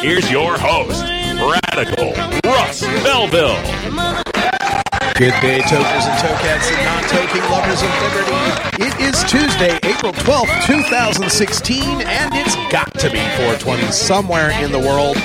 [0.00, 2.12] here's your host, Radical
[2.44, 3.56] Russ Belville.
[5.14, 8.84] Good day, tokers and tokets and non-toking lovers of liberty.
[8.84, 14.78] It is Tuesday, April 12th, 2016, and it's got to be 420 somewhere in the
[14.78, 15.16] world.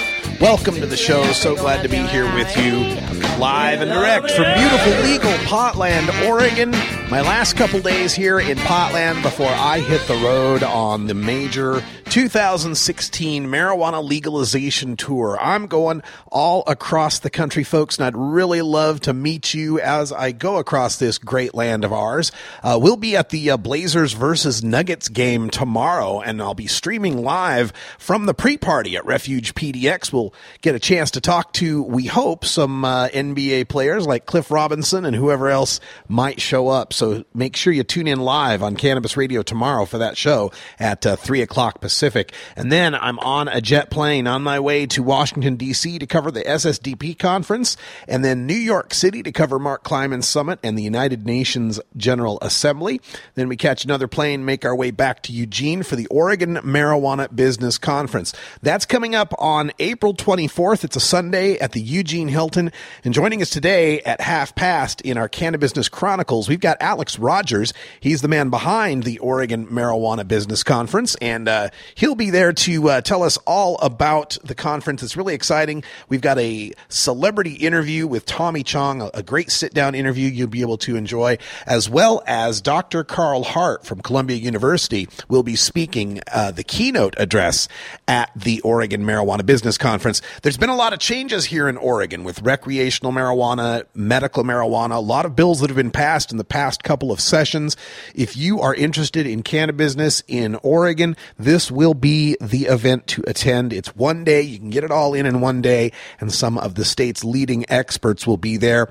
[0.41, 1.23] Welcome to the show.
[1.31, 6.71] So glad to be here with you live and direct from beautiful legal Potland, Oregon.
[7.09, 11.83] My last couple days here in Potland before I hit the road on the major
[12.05, 15.37] 2016 marijuana legalization tour.
[15.41, 20.11] I'm going all across the country, folks, and I'd really love to meet you as
[20.11, 22.31] I go across this great land of ours.
[22.61, 27.23] Uh, we'll be at the uh, Blazers versus Nuggets game tomorrow, and I'll be streaming
[27.23, 30.13] live from the pre-party at Refuge PDX.
[30.13, 30.22] We'll
[30.61, 35.05] get a chance to talk to, we hope, some uh, NBA players like Cliff Robinson
[35.05, 36.93] and whoever else might show up.
[36.93, 41.05] So make sure you tune in live on Cannabis Radio tomorrow for that show at
[41.05, 42.33] uh, 3 o'clock Pacific.
[42.55, 45.99] And then I'm on a jet plane on my way to Washington, D.C.
[45.99, 50.59] to cover the SSDP conference, and then New York City to cover Mark Kleiman's summit
[50.63, 53.01] and the United Nations General Assembly.
[53.35, 57.33] Then we catch another plane, make our way back to Eugene for the Oregon Marijuana
[57.33, 58.33] Business Conference.
[58.61, 60.83] That's coming up on April 24th.
[60.83, 62.71] It's a Sunday at the Eugene Hilton.
[63.03, 67.17] And joining us today at half past in our Cannabis Business Chronicles, we've got Alex
[67.17, 67.73] Rogers.
[67.99, 72.89] He's the man behind the Oregon Marijuana Business Conference, and uh, he'll be there to
[72.89, 75.01] uh, tell us all about the conference.
[75.01, 75.83] It's really exciting.
[76.09, 80.49] We've got a celebrity interview with Tommy Chong, a, a great sit down interview you'll
[80.49, 83.05] be able to enjoy, as well as Dr.
[83.05, 87.69] Carl Hart from Columbia University will be speaking uh, the keynote address
[88.07, 90.02] at the Oregon Marijuana Business Conference.
[90.41, 94.99] There's been a lot of changes here in Oregon with recreational marijuana, medical marijuana, a
[94.99, 97.77] lot of bills that have been passed in the past couple of sessions.
[98.15, 103.23] If you are interested in cannabis business in Oregon, this will be the event to
[103.27, 103.73] attend.
[103.73, 104.41] It's one day.
[104.41, 107.65] You can get it all in in one day, and some of the state's leading
[107.69, 108.89] experts will be there.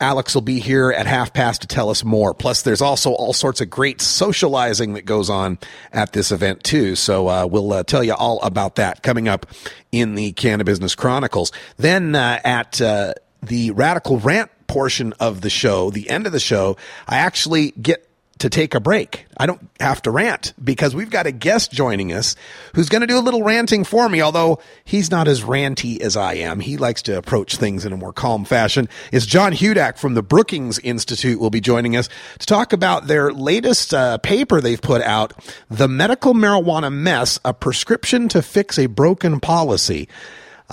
[0.00, 2.32] Alex will be here at half past to tell us more.
[2.32, 5.58] Plus, there's also all sorts of great socializing that goes on
[5.92, 6.96] at this event too.
[6.96, 9.46] So uh, we'll uh, tell you all about that coming up
[9.92, 11.50] in the Cannabis Business Chronicles.
[11.78, 16.38] Then uh, at uh, the Radical Rant portion of the show, the end of the
[16.38, 16.76] show,
[17.08, 18.08] I actually get
[18.40, 19.26] to take a break.
[19.36, 22.36] I don't have to rant because we've got a guest joining us
[22.74, 26.16] who's going to do a little ranting for me, although he's not as ranty as
[26.16, 26.60] I am.
[26.60, 28.88] He likes to approach things in a more calm fashion.
[29.12, 32.08] Is John Hudak from the Brookings Institute will be joining us
[32.38, 35.32] to talk about their latest uh, paper they've put out,
[35.68, 40.08] The Medical Marijuana Mess, a prescription to fix a broken policy.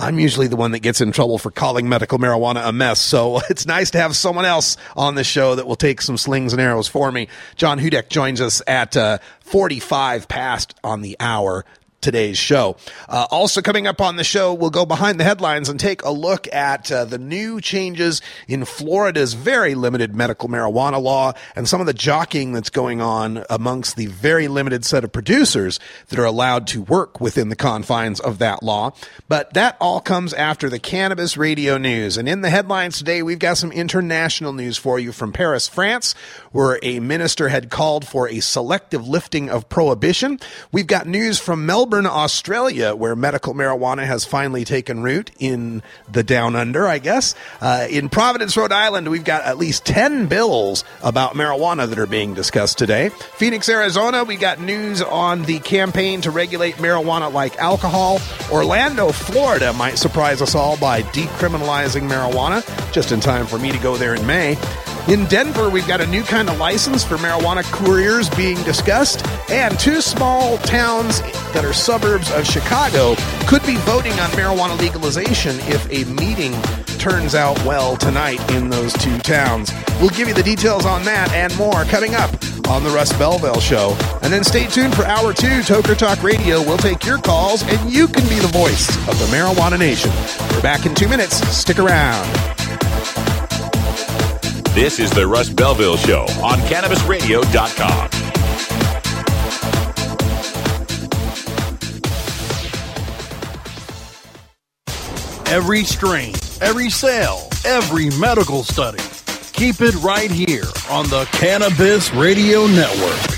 [0.00, 3.00] I'm usually the one that gets in trouble for calling medical marijuana a mess.
[3.00, 6.52] So it's nice to have someone else on the show that will take some slings
[6.52, 7.26] and arrows for me.
[7.56, 11.64] John Hudak joins us at uh, 45 past on the hour
[12.00, 12.76] today's show.
[13.08, 16.10] Uh, also coming up on the show, we'll go behind the headlines and take a
[16.10, 21.80] look at uh, the new changes in Florida's very limited medical marijuana law and some
[21.80, 26.24] of the jockeying that's going on amongst the very limited set of producers that are
[26.24, 28.92] allowed to work within the confines of that law.
[29.28, 32.16] But that all comes after the cannabis radio news.
[32.16, 36.14] And in the headlines today, we've got some international news for you from Paris, France,
[36.52, 40.38] where a minister had called for a selective lifting of prohibition.
[40.70, 45.82] We've got news from Melbourne Melbourne, Australia, where medical marijuana has finally taken root in
[46.06, 47.34] the down under, I guess.
[47.62, 52.06] Uh, in Providence, Rhode Island, we've got at least 10 bills about marijuana that are
[52.06, 53.08] being discussed today.
[53.08, 58.20] Phoenix, Arizona, we got news on the campaign to regulate marijuana like alcohol.
[58.52, 62.62] Orlando, Florida might surprise us all by decriminalizing marijuana,
[62.92, 64.58] just in time for me to go there in May.
[65.08, 69.78] In Denver, we've got a new kind of license for marijuana couriers being discussed, and
[69.80, 71.22] two small towns
[71.54, 73.14] that are suburbs of Chicago
[73.46, 76.52] could be voting on marijuana legalization if a meeting
[76.98, 79.72] turns out well tonight in those two towns.
[79.98, 82.30] We'll give you the details on that and more coming up
[82.68, 83.96] on the Russ Belville Show.
[84.20, 86.60] And then stay tuned for hour two, Toker Talk Radio.
[86.60, 90.10] We'll take your calls, and you can be the voice of the Marijuana Nation.
[90.54, 91.36] We're back in two minutes.
[91.48, 92.28] Stick around.
[94.78, 98.10] This is the Russ Belville Show on CannabisRadio.com.
[105.48, 109.02] every strain, every sale, every medical study.
[109.52, 113.37] Keep it right here on the Cannabis Radio Network.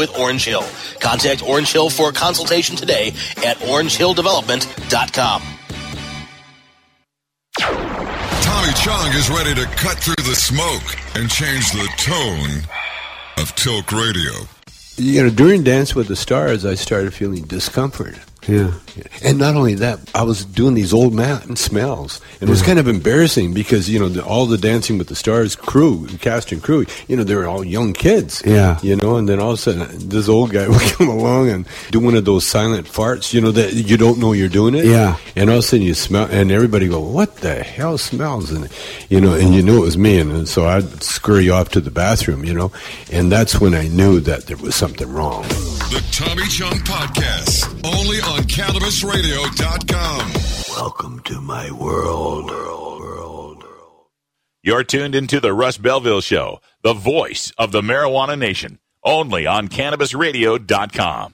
[0.01, 0.65] with Orange Hill.
[0.99, 3.09] Contact Orange Hill for a consultation today
[3.45, 5.41] at orangehilldevelopment.com.
[7.61, 12.63] Tommy Chong is ready to cut through the smoke and change the tone
[13.37, 14.31] of Tilk Radio.
[14.97, 18.17] You know, during Dance with the Stars, I started feeling discomfort.
[18.47, 18.73] Yeah.
[19.23, 22.19] And not only that, I was doing these old man smells.
[22.39, 25.15] And it was kind of embarrassing because, you know, the, all the Dancing with the
[25.15, 28.41] Stars crew, cast and crew, you know, they were all young kids.
[28.45, 28.79] Yeah.
[28.81, 31.67] You know, and then all of a sudden, this old guy would come along and
[31.91, 34.85] do one of those silent farts, you know, that you don't know you're doing it.
[34.85, 35.17] Yeah.
[35.35, 38.51] And all of a sudden you smell, and everybody go, what the hell smells?
[38.51, 38.69] And,
[39.09, 40.19] you know, and you knew it was me.
[40.19, 42.71] And, and so I'd scurry off to the bathroom, you know,
[43.11, 45.43] and that's when I knew that there was something wrong.
[45.91, 50.75] The Tommy Chong Podcast, only on CannabisRadio.com.
[50.75, 52.51] Welcome to my world.
[54.63, 59.69] You're tuned into the Russ Belville Show, the voice of the marijuana nation, only on
[59.69, 61.33] CannabisRadio.com.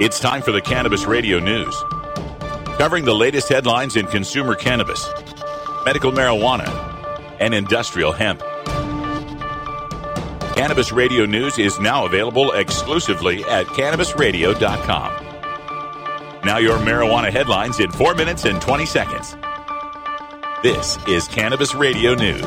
[0.00, 1.84] It's time for the Cannabis Radio News.
[2.78, 5.06] Covering the latest headlines in consumer cannabis,
[5.84, 6.66] medical marijuana,
[7.38, 8.40] and industrial hemp.
[10.56, 15.26] Cannabis Radio News is now available exclusively at cannabisradio.com.
[16.46, 19.36] Now, your marijuana headlines in 4 minutes and 20 seconds.
[20.62, 22.46] This is Cannabis Radio News.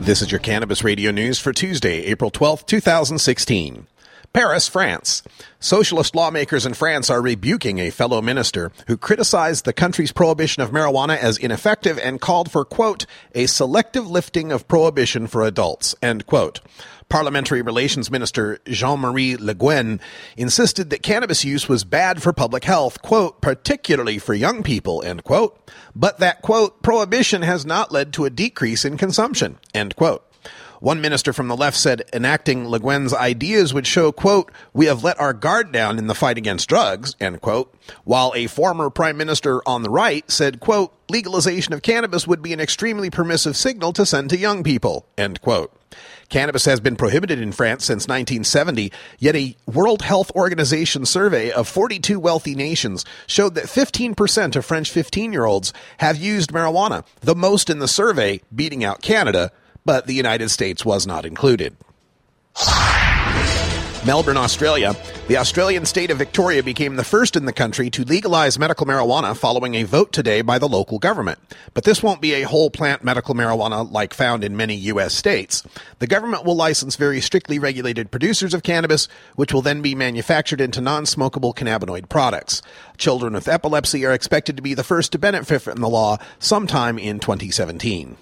[0.00, 3.86] This is your Cannabis Radio News for Tuesday, April 12th, 2016.
[4.34, 5.22] Paris, France.
[5.60, 10.72] Socialist lawmakers in France are rebuking a fellow minister who criticized the country's prohibition of
[10.72, 16.26] marijuana as ineffective and called for, quote, a selective lifting of prohibition for adults, end
[16.26, 16.60] quote.
[17.08, 20.00] Parliamentary Relations Minister Jean-Marie Le Guen
[20.36, 25.22] insisted that cannabis use was bad for public health, quote, particularly for young people, end
[25.22, 30.24] quote, but that, quote, prohibition has not led to a decrease in consumption, end quote.
[30.84, 35.02] One minister from the left said enacting Le Guen's ideas would show, quote, we have
[35.02, 39.16] let our guard down in the fight against drugs, end quote, while a former prime
[39.16, 43.94] minister on the right said, quote, legalization of cannabis would be an extremely permissive signal
[43.94, 45.72] to send to young people, end quote.
[46.28, 51.66] Cannabis has been prohibited in France since 1970, yet a World Health Organization survey of
[51.66, 57.34] 42 wealthy nations showed that 15% of French 15 year olds have used marijuana, the
[57.34, 59.50] most in the survey, beating out Canada,
[59.84, 61.76] but the United States was not included.
[64.06, 64.94] Melbourne, Australia.
[65.28, 69.34] The Australian state of Victoria became the first in the country to legalize medical marijuana
[69.34, 71.38] following a vote today by the local government.
[71.72, 75.14] But this won't be a whole plant medical marijuana like found in many U.S.
[75.14, 75.62] states.
[76.00, 80.60] The government will license very strictly regulated producers of cannabis, which will then be manufactured
[80.60, 82.60] into non-smokable cannabinoid products.
[82.98, 86.98] Children with epilepsy are expected to be the first to benefit from the law sometime
[86.98, 88.18] in 2017.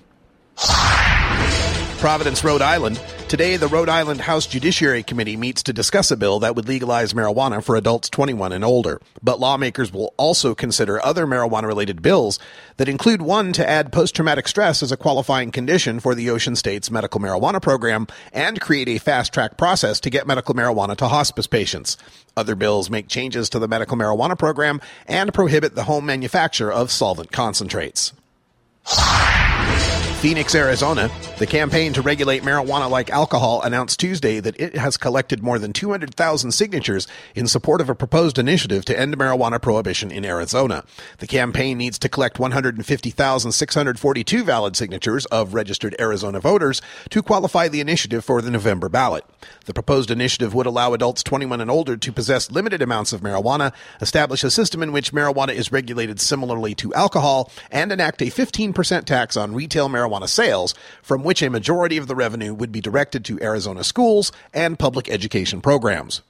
[2.03, 3.01] Providence, Rhode Island.
[3.29, 7.13] Today, the Rhode Island House Judiciary Committee meets to discuss a bill that would legalize
[7.13, 9.01] marijuana for adults 21 and older.
[9.23, 12.41] But lawmakers will also consider other marijuana related bills
[12.79, 16.57] that include one to add post traumatic stress as a qualifying condition for the Ocean
[16.57, 21.07] State's medical marijuana program and create a fast track process to get medical marijuana to
[21.07, 21.97] hospice patients.
[22.37, 26.91] Other bills make changes to the medical marijuana program and prohibit the home manufacture of
[26.91, 28.13] solvent concentrates.
[30.23, 31.11] Phoenix, Arizona.
[31.39, 35.73] The campaign to regulate marijuana like alcohol announced Tuesday that it has collected more than
[35.73, 40.85] 200,000 signatures in support of a proposed initiative to end marijuana prohibition in Arizona.
[41.19, 47.81] The campaign needs to collect 150,642 valid signatures of registered Arizona voters to qualify the
[47.81, 49.25] initiative for the November ballot.
[49.65, 53.73] The proposed initiative would allow adults 21 and older to possess limited amounts of marijuana,
[54.01, 59.05] establish a system in which marijuana is regulated similarly to alcohol, and enact a 15%
[59.05, 63.25] tax on retail marijuana sales, from which a majority of the revenue would be directed
[63.25, 66.23] to Arizona schools and public education programs.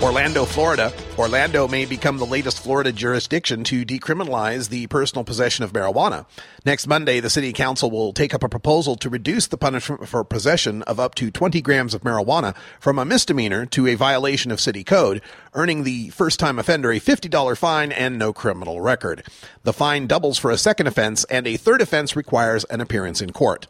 [0.00, 0.92] Orlando, Florida.
[1.18, 6.24] Orlando may become the latest Florida jurisdiction to decriminalize the personal possession of marijuana.
[6.64, 10.22] Next Monday, the city council will take up a proposal to reduce the punishment for
[10.22, 14.60] possession of up to 20 grams of marijuana from a misdemeanor to a violation of
[14.60, 15.20] city code,
[15.54, 19.22] earning the first time offender a $50 fine and no criminal record.
[19.62, 23.32] The fine doubles for a second offense, and a third offense requires an appearance in
[23.32, 23.66] court.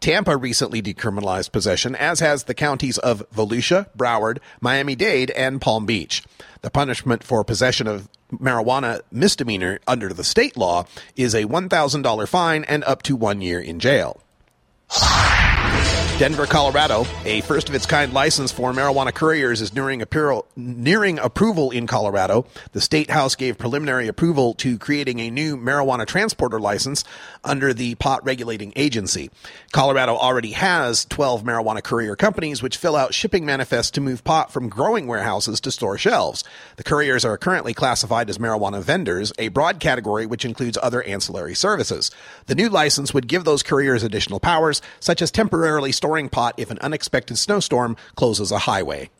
[0.00, 5.86] Tampa recently decriminalized possession, as has the counties of Volusia, Broward, Miami Dade, and Palm
[5.86, 6.22] Beach.
[6.62, 10.86] The punishment for possession of marijuana misdemeanor under the state law
[11.16, 14.20] is a $1,000 fine and up to one year in jail.
[16.22, 21.18] Denver, Colorado, a first of its kind license for marijuana couriers is nearing, apparel, nearing
[21.18, 22.46] approval in Colorado.
[22.70, 27.02] The state house gave preliminary approval to creating a new marijuana transporter license
[27.42, 29.30] under the pot regulating agency.
[29.72, 34.52] Colorado already has 12 marijuana courier companies which fill out shipping manifests to move pot
[34.52, 36.44] from growing warehouses to store shelves.
[36.76, 41.56] The couriers are currently classified as marijuana vendors, a broad category which includes other ancillary
[41.56, 42.12] services.
[42.46, 46.70] The new license would give those couriers additional powers, such as temporarily storing pot if
[46.70, 49.10] an unexpected snowstorm closes a highway.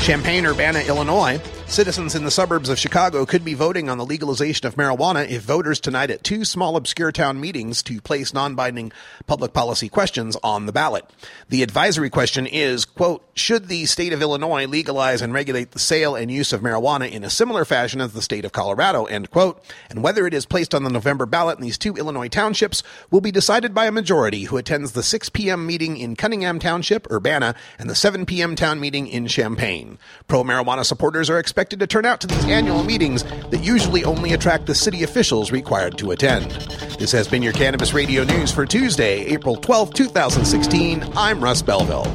[0.00, 1.40] Champaign, Urbana, Illinois.
[1.68, 5.42] Citizens in the suburbs of Chicago could be voting on the legalization of marijuana if
[5.42, 8.92] voters tonight at two small obscure town meetings to place non-binding
[9.26, 11.04] public policy questions on the ballot.
[11.48, 16.14] The advisory question is, quote, should the state of Illinois legalize and regulate the sale
[16.14, 19.62] and use of marijuana in a similar fashion as the state of Colorado, end quote,
[19.90, 23.20] and whether it is placed on the November ballot in these two Illinois townships will
[23.20, 25.66] be decided by a majority who attends the 6 p.m.
[25.66, 28.54] meeting in Cunningham Township, Urbana, and the 7 p.m.
[28.54, 29.98] town meeting in Champaign.
[30.28, 34.34] Pro marijuana supporters are expected to turn out to these annual meetings that usually only
[34.34, 36.50] attract the city officials required to attend.
[36.98, 41.02] This has been your Cannabis Radio News for Tuesday, April 12, 2016.
[41.16, 42.06] I'm Russ Belville.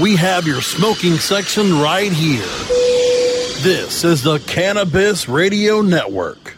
[0.00, 2.42] We have your smoking section right here.
[3.62, 6.57] This is the Cannabis Radio Network.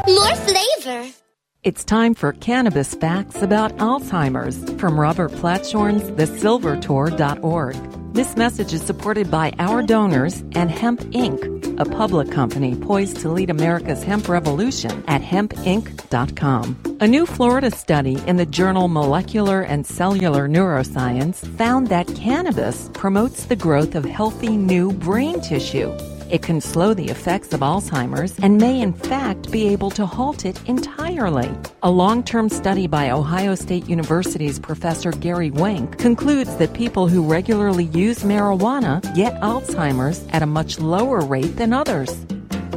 [0.07, 1.11] more flavor.
[1.63, 8.13] It's time for cannabis facts about Alzheimer's from Robert Platshorn's thesilvertour.org.
[8.13, 13.29] This message is supported by our donors and Hemp Inc., a public company poised to
[13.29, 16.97] lead America's hemp revolution at hempinc.com.
[16.99, 23.45] A new Florida study in the journal Molecular and Cellular Neuroscience found that cannabis promotes
[23.45, 25.95] the growth of healthy new brain tissue.
[26.31, 30.45] It can slow the effects of Alzheimer's and may, in fact, be able to halt
[30.45, 31.51] it entirely.
[31.83, 37.29] A long term study by Ohio State University's Professor Gary Wenk concludes that people who
[37.29, 42.25] regularly use marijuana get Alzheimer's at a much lower rate than others.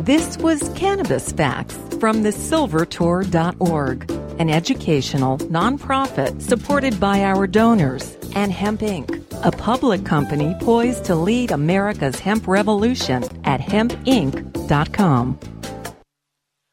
[0.00, 4.10] This was Cannabis Facts from thesilvertour.org,
[4.40, 11.14] an educational nonprofit supported by our donors and Hemp Inc., a public company poised to
[11.14, 15.38] lead America's hemp revolution at hempinc.com.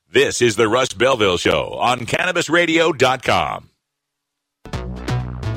[0.09, 3.69] This is the Russ Belville Show on CannabisRadio.com.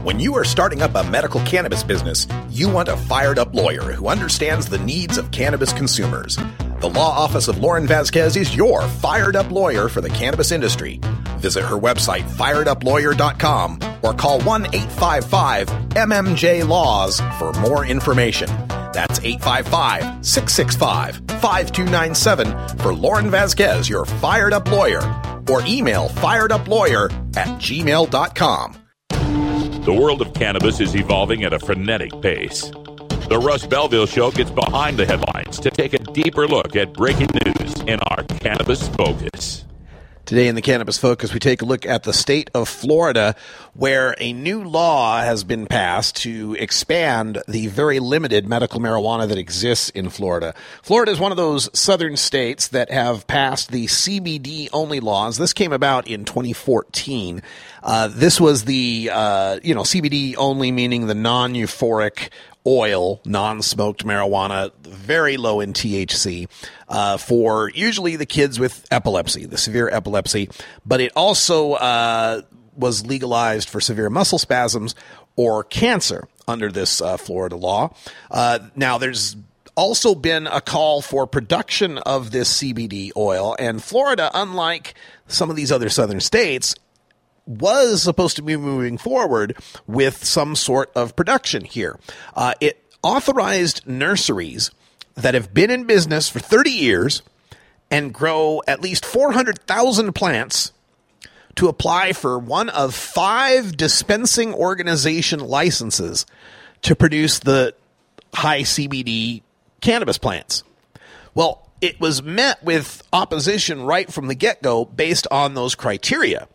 [0.05, 3.91] When you are starting up a medical cannabis business, you want a fired up lawyer
[3.93, 6.39] who understands the needs of cannabis consumers.
[6.85, 11.01] The law office of Lauren Vasquez is your fired up lawyer for the cannabis industry.
[11.39, 18.51] Visit her website, fireduplawyer.com, or call 1 855 MMJ Laws for more information.
[18.93, 25.01] That's 855 665 5297 for Lauren Vasquez, your fired up lawyer,
[25.49, 28.77] or email fireduplawyer at gmail.com.
[29.09, 32.71] The world of cannabis is evolving at a frenetic pace.
[33.29, 37.29] The Russ Belville Show gets behind the headlines to take a deeper look at breaking
[37.45, 39.65] news, in our Cannabis Focus.
[40.27, 43.35] Today in the Cannabis Focus, we take a look at the state of Florida,
[43.75, 49.37] where a new law has been passed to expand the very limited medical marijuana that
[49.37, 50.55] exists in Florida.
[50.83, 55.37] Florida is one of those southern states that have passed the CBD only laws.
[55.37, 57.43] This came about in 2014.
[57.83, 62.31] Uh, this was the, uh, you know, CBD only meaning the non euphoric
[62.67, 66.49] oil, non smoked marijuana, very low in THC,
[66.89, 70.49] uh, for usually the kids with epilepsy, the severe epilepsy.
[70.85, 72.43] But it also uh,
[72.77, 74.95] was legalized for severe muscle spasms
[75.37, 77.95] or cancer under this uh, Florida law.
[78.31, 79.37] Uh, now, there's
[79.77, 84.95] also been a call for production of this CBD oil, and Florida, unlike
[85.27, 86.75] some of these other southern states,
[87.47, 91.99] was supposed to be moving forward with some sort of production here.
[92.35, 94.71] Uh, it authorized nurseries
[95.15, 97.23] that have been in business for 30 years
[97.91, 100.73] and grow at least 400,000 plants
[101.57, 106.27] to apply for one of five dispensing organization licenses
[106.83, 107.75] to produce the
[108.33, 109.43] high CBD
[109.81, 110.65] cannabis plants.
[111.35, 116.49] Well, it was met with opposition right from the get go based on those criteria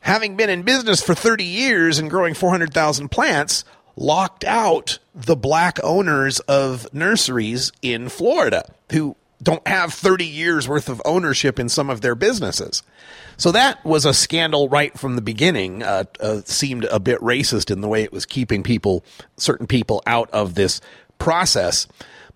[0.00, 3.64] having been in business for 30 years and growing 400,000 plants,
[3.96, 10.88] locked out the black owners of nurseries in Florida who don't have 30 years worth
[10.88, 12.82] of ownership in some of their businesses.
[13.36, 15.82] So that was a scandal right from the beginning.
[15.82, 19.04] Uh, uh, seemed a bit racist in the way it was keeping people,
[19.36, 20.80] certain people, out of this
[21.18, 21.86] process.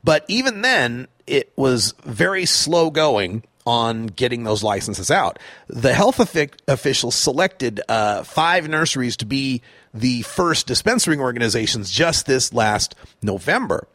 [0.03, 5.39] But even then, it was very slow going on getting those licenses out.
[5.69, 6.21] The health
[6.69, 13.87] officials selected uh, five nurseries to be the first dispensing organizations just this last November.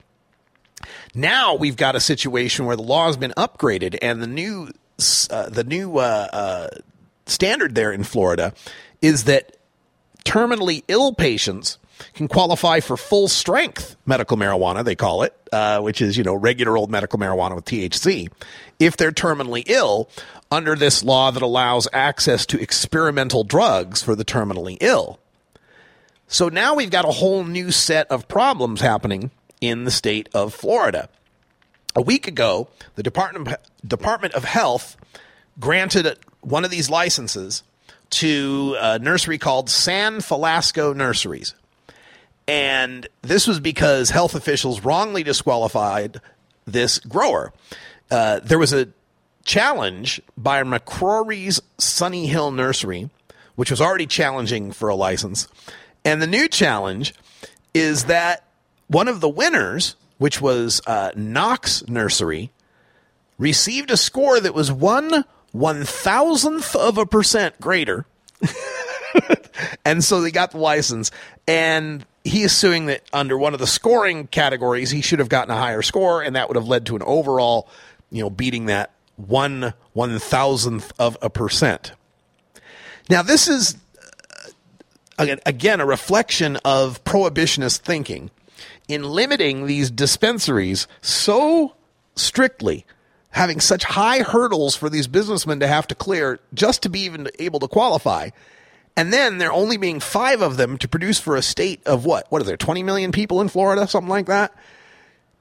[1.13, 4.71] Now we've got a situation where the law has been upgraded, and the new
[5.29, 6.67] uh, the new uh, uh
[7.25, 8.53] standard there in Florida
[9.01, 9.57] is that
[10.25, 11.78] terminally ill patients
[12.13, 16.33] can qualify for full strength medical marijuana, they call it, uh, which is, you know,
[16.33, 18.29] regular old medical marijuana with THC,
[18.79, 20.09] if they're terminally ill
[20.51, 25.19] under this law that allows access to experimental drugs for the terminally ill.
[26.27, 29.31] So now we've got a whole new set of problems happening
[29.61, 31.09] in the state of Florida.
[31.95, 34.95] A week ago, the Department Department of Health
[35.59, 37.63] granted one of these licenses
[38.11, 41.55] to a nursery called San Felasco Nurseries.
[42.49, 46.19] And this was because health officials wrongly disqualified
[46.65, 47.53] this grower.
[48.09, 48.87] Uh, there was a
[49.45, 53.11] challenge by McCrory's Sunny Hill Nursery,
[53.55, 55.47] which was already challenging for a license.
[56.03, 57.13] And the new challenge
[57.75, 58.45] is that
[58.87, 62.49] one of the winners, which was uh, Knox Nursery,
[63.37, 68.07] received a score that was one one thousandth of a percent greater.
[69.85, 71.11] and so they got the license.
[71.47, 75.51] And he is suing that under one of the scoring categories, he should have gotten
[75.51, 77.67] a higher score, and that would have led to an overall,
[78.11, 81.93] you know, beating that one one thousandth of a percent.
[83.09, 83.77] Now, this is
[85.17, 88.31] uh, again a reflection of prohibitionist thinking
[88.87, 91.75] in limiting these dispensaries so
[92.15, 92.85] strictly
[93.31, 97.29] having such high hurdles for these businessmen to have to clear just to be even
[97.37, 98.29] able to qualify
[98.99, 102.29] and then there only being five of them to produce for a state of what?
[102.29, 102.57] What are there?
[102.57, 104.53] 20 million people in Florida, something like that?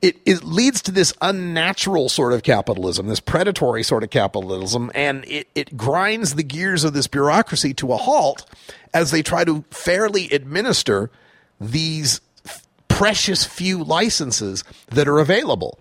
[0.00, 5.24] It, it leads to this unnatural sort of capitalism, this predatory sort of capitalism, and
[5.24, 8.48] it, it grinds the gears of this bureaucracy to a halt
[8.94, 11.10] as they try to fairly administer
[11.60, 12.20] these
[12.86, 15.80] precious few licenses that are available.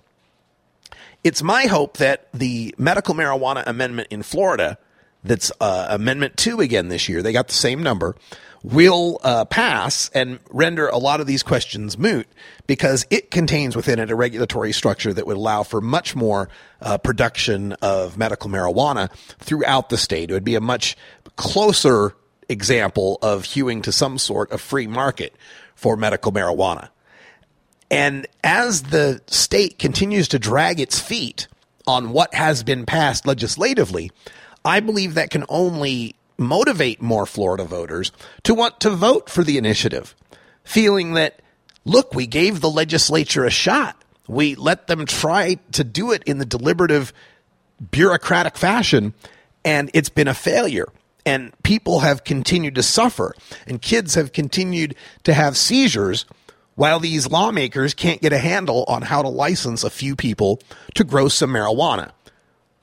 [1.24, 4.80] It's my hope that the medical marijuana amendment in Florida
[5.24, 7.22] that's uh, Amendment 2 again this year.
[7.22, 8.16] They got the same number.
[8.64, 12.28] Will uh, pass and render a lot of these questions moot
[12.66, 16.50] because it contains within it a regulatory structure that would allow for much more
[16.82, 20.32] uh, production of medical marijuana throughout the state.
[20.32, 20.98] It would be a much
[21.36, 22.16] closer
[22.50, 25.36] example of hewing to some sort of free market
[25.76, 26.90] for medical marijuana.
[27.90, 31.48] And as the state continues to drag its feet
[31.86, 34.12] on what has been passed legislatively,
[34.68, 38.12] I believe that can only motivate more Florida voters
[38.44, 40.14] to want to vote for the initiative,
[40.66, 41.42] feeling that,
[41.86, 43.96] look, we gave the legislature a shot.
[44.28, 47.14] We let them try to do it in the deliberative,
[47.92, 49.14] bureaucratic fashion,
[49.64, 50.90] and it's been a failure.
[51.26, 53.34] And people have continued to suffer,
[53.68, 56.26] and kids have continued to have seizures
[56.76, 60.62] while these lawmakers can't get a handle on how to license a few people
[60.96, 62.12] to grow some marijuana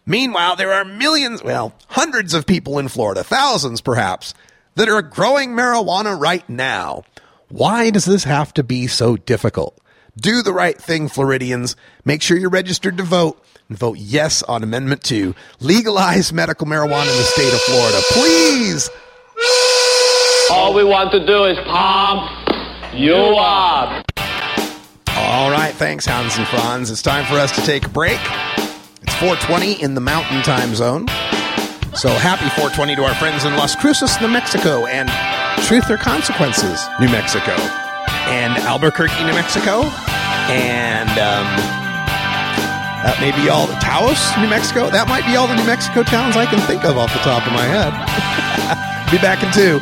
[0.06, 4.34] Meanwhile, there are millions, well, hundreds of people in Florida, thousands perhaps,
[4.74, 7.04] that are growing marijuana right now.
[7.48, 9.78] Why does this have to be so difficult?
[10.16, 11.76] Do the right thing, Floridians.
[12.04, 15.34] Make sure you're registered to vote and vote yes on Amendment 2.
[15.60, 18.00] Legalize medical marijuana in the state of Florida.
[18.10, 18.90] Please.
[20.50, 22.30] All we want to do is pump
[22.92, 24.04] you up.
[25.08, 26.90] All right, thanks, Hans and Franz.
[26.90, 28.20] It's time for us to take a break.
[29.14, 31.07] It's 420 in the Mountain Time Zone.
[31.94, 35.09] So happy 420 to our friends in Las Cruces, New Mexico, and
[35.68, 37.53] Truth or Consequences, New Mexico,
[38.27, 39.87] and Albuquerque, New Mexico,
[40.50, 41.46] and um,
[43.07, 44.90] that may be all the Taos, New Mexico.
[44.90, 47.46] That might be all the New Mexico towns I can think of off the top
[47.46, 47.94] of my head.
[49.14, 49.79] be back in two.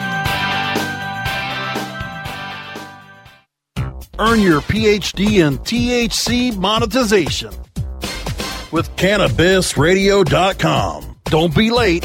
[4.18, 7.61] Earn your PhD in THC monetization
[8.72, 11.16] with CannabisRadio.com.
[11.24, 12.04] Don't be late.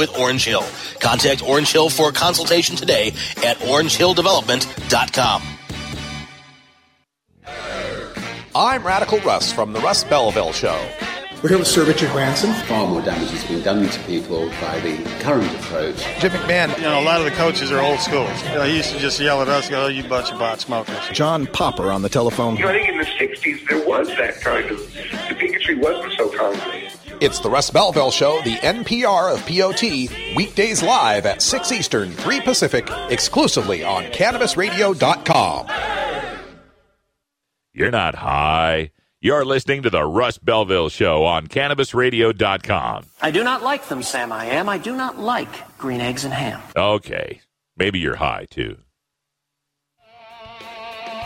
[0.00, 0.64] with Orange Hill.
[0.98, 3.08] Contact Orange Hill for a consultation today
[3.44, 5.42] at orangehilldevelopment.com.
[8.52, 10.76] I'm Radical Russ from the Russ Belville Show.
[11.42, 12.52] We're here with Sir Richard Branson.
[12.64, 15.96] Far more damage has been done to people by the current approach.
[16.18, 16.76] Jim McMahon.
[16.76, 18.28] You know, a lot of the coaches are old school.
[18.48, 20.60] You know, he used to just yell at us, go, oh, you bunch of pot
[20.60, 20.98] smokers.
[21.12, 22.56] John Popper on the telephone.
[22.56, 24.78] You know, I think in the 60s there was that kind of,
[25.28, 26.90] the bigotry wasn't so common.
[27.20, 32.40] It's the Russ Belville Show, the NPR of POT, weekdays live at 6 Eastern, 3
[32.40, 35.66] Pacific, exclusively on CannabisRadio.com.
[37.74, 38.92] You're not high.
[39.20, 43.04] You're listening to the Russ Belville Show on CannabisRadio.com.
[43.20, 44.32] I do not like them, Sam.
[44.32, 44.70] I am.
[44.70, 46.62] I do not like green eggs and ham.
[46.74, 47.42] Okay.
[47.76, 48.78] Maybe you're high, too.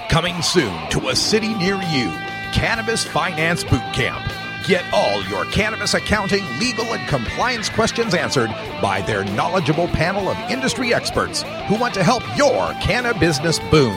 [0.09, 2.11] Coming soon to a city near you,
[2.53, 4.29] Cannabis Finance Boot Camp.
[4.67, 8.49] Get all your cannabis accounting, legal, and compliance questions answered
[8.81, 13.95] by their knowledgeable panel of industry experts who want to help your cannabis business boom.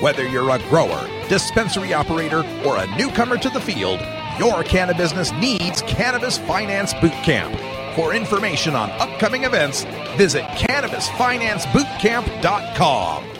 [0.00, 4.00] Whether you're a grower, dispensary operator, or a newcomer to the field,
[4.36, 7.54] your cannabis business needs Cannabis Finance Boot Camp.
[7.94, 9.84] For information on upcoming events,
[10.16, 13.39] visit CannabisFinanceBootCamp.com.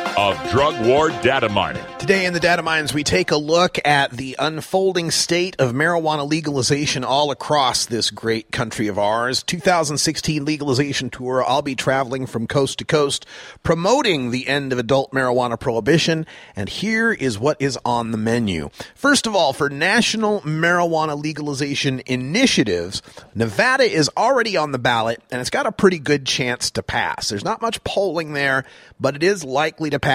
[0.21, 1.83] of Drug War Data Mining.
[1.97, 6.29] Today in the Data Mines, we take a look at the unfolding state of marijuana
[6.29, 9.41] legalization all across this great country of ours.
[9.41, 11.43] 2016 legalization tour.
[11.43, 13.25] I'll be traveling from coast to coast
[13.63, 16.27] promoting the end of adult marijuana prohibition.
[16.55, 18.69] And here is what is on the menu.
[18.93, 23.01] First of all, for national marijuana legalization initiatives,
[23.33, 27.29] Nevada is already on the ballot and it's got a pretty good chance to pass.
[27.29, 28.65] There's not much polling there,
[28.99, 30.10] but it is likely to pass.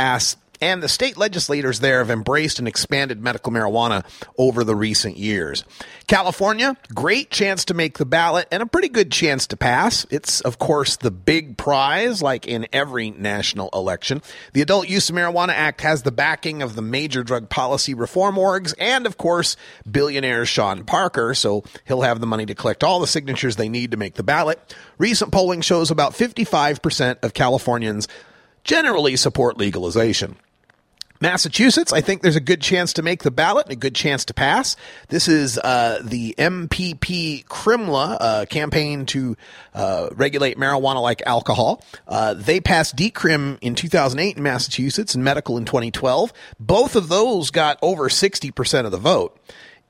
[0.60, 4.04] And the state legislators there have embraced and expanded medical marijuana
[4.38, 5.64] over the recent years.
[6.06, 10.06] California, great chance to make the ballot and a pretty good chance to pass.
[10.10, 14.22] It's, of course, the big prize, like in every national election.
[14.52, 18.36] The Adult Use of Marijuana Act has the backing of the major drug policy reform
[18.36, 19.56] orgs and, of course,
[19.90, 23.90] billionaire Sean Parker, so he'll have the money to collect all the signatures they need
[23.90, 24.74] to make the ballot.
[24.96, 28.08] Recent polling shows about 55% of Californians
[28.66, 30.36] generally support legalization.
[31.20, 34.26] Massachusetts, I think there's a good chance to make the ballot and a good chance
[34.26, 34.76] to pass.
[35.08, 39.34] This is uh, the MPP Crimla uh, campaign to
[39.72, 41.82] uh, regulate marijuana like alcohol.
[42.06, 46.32] Uh, they passed decrim in 2008 in Massachusetts and medical in 2012.
[46.60, 49.40] Both of those got over 60% of the vote.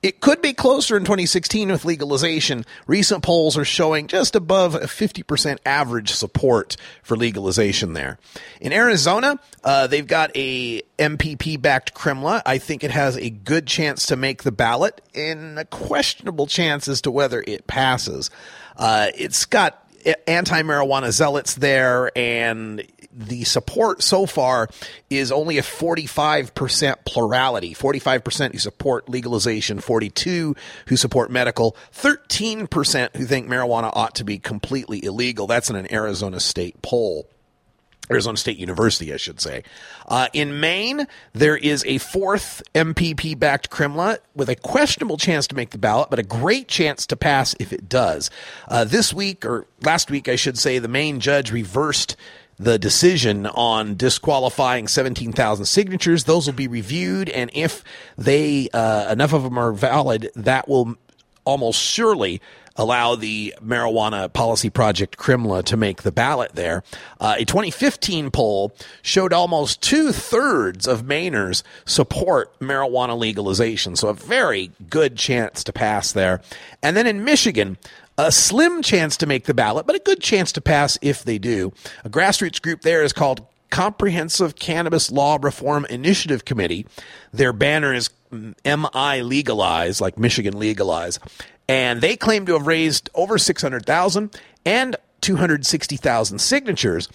[0.07, 2.64] It could be closer in 2016 with legalization.
[2.87, 8.16] Recent polls are showing just above a 50% average support for legalization there.
[8.61, 12.40] In Arizona, uh, they've got a MPP backed Krimla.
[12.47, 16.87] I think it has a good chance to make the ballot and a questionable chance
[16.87, 18.31] as to whether it passes.
[18.77, 19.87] Uh, it's got
[20.27, 22.85] anti marijuana zealots there, and
[23.16, 24.68] the support so far
[25.09, 30.55] is only a 45% plurality 45% who support legalization 42
[30.88, 35.90] who support medical 13% who think marijuana ought to be completely illegal that's in an
[35.90, 37.26] arizona state poll
[38.11, 39.64] Arizona State University, I should say.
[40.07, 45.57] Uh, in Maine, there is a fourth MPP backed Krimla with a questionable chance to
[45.57, 48.31] make the ballot, but a great chance to pass if it does.
[48.68, 52.16] Uh, this week, or last week, I should say, the Maine judge reversed
[52.59, 56.25] the decision on disqualifying 17,000 signatures.
[56.25, 57.85] Those will be reviewed, and if
[58.16, 60.97] they uh, enough of them are valid, that will
[61.45, 62.40] almost surely
[62.77, 66.83] allow the marijuana policy project Krimla to make the ballot there.
[67.21, 74.14] Uh, a 2015 poll showed almost two thirds of Mainers support marijuana legalization, so a
[74.14, 76.40] very good chance to pass there.
[76.83, 77.79] And then in Michigan,
[78.18, 81.38] a slim chance to make the ballot, but a good chance to pass if they
[81.38, 81.72] do.
[82.05, 86.87] A grassroots group there is called Comprehensive Cannabis Law Reform Initiative Committee.
[87.33, 91.18] Their banner is mm, MI Legalize, like Michigan Legalize.
[91.68, 97.09] And they claim to have raised over 600,000 and 260,000 signatures,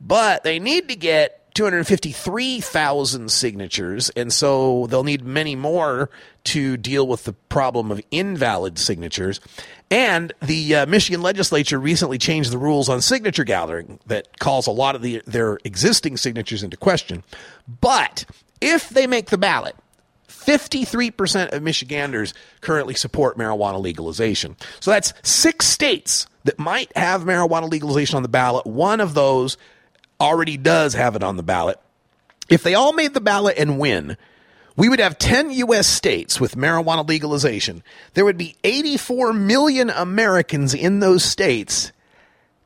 [0.00, 6.10] but they need to get 253,000 signatures, and so they'll need many more
[6.44, 9.40] to deal with the problem of invalid signatures.
[9.90, 14.70] And the uh, Michigan legislature recently changed the rules on signature gathering that calls a
[14.70, 17.24] lot of the, their existing signatures into question.
[17.80, 18.26] But
[18.60, 19.76] if they make the ballot,
[20.28, 24.56] 53% of Michiganders currently support marijuana legalization.
[24.80, 28.66] So that's six states that might have marijuana legalization on the ballot.
[28.66, 29.56] One of those
[30.20, 31.78] already does have it on the ballot.
[32.48, 34.16] If they all made the ballot and win,
[34.76, 35.86] we would have 10 U.S.
[35.86, 37.82] states with marijuana legalization.
[38.14, 41.92] There would be 84 million Americans in those states,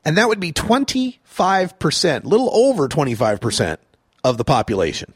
[0.03, 3.77] and that would be 25%, little over 25%
[4.23, 5.15] of the population.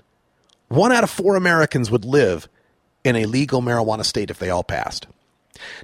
[0.69, 2.47] One out of four Americans would live
[3.03, 5.05] in a legal marijuana state if they all passed.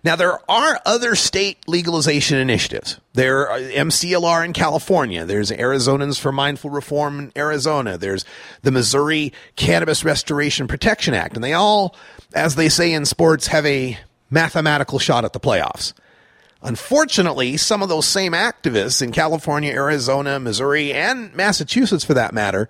[0.03, 2.99] Now, there are other state legalization initiatives.
[3.13, 5.25] There are uh, MCLR in California.
[5.25, 7.97] There's Arizonans for Mindful Reform in Arizona.
[7.97, 8.25] There's
[8.61, 11.35] the Missouri Cannabis Restoration Protection Act.
[11.35, 11.95] And they all,
[12.33, 13.97] as they say in sports, have a
[14.29, 15.93] mathematical shot at the playoffs.
[16.63, 22.69] Unfortunately, some of those same activists in California, Arizona, Missouri, and Massachusetts, for that matter,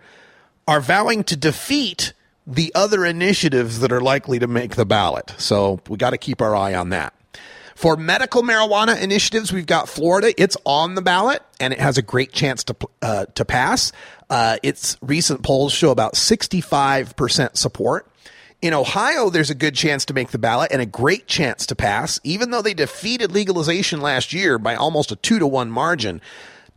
[0.68, 2.14] are vowing to defeat
[2.48, 5.34] the other initiatives that are likely to make the ballot.
[5.38, 7.14] So we got to keep our eye on that.
[7.76, 10.40] For medical marijuana initiatives, we've got Florida.
[10.40, 13.92] It's on the ballot and it has a great chance to uh, to pass.
[14.30, 18.08] Uh, its recent polls show about 65% support.
[18.62, 21.76] In Ohio, there's a good chance to make the ballot and a great chance to
[21.76, 26.22] pass, even though they defeated legalization last year by almost a two to one margin.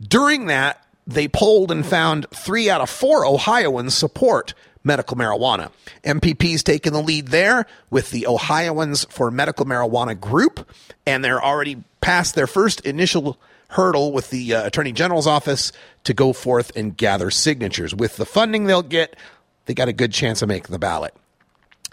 [0.01, 5.71] During that, they polled and found three out of four Ohioans support medical marijuana.
[6.03, 10.69] MPP's taken the lead there with the Ohioans for Medical Marijuana Group,
[11.05, 13.37] and they're already past their first initial
[13.69, 15.71] hurdle with the uh, Attorney General's office
[16.03, 17.93] to go forth and gather signatures.
[17.93, 19.15] With the funding they'll get,
[19.65, 21.13] they got a good chance of making the ballot.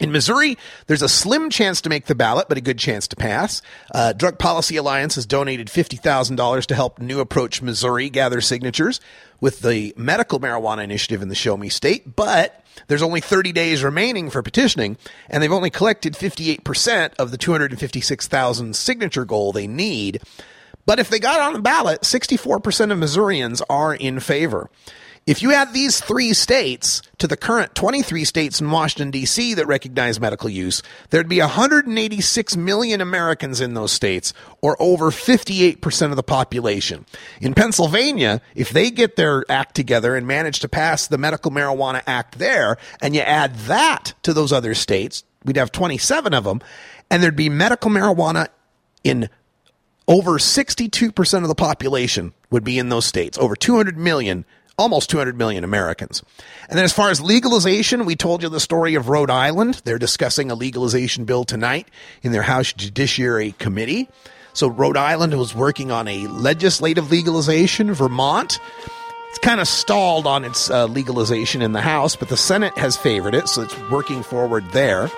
[0.00, 3.16] In Missouri, there's a slim chance to make the ballot, but a good chance to
[3.16, 3.62] pass.
[3.94, 9.00] Uh, Drug Policy Alliance has donated $50,000 to help New Approach Missouri gather signatures
[9.40, 13.82] with the medical marijuana initiative in the Show Me State, but there's only 30 days
[13.82, 14.96] remaining for petitioning,
[15.28, 20.20] and they've only collected 58% of the 256,000 signature goal they need.
[20.84, 24.68] But if they got on the ballot, 64% of Missourians are in favor.
[25.24, 29.54] If you add these three states to the current 23 states in Washington, D.C.
[29.54, 36.10] that recognize medical use, there'd be 186 million Americans in those states, or over 58%
[36.10, 37.06] of the population.
[37.40, 42.02] In Pennsylvania, if they get their act together and manage to pass the Medical Marijuana
[42.04, 46.60] Act there, and you add that to those other states, we'd have 27 of them,
[47.10, 48.48] and there'd be medical marijuana
[49.04, 49.28] in
[50.08, 54.44] over 62% of the population would be in those states, over 200 million
[54.78, 56.22] almost 200 million Americans.
[56.68, 59.82] And then as far as legalization, we told you the story of Rhode Island.
[59.84, 61.88] They're discussing a legalization bill tonight
[62.22, 64.08] in their House Judiciary Committee.
[64.54, 67.94] So Rhode Island was working on a legislative legalization.
[67.94, 68.58] Vermont,
[69.30, 72.96] it's kind of stalled on its uh, legalization in the House, but the Senate has
[72.96, 75.10] favored it, so it's working forward there.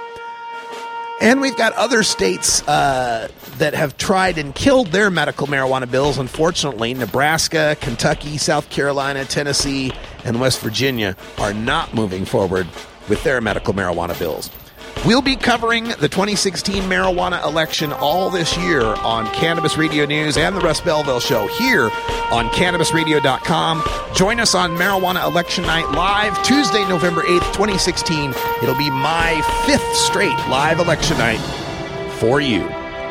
[1.21, 6.19] And we've got other states uh, that have tried and killed their medical marijuana bills.
[6.19, 9.93] Unfortunately, Nebraska, Kentucky, South Carolina, Tennessee,
[10.25, 12.67] and West Virginia are not moving forward
[13.09, 14.51] with their medical marijuana bills.
[15.07, 20.57] We'll be covering the 2016 marijuana election all this year on Cannabis Radio News and
[20.57, 21.91] the Russ Belville Show here
[22.33, 23.83] on CannabisRadio.com.
[24.15, 28.31] Join us on Marijuana Election Night live Tuesday, November 8th, 2016.
[28.63, 31.41] It'll be my fifth straight live election night
[32.15, 32.63] for you.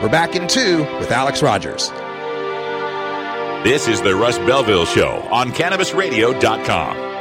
[0.02, 1.90] We're back in two with Alex Rogers.
[3.64, 7.13] This is the Russ Belville Show on CannabisRadio.com.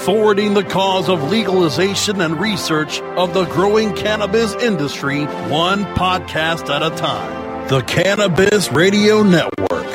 [0.00, 6.82] forwarding the cause of legalization and research of the growing cannabis industry one podcast at
[6.82, 7.68] a time.
[7.68, 9.86] The Cannabis Radio Network.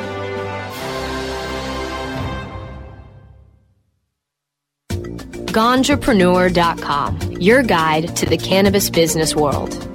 [5.56, 9.95] Ganjapreneur.com, your guide to the cannabis business world.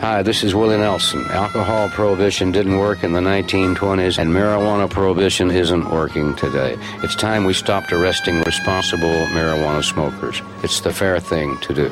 [0.00, 1.24] Hi, this is Willie Nelson.
[1.30, 6.76] Alcohol prohibition didn't work in the 1920s, and marijuana prohibition isn't working today.
[7.02, 10.42] It's time we stopped arresting responsible marijuana smokers.
[10.62, 11.88] It's the fair thing to do.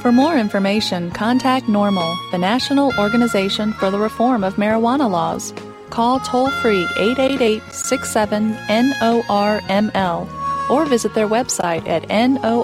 [0.00, 5.52] For more information, contact NORML, the National Organization for the Reform of Marijuana Laws.
[5.90, 10.28] Call toll free 888 67 NORML
[10.70, 12.54] or visit their website at norml.org.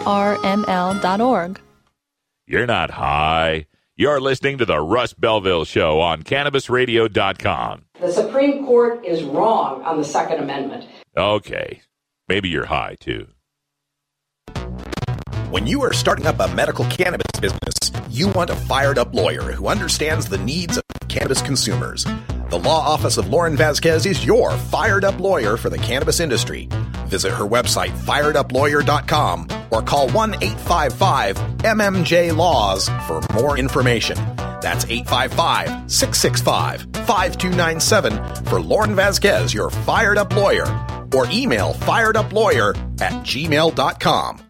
[2.47, 3.67] You're not high.
[4.01, 7.87] You're listening to the Russ Belville Show on CannabisRadio.com.
[8.01, 10.87] The Supreme Court is wrong on the Second Amendment.
[11.17, 11.83] Okay.
[12.29, 13.27] Maybe you're high, too.
[15.51, 19.51] When you are starting up a medical cannabis business, you want a fired up lawyer
[19.51, 22.05] who understands the needs of cannabis consumers.
[22.51, 26.69] The law office of Lauren Vasquez is your fired up lawyer for the cannabis industry.
[27.09, 34.17] Visit her website, firedupLawyer.com, or call 1 855 MMJ Laws for more information.
[34.61, 40.67] That's 855 665 5297 for Lauren Vasquez, your fired up lawyer,
[41.15, 44.48] or email fireduplawyer at gmail.com.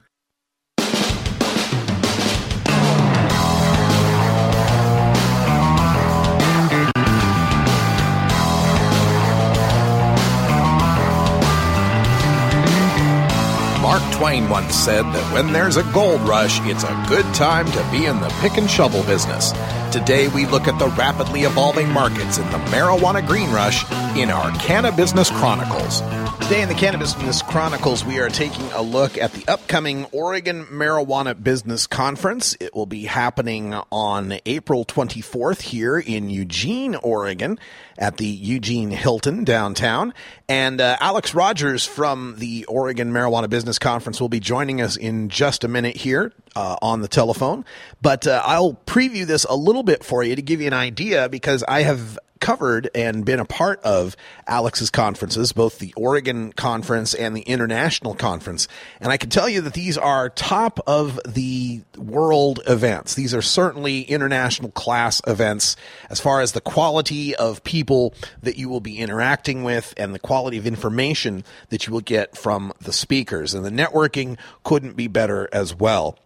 [13.88, 17.88] Mark Twain once said that when there's a gold rush, it's a good time to
[17.90, 19.52] be in the pick and shovel business.
[19.90, 24.50] Today, we look at the rapidly evolving markets in the marijuana green rush in our
[24.58, 26.02] Cannabusiness Chronicles.
[26.40, 30.64] Today in the Cannabis Business Chronicles, we are taking a look at the upcoming Oregon
[30.66, 32.56] Marijuana Business Conference.
[32.58, 37.58] It will be happening on April 24th here in Eugene, Oregon,
[37.98, 40.14] at the Eugene Hilton downtown.
[40.48, 45.28] And uh, Alex Rogers from the Oregon Marijuana Business Conference will be joining us in
[45.28, 47.64] just a minute here uh, on the telephone.
[48.00, 51.28] But uh, I'll preview this a little bit for you to give you an idea
[51.28, 57.14] because I have covered and been a part of Alex's conferences, both the Oregon conference
[57.14, 58.68] and the international conference.
[59.00, 63.14] And I can tell you that these are top of the world events.
[63.14, 65.76] These are certainly international class events
[66.10, 70.18] as far as the quality of people that you will be interacting with and the
[70.18, 73.54] quality of information that you will get from the speakers.
[73.54, 76.18] And the networking couldn't be better as well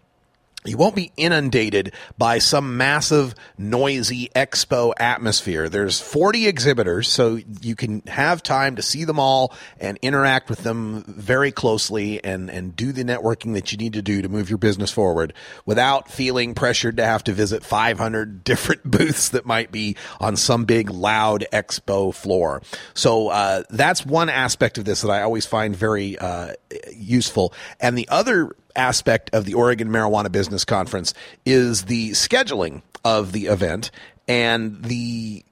[0.64, 5.68] you won't be inundated by some massive noisy expo atmosphere.
[5.68, 10.62] There's 40 exhibitors, so you can have time to see them all and interact with
[10.62, 14.50] them very closely and, and do the networking that you need to do to move
[14.50, 15.32] your business forward
[15.66, 20.64] without feeling pressured to have to visit 500 different booths that might be on some
[20.64, 22.62] big loud expo floor.
[22.94, 26.54] So uh, that's one aspect of this that I always find very uh,
[26.94, 27.52] useful.
[27.80, 33.46] And the other aspect of the Oregon Marijuana Business Conference is the scheduling of the
[33.46, 33.90] event
[34.28, 35.44] and the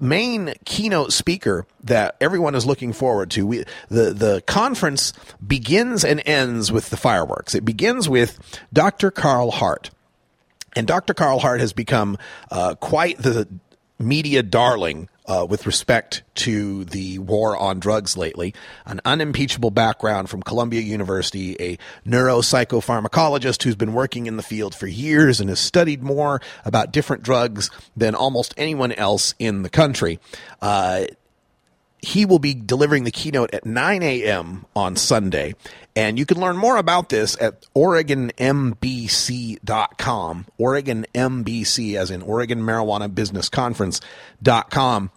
[0.00, 3.46] main keynote speaker that everyone is looking forward to.
[3.46, 5.12] We, the the conference
[5.46, 7.54] begins and ends with the fireworks.
[7.54, 8.38] It begins with
[8.72, 9.10] Dr.
[9.10, 9.90] Carl Hart.
[10.74, 11.14] And Dr.
[11.14, 12.18] Carl Hart has become
[12.50, 13.46] uh, quite the
[13.98, 18.54] media darling uh, with respect to the war on drugs lately.
[18.84, 24.86] An unimpeachable background from Columbia University, a neuropsychopharmacologist who's been working in the field for
[24.86, 30.18] years and has studied more about different drugs than almost anyone else in the country.
[30.60, 31.04] Uh,
[32.02, 34.66] he will be delivering the keynote at 9 a.m.
[34.74, 35.54] on Sunday.
[35.94, 40.46] And you can learn more about this at OregonMBC.com.
[40.58, 45.12] OregonMBC, as in Oregon Marijuana Business Conference.com.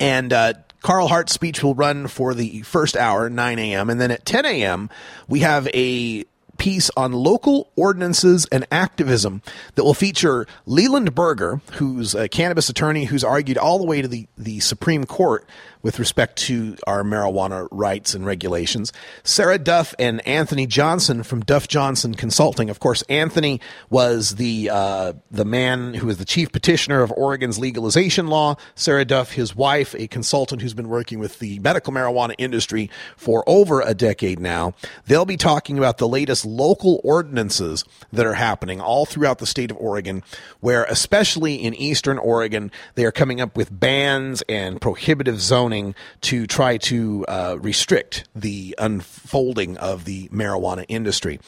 [0.00, 3.90] And uh, Carl Hart's speech will run for the first hour, 9 a.m.
[3.90, 4.88] And then at 10 a.m.,
[5.28, 6.24] we have a
[6.58, 9.42] piece on local ordinances and activism
[9.74, 14.06] that will feature Leland Berger, who's a cannabis attorney who's argued all the way to
[14.06, 15.44] the, the Supreme Court
[15.82, 18.92] with respect to our marijuana rights and regulations.
[19.24, 22.70] Sarah Duff and Anthony Johnson from Duff Johnson Consulting.
[22.70, 23.60] Of course, Anthony
[23.90, 28.56] was the uh, the man who was the chief petitioner of Oregon's legalization law.
[28.74, 33.42] Sarah Duff, his wife, a consultant who's been working with the medical marijuana industry for
[33.46, 34.74] over a decade now.
[35.06, 39.70] They'll be talking about the latest local ordinances that are happening all throughout the state
[39.70, 40.22] of Oregon,
[40.60, 45.94] where especially in eastern Oregon, they are coming up with bans and prohibitive zoning zoning
[46.22, 51.40] to try to uh, restrict the unfolding of the marijuana industry.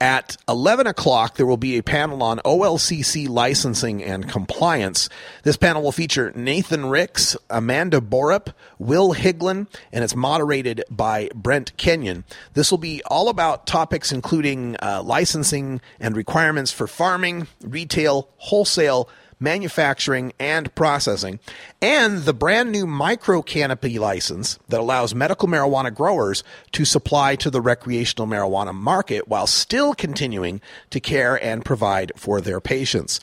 [0.00, 5.08] At 11 o'clock, there will be a panel on OLCC licensing and compliance.
[5.44, 11.76] This panel will feature Nathan Ricks, Amanda Borup, Will Higlin, and it's moderated by Brent
[11.76, 12.24] Kenyon.
[12.54, 19.08] This will be all about topics including uh, licensing and requirements for farming, retail, wholesale,
[19.42, 21.40] manufacturing, and processing,
[21.80, 27.50] and the brand new micro canopy license that allows medical marijuana growers to supply to
[27.50, 33.20] the recreational marijuana market while still continuing to care and provide for their patients.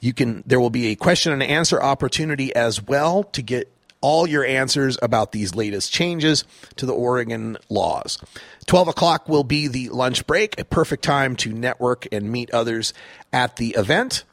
[0.00, 3.70] You can there will be a question and answer opportunity as well to get
[4.04, 6.44] all your answers about these latest changes
[6.76, 8.18] to the Oregon laws.
[8.66, 12.92] 12 o'clock will be the lunch break, a perfect time to network and meet others
[13.32, 14.24] at the event.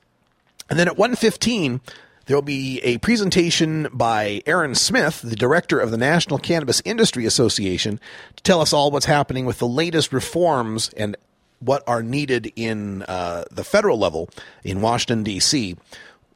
[0.72, 1.82] And then at 1:15,
[2.28, 7.26] there will be a presentation by Aaron Smith, the director of the National Cannabis Industry
[7.26, 8.00] Association,
[8.38, 11.18] to tell us all what's happening with the latest reforms and
[11.60, 14.30] what are needed in uh, the federal level
[14.64, 15.76] in Washington D.C.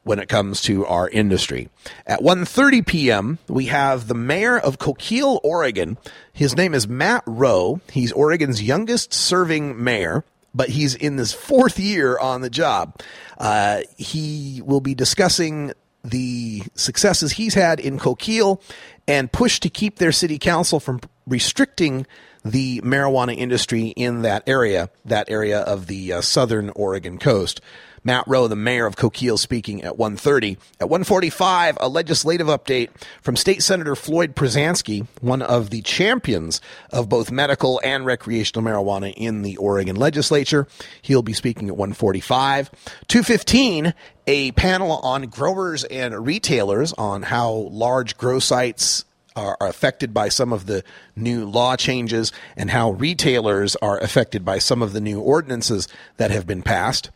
[0.03, 1.69] when it comes to our industry.
[2.05, 5.97] At 1:30 p.m., we have the mayor of Coquille, Oregon.
[6.33, 7.79] His name is Matt Rowe.
[7.89, 10.25] He's Oregon's youngest serving mayor
[10.55, 13.01] but he's in this fourth year on the job.
[13.37, 18.61] Uh, he will be discussing the successes he's had in Coquille
[19.07, 22.05] and push to keep their city council from restricting
[22.43, 27.59] the marijuana industry in that area, that area of the uh, southern Oregon coast.
[28.03, 30.57] Matt Rowe, the mayor of Coquille, speaking at 1.30.
[30.79, 32.89] At 1.45, a legislative update
[33.23, 36.61] from State Senator Floyd Prozanski, one of the champions
[36.91, 40.67] of both medical and recreational marijuana in the Oregon legislature.
[41.01, 42.69] He'll be speaking at 1.45.
[43.07, 43.93] 2.15,
[44.27, 49.04] a panel on growers and retailers on how large grow sites
[49.35, 50.83] are, affected by some of the
[51.15, 56.31] new law changes and how retailers are affected by some of the new ordinances that
[56.31, 57.09] have been passed.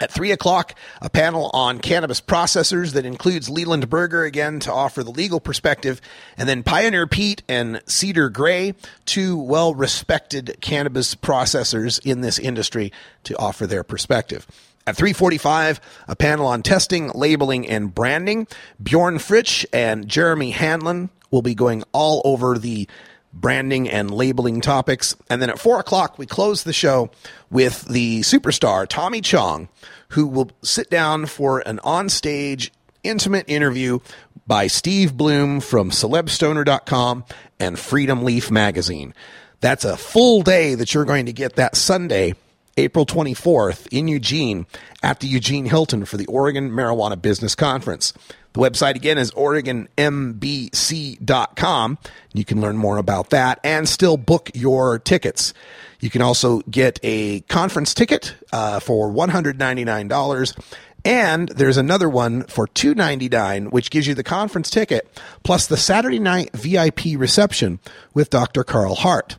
[0.00, 5.04] At three o'clock, a panel on cannabis processors that includes Leland Berger again to offer
[5.04, 6.00] the legal perspective,
[6.36, 8.74] and then Pioneer Pete and Cedar Gray,
[9.04, 12.92] two well respected cannabis processors in this industry,
[13.22, 14.48] to offer their perspective.
[14.84, 18.48] At 3:45, a panel on testing, labeling, and branding.
[18.82, 22.88] Bjorn Fritsch and Jeremy Hanlon will be going all over the
[23.32, 25.16] branding and labeling topics.
[25.28, 27.10] And then at four o'clock, we close the show
[27.50, 29.68] with the superstar, Tommy Chong,
[30.10, 32.70] who will sit down for an onstage
[33.02, 33.98] intimate interview
[34.46, 37.24] by Steve Bloom from celebstoner.com
[37.58, 39.12] and Freedom Leaf magazine.
[39.60, 42.34] That's a full day that you're going to get that Sunday,
[42.76, 44.66] April 24th in Eugene
[45.02, 48.12] at the Eugene Hilton for the Oregon Marijuana Business Conference.
[48.54, 51.98] The website again is OregonMBC.com.
[52.32, 55.52] You can learn more about that and still book your tickets.
[55.98, 60.72] You can also get a conference ticket uh, for $199.
[61.04, 65.08] And there's another one for 299, which gives you the conference ticket
[65.42, 67.80] plus the Saturday night VIP reception
[68.14, 68.62] with Dr.
[68.62, 69.36] Carl Hart.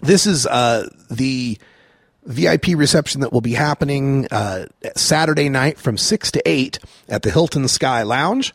[0.00, 1.56] This is uh, the
[2.26, 4.66] VIP reception that will be happening uh,
[4.96, 8.54] Saturday night from 6 to 8 at the Hilton Sky Lounge.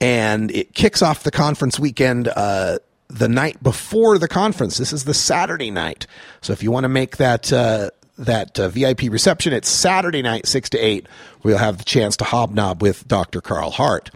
[0.00, 4.76] And it kicks off the conference weekend uh, the night before the conference.
[4.76, 6.06] This is the Saturday night.
[6.40, 7.52] So if you want to make that.
[7.52, 11.08] Uh, that uh, VIP reception, it's Saturday night, 6 to 8,
[11.40, 13.40] where you'll have the chance to hobnob with Dr.
[13.40, 14.12] Carl Hart.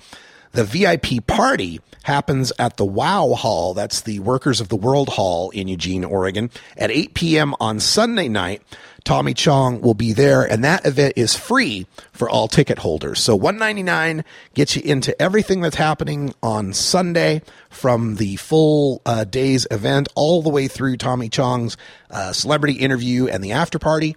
[0.53, 3.75] The VIP party happens at the WOW Hall.
[3.75, 7.55] That's the Workers of the World Hall in Eugene, Oregon at 8 p.m.
[7.61, 8.63] on Sunday night.
[9.05, 13.21] Tommy Chong will be there, and that event is free for all ticket holders.
[13.21, 14.25] So 199
[14.55, 17.41] gets you into everything that's happening on Sunday
[17.71, 21.77] from the full uh, day's event all the way through Tommy Chong's
[22.11, 24.15] uh, celebrity interview and the after party.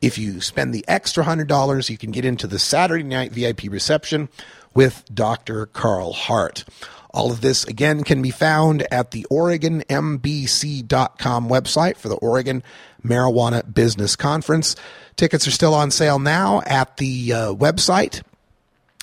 [0.00, 4.28] If you spend the extra $100, you can get into the Saturday night VIP reception
[4.74, 5.66] with Dr.
[5.66, 6.64] Carl Hart.
[7.12, 12.62] All of this, again, can be found at the OregonMBC.com website for the Oregon
[13.04, 14.76] Marijuana Business Conference.
[15.16, 18.22] Tickets are still on sale now at the uh, website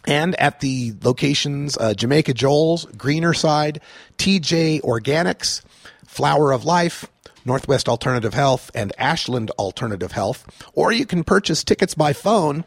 [0.06, 3.80] and at the locations uh, Jamaica Joel's, Greener Side,
[4.18, 5.62] TJ Organics,
[6.08, 7.06] Flower of Life,
[7.46, 10.46] Northwest Alternative Health, and Ashland Alternative Health.
[10.74, 12.64] Or you can purchase tickets by phone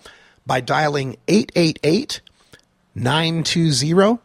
[0.46, 2.20] by dialing 888
[2.94, 4.20] 920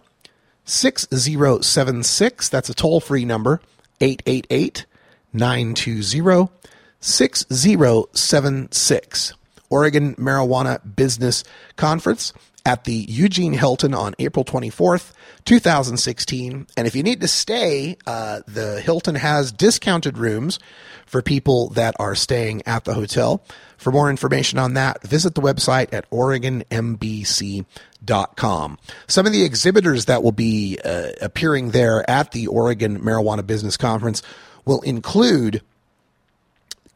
[0.68, 2.49] 6076.
[2.49, 3.59] That's a toll free number
[3.99, 4.86] 888
[5.34, 6.51] 920
[6.99, 9.34] 6076.
[9.70, 11.43] Oregon Marijuana Business
[11.76, 12.32] Conference
[12.68, 15.13] at the Eugene Hilton on April 24th,
[15.45, 16.68] 2016.
[16.76, 20.59] And if you need to stay, uh, the Hilton has discounted rooms
[21.05, 23.41] for people that are staying at the hotel.
[23.78, 28.78] For more information on that, visit the website at OregonMBC.com.
[29.07, 33.78] Some of the exhibitors that will be uh, appearing there at the Oregon Marijuana Business
[33.78, 34.22] Conference
[34.65, 35.61] will include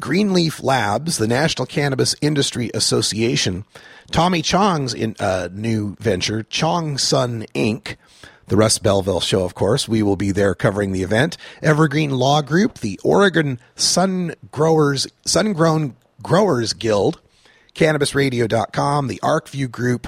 [0.01, 3.63] Greenleaf Labs, the National Cannabis Industry Association,
[4.11, 7.95] Tommy Chong's in, uh, new venture, Chong Sun Inc.,
[8.47, 9.87] the Russ Belville Show, of course.
[9.87, 11.37] We will be there covering the event.
[11.61, 17.21] Evergreen Law Group, the Oregon Sun Growers, Sun Grown Growers Guild,
[17.75, 20.07] CannabisRadio.com, the ArcView Group,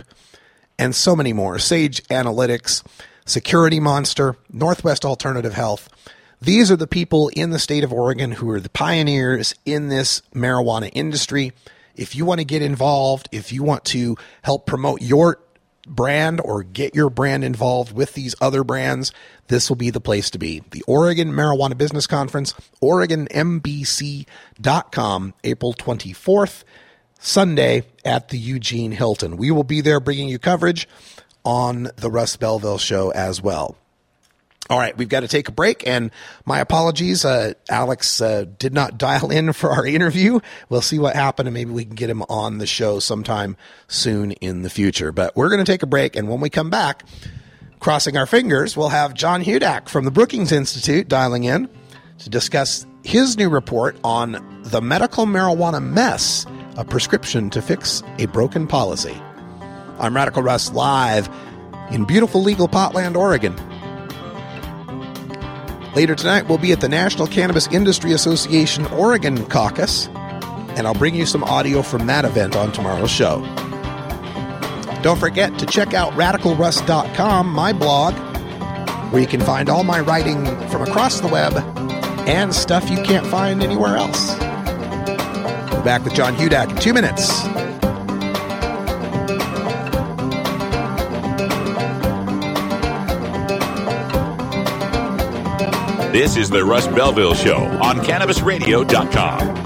[0.77, 1.57] and so many more.
[1.57, 2.83] Sage Analytics,
[3.25, 5.87] Security Monster, Northwest Alternative Health.
[6.43, 10.21] These are the people in the state of Oregon who are the pioneers in this
[10.35, 11.53] marijuana industry.
[11.95, 15.39] If you want to get involved, if you want to help promote your
[15.87, 19.13] brand or get your brand involved with these other brands,
[19.47, 20.61] this will be the place to be.
[20.71, 26.65] The Oregon Marijuana Business Conference, OregonMBC.com, April 24th,
[27.19, 29.37] Sunday at the Eugene Hilton.
[29.37, 30.89] We will be there bringing you coverage
[31.45, 33.77] on the Russ Belville show as well.
[34.69, 36.09] All right, we've got to take a break, and
[36.45, 37.25] my apologies.
[37.25, 40.39] Uh, Alex uh, did not dial in for our interview.
[40.69, 43.57] We'll see what happened, and maybe we can get him on the show sometime
[43.87, 45.11] soon in the future.
[45.11, 47.03] But we're going to take a break, and when we come back,
[47.81, 51.67] crossing our fingers, we'll have John Hudak from the Brookings Institute dialing in
[52.19, 56.45] to discuss his new report on the medical marijuana mess,
[56.77, 59.21] a prescription to fix a broken policy.
[59.99, 61.29] I'm Radical Russ live
[61.91, 63.53] in beautiful legal Potland, Oregon.
[65.95, 70.07] Later tonight, we'll be at the National Cannabis Industry Association Oregon Caucus,
[70.75, 73.41] and I'll bring you some audio from that event on tomorrow's show.
[75.03, 78.15] Don't forget to check out radicalruss.com, my blog,
[79.13, 81.53] where you can find all my writing from across the web
[82.27, 84.35] and stuff you can't find anywhere else.
[85.83, 87.43] Back with John Hudak in two minutes.
[96.13, 99.63] This is the Russ Belville Show on CannabisRadio.com.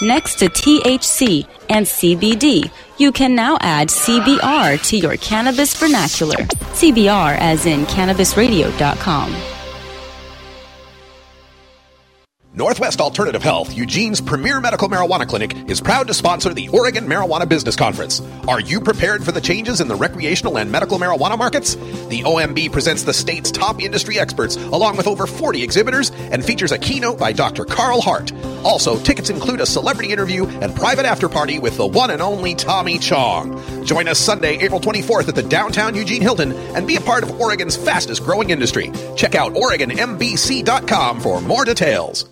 [0.00, 6.38] Next to THC and CBD, you can now add CBR to your cannabis vernacular.
[6.72, 9.51] CBR as in CannabisRadio.com.
[12.54, 17.48] Northwest Alternative Health, Eugene's premier medical marijuana clinic, is proud to sponsor the Oregon Marijuana
[17.48, 18.20] Business Conference.
[18.46, 21.76] Are you prepared for the changes in the recreational and medical marijuana markets?
[21.76, 26.72] The OMB presents the state's top industry experts, along with over 40 exhibitors, and features
[26.72, 27.64] a keynote by Dr.
[27.64, 28.34] Carl Hart.
[28.64, 32.54] Also, tickets include a celebrity interview and private after party with the one and only
[32.54, 33.86] Tommy Chong.
[33.86, 37.40] Join us Sunday, April 24th at the downtown Eugene Hilton and be a part of
[37.40, 38.92] Oregon's fastest growing industry.
[39.16, 42.26] Check out OregonMBC.com for more details.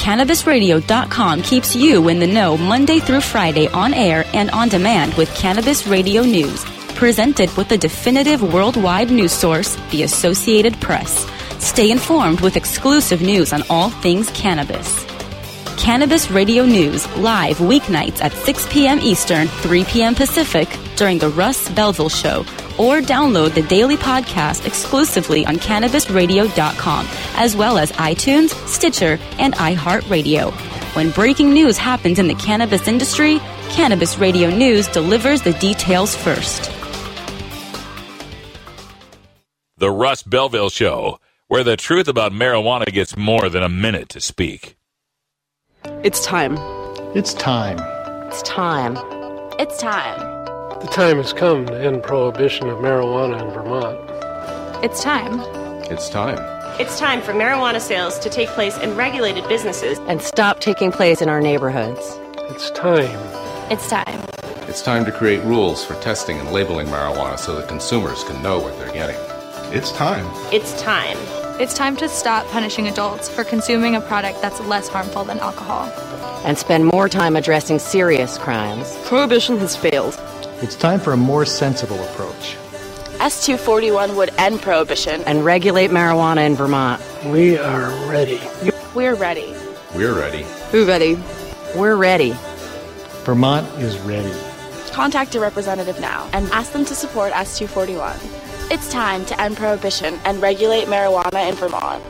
[0.00, 5.32] CannabisRadio.com keeps you in the know Monday through Friday on air and on demand with
[5.34, 6.64] Cannabis Radio News.
[6.94, 11.26] Presented with the definitive worldwide news source, the Associated Press.
[11.62, 15.04] Stay informed with exclusive news on all things cannabis.
[15.76, 19.00] Cannabis Radio News, live weeknights at 6 p.m.
[19.00, 20.14] Eastern, 3 p.m.
[20.14, 22.46] Pacific during the Russ Belville Show,
[22.80, 30.50] or download the daily podcast exclusively on CannabisRadio.com, as well as iTunes, Stitcher, and iHeartRadio.
[30.96, 36.72] When breaking news happens in the cannabis industry, Cannabis Radio News delivers the details first.
[39.76, 44.20] The Russ Belville Show, where the truth about marijuana gets more than a minute to
[44.20, 44.76] speak.
[46.02, 46.56] It's time.
[47.14, 47.78] It's time.
[48.28, 48.96] It's time.
[49.58, 50.39] It's time.
[50.80, 53.98] The time has come to end prohibition of marijuana in Vermont.
[54.82, 55.40] It's time.
[55.90, 56.38] It's time.
[56.80, 61.20] It's time for marijuana sales to take place in regulated businesses and stop taking place
[61.20, 62.00] in our neighborhoods.
[62.48, 63.10] It's time.
[63.70, 64.24] It's time.
[64.68, 68.58] It's time to create rules for testing and labeling marijuana so that consumers can know
[68.58, 69.20] what they're getting.
[69.76, 70.24] It's time.
[70.50, 71.18] It's time.
[71.60, 75.92] It's time to stop punishing adults for consuming a product that's less harmful than alcohol.
[76.46, 78.96] And spend more time addressing serious crimes.
[79.04, 80.18] Prohibition has failed.
[80.62, 82.58] It's time for a more sensible approach.
[83.18, 87.02] S241 would end prohibition and regulate marijuana in Vermont.
[87.24, 88.38] We are ready.
[88.94, 89.54] We're ready.
[89.94, 90.44] We're ready.
[90.70, 91.18] We're ready.
[91.74, 92.34] We're ready.
[93.24, 94.34] Vermont is ready.
[94.92, 98.70] Contact a representative now and ask them to support S241.
[98.70, 102.04] It's time to end prohibition and regulate marijuana in Vermont.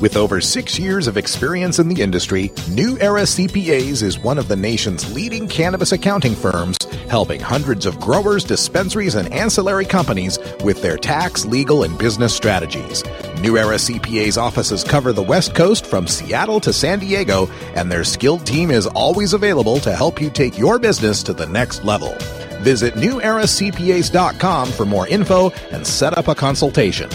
[0.00, 4.46] With over six years of experience in the industry, New Era CPAs is one of
[4.46, 6.76] the nation's leading cannabis accounting firms,
[7.08, 13.02] helping hundreds of growers, dispensaries, and ancillary companies with their tax, legal, and business strategies.
[13.40, 18.04] New Era CPA's offices cover the West Coast from Seattle to San Diego, and their
[18.04, 22.14] skilled team is always available to help you take your business to the next level.
[22.60, 27.08] Visit neweracpas.com for more info and set up a consultation.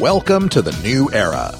[0.00, 1.56] Welcome to the new era.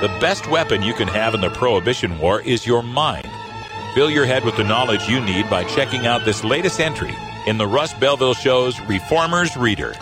[0.00, 3.28] The best weapon you can have in the Prohibition War is your mind.
[3.94, 7.14] Fill your head with the knowledge you need by checking out this latest entry
[7.46, 9.94] in the Russ Belville Show's Reformers Reader.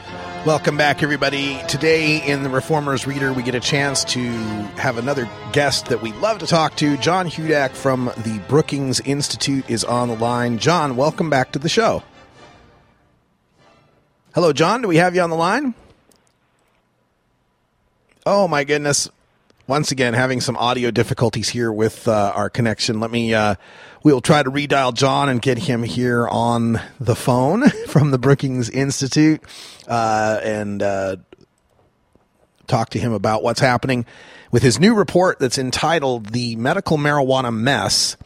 [0.47, 1.61] Welcome back, everybody.
[1.67, 4.31] Today in the Reformers Reader, we get a chance to
[4.77, 6.97] have another guest that we love to talk to.
[6.99, 10.59] John Hudak from the Brookings Institute is on the line.
[10.59, 12.05] John, welcome back to the show.
[14.33, 14.81] Hello, John.
[14.81, 15.75] Do we have you on the line?
[18.25, 19.11] Oh, my goodness
[19.69, 22.99] once again having some audio difficulties here with uh, our connection.
[22.99, 23.35] Let me.
[23.35, 23.55] Uh,
[24.03, 28.71] we'll try to redial John and get him here on the phone from the Brookings
[28.71, 29.43] Institute
[29.87, 31.17] uh, and uh,
[32.67, 34.07] talk to him about what's happening
[34.51, 38.17] with his new report that's entitled "The Medical Marijuana Mess."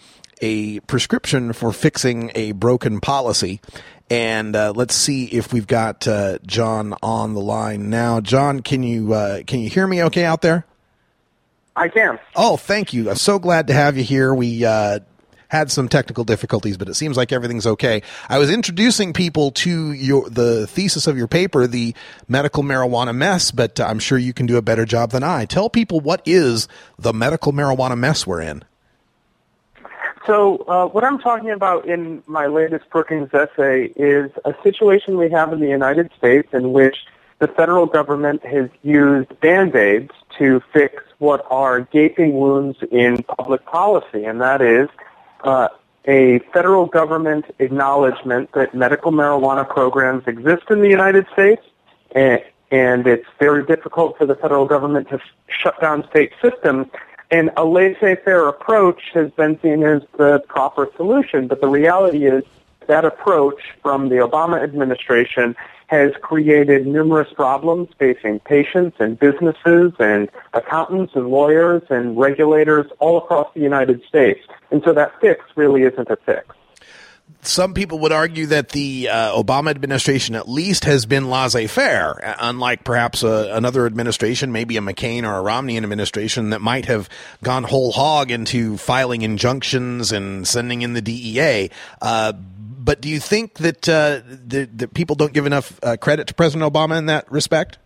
[0.45, 3.61] A prescription for fixing a broken policy.
[4.11, 8.21] And uh, let's see if we've got uh, John on the line now.
[8.21, 9.11] John, can you
[9.47, 10.67] can you hear me okay out there?
[11.77, 12.19] I can.
[12.37, 13.09] Oh, thank you.
[13.11, 14.35] I'm so glad to have you here.
[14.35, 15.01] We uh,
[15.49, 18.03] had some technical difficulties, but it seems like everything's okay.
[18.29, 21.95] I was introducing people to your the thesis of your paper, the
[22.29, 25.45] medical marijuana mess, but I'm sure you can do a better job than I.
[25.45, 26.69] Tell people what is
[26.99, 28.65] the medical marijuana mess we're in.
[30.27, 35.31] So, uh, what I'm talking about in my latest Brookings essay is a situation we
[35.31, 36.97] have in the United States in which
[37.41, 44.25] the federal government has used band-aids to fix what are gaping wounds in public policy,
[44.25, 44.89] and that is
[45.45, 45.69] uh,
[46.07, 51.63] a federal government acknowledgement that medical marijuana programs exist in the United States,
[52.17, 52.43] and,
[52.73, 56.89] and it's very difficult for the federal government to shut down state systems.
[57.31, 62.43] And a laissez-faire approach has been seen as the proper solution, but the reality is
[62.89, 65.55] that approach from the Obama administration
[65.89, 73.19] has created numerous problems facing patients and businesses and accountants and lawyers and regulators all
[73.19, 74.41] across the United States.
[74.71, 76.55] And so that fix really isn't a fix.
[77.45, 82.85] Some people would argue that the uh, Obama administration at least has been laissez-faire, unlike
[82.85, 87.09] perhaps a, uh, another administration, maybe a McCain or a Romney administration that might have
[87.43, 91.71] gone whole hog into filing injunctions and sending in the DEA.
[92.01, 96.35] Uh, but do you think that uh, that people don't give enough uh, credit to
[96.35, 97.77] President Obama in that respect?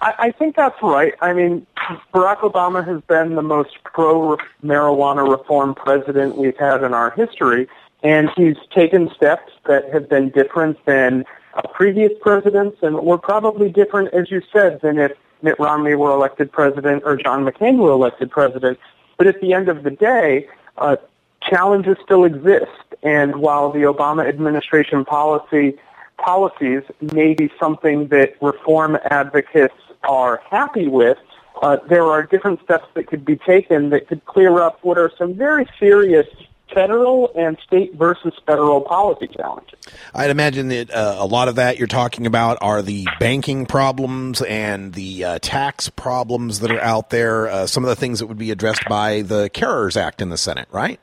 [0.00, 1.14] I, I think that's right.
[1.20, 1.66] I mean,
[2.14, 7.68] Barack Obama has been the most pro marijuana reform president we've had in our history,
[8.02, 11.24] and he's taken steps that have been different than
[11.54, 16.10] uh, previous presidents, and were probably different, as you said, than if Mitt Romney were
[16.10, 18.78] elected president or John McCain were elected president.
[19.18, 20.48] But at the end of the day,
[20.78, 20.96] uh,
[21.42, 22.70] challenges still exist.
[23.02, 25.76] And while the Obama administration policy
[26.18, 26.82] policies
[27.12, 29.74] may be something that reform advocates
[30.04, 31.18] are happy with,
[31.60, 35.10] uh, there are different steps that could be taken that could clear up what are
[35.18, 36.26] some very serious
[36.74, 39.78] federal and state versus federal policy challenges.
[40.14, 44.42] I'd imagine that uh, a lot of that you're talking about are the banking problems
[44.42, 47.48] and the uh, tax problems that are out there.
[47.48, 50.38] Uh, some of the things that would be addressed by the CARERS Act in the
[50.38, 51.00] Senate, right?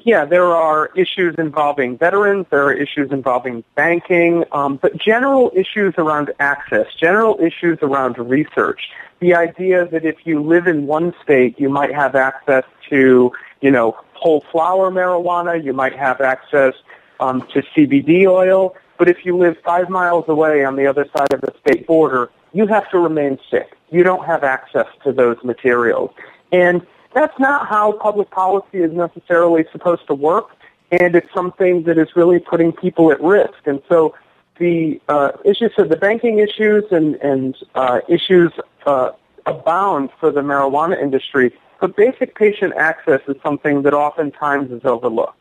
[0.00, 2.46] Yeah, there are issues involving veterans.
[2.50, 8.88] There are issues involving banking, um, but general issues around access, general issues around research.
[9.20, 13.70] The idea that if you live in one state, you might have access to, you
[13.70, 15.62] know, whole flower marijuana.
[15.62, 16.74] You might have access
[17.20, 18.76] um, to CBD oil.
[18.98, 22.30] But if you live five miles away on the other side of the state border,
[22.52, 23.76] you have to remain sick.
[23.90, 26.10] You don't have access to those materials.
[26.52, 26.84] And
[27.14, 30.50] that's not how public policy is necessarily supposed to work,
[30.90, 33.66] and it's something that is really putting people at risk.
[33.66, 34.14] And so
[34.58, 38.52] the uh, issues of the banking issues and, and uh, issues
[38.86, 39.10] uh,
[39.46, 45.34] abound for the marijuana industry, but basic patient access is something that oftentimes is overlooked.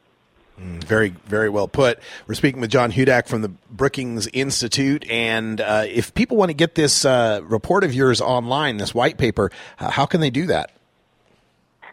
[0.59, 1.99] Mm, very, very well put.
[2.25, 6.55] We're speaking with John Hudak from the Brookings Institute, and uh, if people want to
[6.55, 10.47] get this uh, report of yours online, this white paper, uh, how can they do
[10.47, 10.71] that?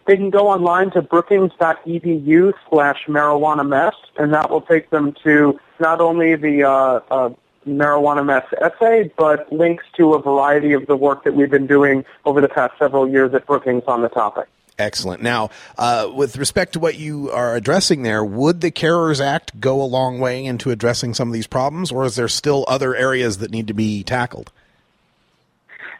[0.07, 5.59] They can go online to brookings.edu slash marijuana mess, and that will take them to
[5.79, 7.31] not only the uh, uh,
[7.67, 12.05] marijuana mess essay, but links to a variety of the work that we've been doing
[12.25, 14.49] over the past several years at Brookings on the topic.
[14.79, 15.23] Excellent.
[15.23, 19.81] Now, uh, with respect to what you are addressing there, would the CARERS Act go
[19.81, 23.39] a long way into addressing some of these problems, or is there still other areas
[23.39, 24.51] that need to be tackled?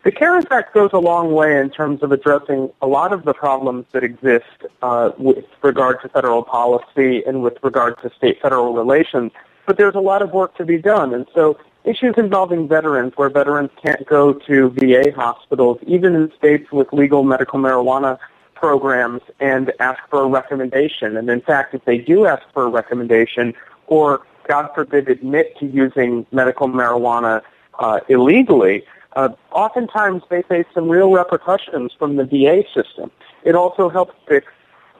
[0.03, 3.33] The CARERS Act goes a long way in terms of addressing a lot of the
[3.33, 4.45] problems that exist
[4.83, 9.31] uh, with regard to federal policy and with regard to state-federal relations.
[9.67, 13.29] But there's a lot of work to be done, and so issues involving veterans, where
[13.29, 18.19] veterans can't go to VA hospitals, even in states with legal medical marijuana
[18.55, 21.17] programs, and ask for a recommendation.
[21.17, 23.55] And in fact, if they do ask for a recommendation,
[23.87, 27.43] or God forbid, admit to using medical marijuana
[27.79, 28.85] uh, illegally,
[29.17, 33.11] uh, oftentimes they face some real repercussions from the VA system.
[33.45, 34.47] It also helps fix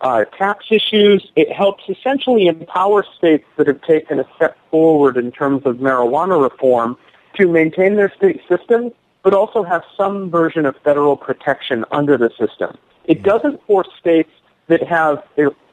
[0.01, 1.31] uh, tax issues.
[1.37, 6.43] It helps essentially empower states that have taken a step forward in terms of marijuana
[6.43, 6.97] reform
[7.37, 8.93] to maintain their state systems,
[9.23, 12.77] but also have some version of federal protection under the system.
[13.05, 14.31] It doesn't force states
[14.69, 15.23] that have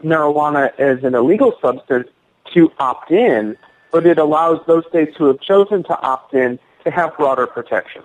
[0.04, 2.08] marijuana as an illegal substance
[2.54, 3.58] to opt in,
[3.92, 8.04] but it allows those states who have chosen to opt in to have broader protection.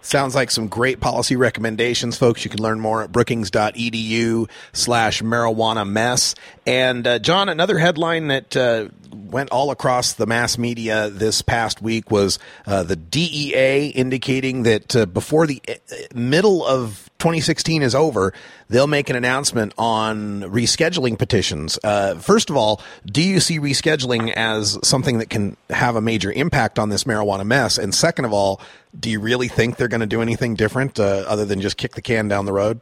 [0.00, 2.44] Sounds like some great policy recommendations, folks.
[2.44, 6.34] You can learn more at brookings.edu slash marijuana mess.
[6.66, 11.82] And uh, John, another headline that uh, went all across the mass media this past
[11.82, 15.74] week was uh, the DEA indicating that uh, before the uh,
[16.14, 18.32] middle of 2016 is over,
[18.68, 21.76] they'll make an announcement on rescheduling petitions.
[21.82, 26.30] Uh, first of all, do you see rescheduling as something that can have a major
[26.30, 27.76] impact on this marijuana mess?
[27.76, 28.60] And second of all,
[28.98, 31.96] do you really think they're going to do anything different uh, other than just kick
[31.96, 32.78] the can down the road?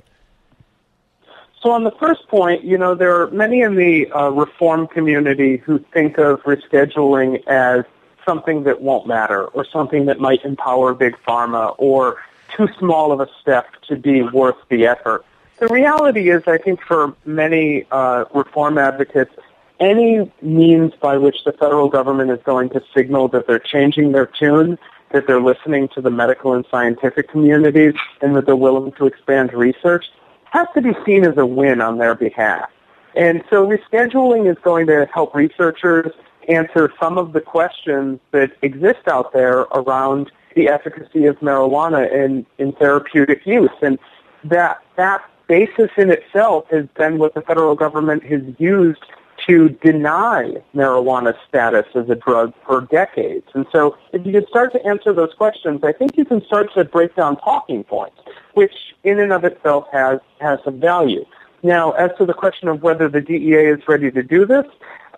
[1.62, 5.56] So on the first point, you know, there are many in the uh, reform community
[5.56, 7.86] who think of rescheduling as
[8.26, 12.18] something that won't matter or something that might empower big pharma or
[12.56, 15.24] too small of a step to be worth the effort.
[15.58, 19.34] The reality is, I think for many uh, reform advocates,
[19.80, 24.26] any means by which the federal government is going to signal that they're changing their
[24.26, 24.78] tune,
[25.12, 29.52] that they're listening to the medical and scientific communities, and that they're willing to expand
[29.52, 30.06] research,
[30.50, 32.70] has to be seen as a win on their behalf.
[33.14, 36.12] And so rescheduling is going to help researchers
[36.48, 42.44] answer some of the questions that exist out there around the efficacy of marijuana in,
[42.58, 43.70] in therapeutic use.
[43.82, 43.98] And
[44.42, 49.04] that, that basis in itself has been what the federal government has used
[49.46, 53.46] to deny marijuana status as a drug for decades.
[53.52, 56.72] And so if you can start to answer those questions, I think you can start
[56.74, 58.16] to break down talking points,
[58.54, 58.72] which
[59.04, 61.24] in and of itself has, has some value.
[61.62, 64.64] Now, as to the question of whether the DEA is ready to do this,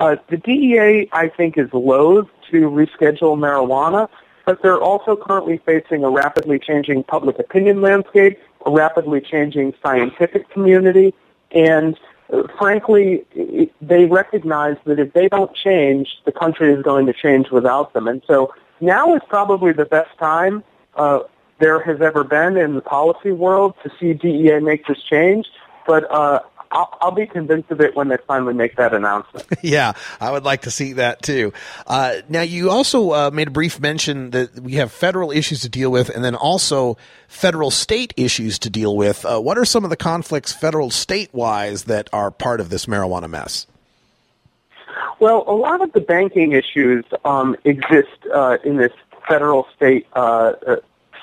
[0.00, 4.08] uh, the DEA, I think, is loath to reschedule marijuana
[4.48, 10.48] but they're also currently facing a rapidly changing public opinion landscape, a rapidly changing scientific
[10.48, 11.12] community,
[11.50, 11.98] and
[12.32, 13.26] uh, frankly,
[13.82, 18.08] they recognize that if they don't change, the country is going to change without them.
[18.08, 21.18] And so now is probably the best time uh,
[21.58, 25.46] there has ever been in the policy world to see DEA make this change.
[25.86, 26.40] But uh,
[26.70, 29.46] I'll, I'll be convinced of it when they finally make that announcement.
[29.62, 31.52] yeah, I would like to see that too.
[31.86, 35.68] Uh, now, you also uh, made a brief mention that we have federal issues to
[35.68, 36.96] deal with, and then also
[37.26, 39.24] federal state issues to deal with.
[39.24, 42.86] Uh, what are some of the conflicts, federal state wise, that are part of this
[42.86, 43.66] marijuana mess?
[45.20, 48.92] Well, a lot of the banking issues um, exist uh, in this
[49.28, 50.76] federal state uh, uh,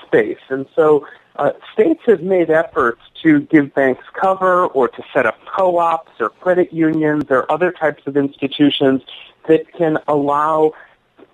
[0.06, 5.26] space, and so uh, states have made efforts to give banks cover or to set
[5.26, 9.02] up co-ops or credit unions or other types of institutions
[9.48, 10.72] that can allow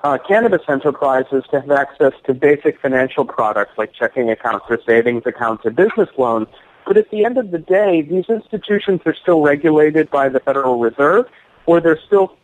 [0.04, 5.24] uh, cannabis enterprises to have access to basic financial products like checking accounts or savings
[5.26, 6.48] accounts or business loans.
[6.86, 10.80] But at the end of the day, these institutions are still regulated by the Federal
[10.80, 11.28] Reserve
[11.68, 12.36] or they're still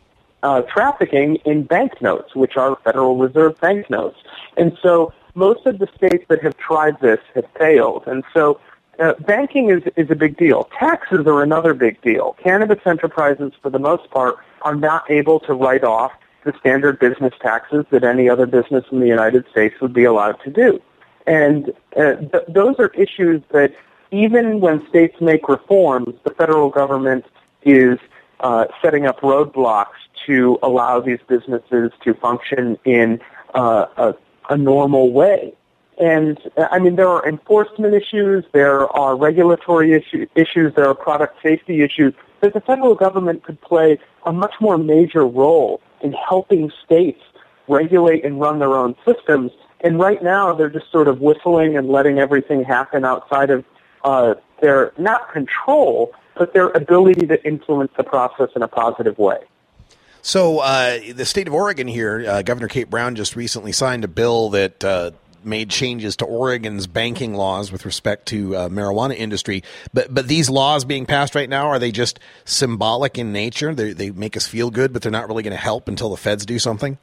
[0.44, 4.20] uh, trafficking in banknotes, which are Federal Reserve banknotes.
[4.56, 8.04] And so most of the states that have tried this have failed.
[8.08, 8.60] And so
[9.00, 10.68] uh, banking is, is a big deal.
[10.78, 12.36] Taxes are another big deal.
[12.44, 16.12] Cannabis enterprises, for the most part, are not able to write off
[16.44, 20.38] the standard business taxes that any other business in the United States would be allowed
[20.44, 20.82] to do.
[21.28, 23.76] And uh, th- those are issues that
[24.12, 27.26] even when states make reforms, the federal government
[27.64, 28.00] is
[28.40, 33.22] uh, setting up roadblocks to allow these businesses to function in
[33.54, 34.16] uh, a,
[34.50, 35.54] a normal way.
[36.00, 36.38] And
[36.72, 41.82] I mean, there are enforcement issues, there are regulatory issue, issues, there are product safety
[41.82, 47.22] issues that the federal government could play a much more major role in helping states
[47.68, 49.52] regulate and run their own systems.
[49.82, 53.66] And right now, they're just sort of whistling and letting everything happen outside of
[54.04, 59.40] uh, their not control, but their ability to influence the process in a positive way.
[60.22, 64.08] So, uh, the state of Oregon here, uh, Governor Kate Brown just recently signed a
[64.08, 65.12] bill that uh,
[65.44, 69.64] made changes to Oregon's banking laws with respect to uh, marijuana industry.
[69.94, 73.74] But but these laws being passed right now are they just symbolic in nature?
[73.74, 76.18] They they make us feel good, but they're not really going to help until the
[76.18, 76.98] feds do something.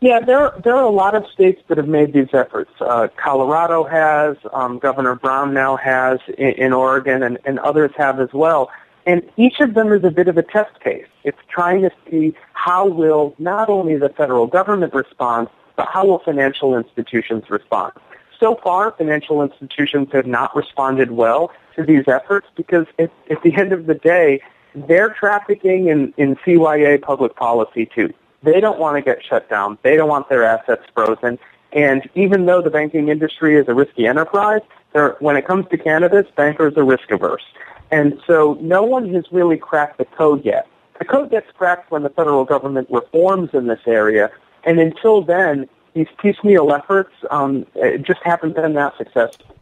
[0.00, 2.70] Yeah, there there are a lot of states that have made these efforts.
[2.80, 8.18] Uh, Colorado has, um, Governor Brown now has in, in Oregon, and, and others have
[8.18, 8.70] as well.
[9.10, 11.08] And each of them is a bit of a test case.
[11.24, 16.20] It's trying to see how will not only the federal government respond, but how will
[16.20, 17.92] financial institutions respond?
[18.38, 23.52] So far, financial institutions have not responded well to these efforts because at, at the
[23.56, 24.42] end of the day,
[24.76, 28.14] they're trafficking in, in CYA public policy too.
[28.44, 29.76] They don't want to get shut down.
[29.82, 31.40] They don't want their assets frozen.
[31.72, 34.62] And even though the banking industry is a risky enterprise,
[35.18, 37.42] when it comes to cannabis, bankers are risk averse.
[37.90, 40.66] And so no one has really cracked the code yet.
[40.98, 44.30] The code gets cracked when the federal government reforms in this area,
[44.64, 47.66] and until then, these piecemeal efforts um,
[48.02, 49.56] just haven't been that successful.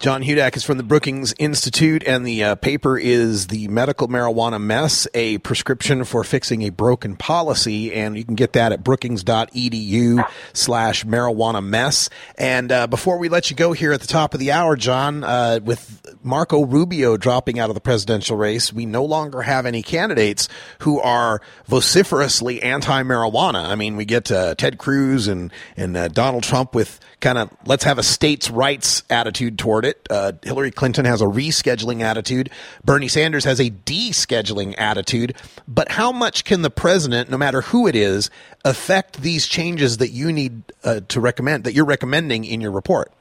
[0.00, 4.60] John Hudak is from the Brookings Institute, and the uh, paper is The Medical Marijuana
[4.60, 7.92] Mess, a prescription for fixing a broken policy.
[7.92, 12.10] And you can get that at brookings.edu slash marijuana mess.
[12.36, 15.24] And uh, before we let you go here at the top of the hour, John,
[15.24, 19.82] uh, with Marco Rubio dropping out of the presidential race, we no longer have any
[19.82, 20.48] candidates
[20.80, 23.64] who are vociferously anti-marijuana.
[23.64, 27.50] I mean, we get uh, Ted Cruz and, and uh, Donald Trump with kind of
[27.64, 30.06] let's have a states' rights attitude toward it.
[30.10, 32.50] Uh, Hillary Clinton has a rescheduling attitude.
[32.84, 35.36] Bernie Sanders has a descheduling attitude.
[35.68, 38.30] But how much can the president, no matter who it is,
[38.64, 43.12] affect these changes that you need uh, to recommend, that you're recommending in your report?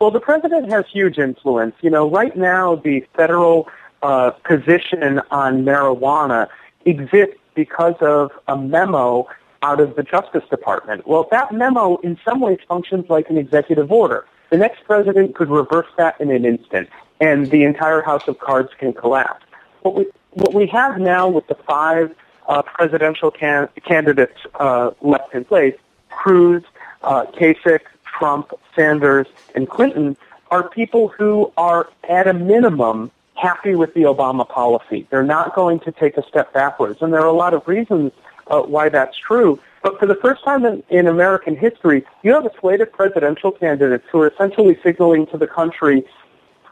[0.00, 1.74] Well, the president has huge influence.
[1.80, 3.68] You know, right now the federal
[4.02, 6.48] uh, position on marijuana
[6.84, 9.26] exists because of a memo
[9.62, 11.06] out of the Justice Department.
[11.06, 14.26] Well, that memo in some ways functions like an executive order.
[14.50, 16.88] The next president could reverse that in an instant,
[17.20, 19.44] and the entire house of cards can collapse.
[19.82, 22.14] What we, what we have now with the five
[22.48, 25.76] uh, presidential can- candidates uh, left in place,
[26.10, 26.62] Cruz,
[27.02, 30.16] uh, Kasich, Trump, Sanders, and Clinton,
[30.50, 35.06] are people who are, at a minimum, happy with the Obama policy.
[35.10, 37.02] They're not going to take a step backwards.
[37.02, 38.12] And there are a lot of reasons
[38.46, 39.58] uh, why that's true.
[39.84, 43.52] But for the first time in, in American history, you have a slate of presidential
[43.52, 46.04] candidates who are essentially signaling to the country,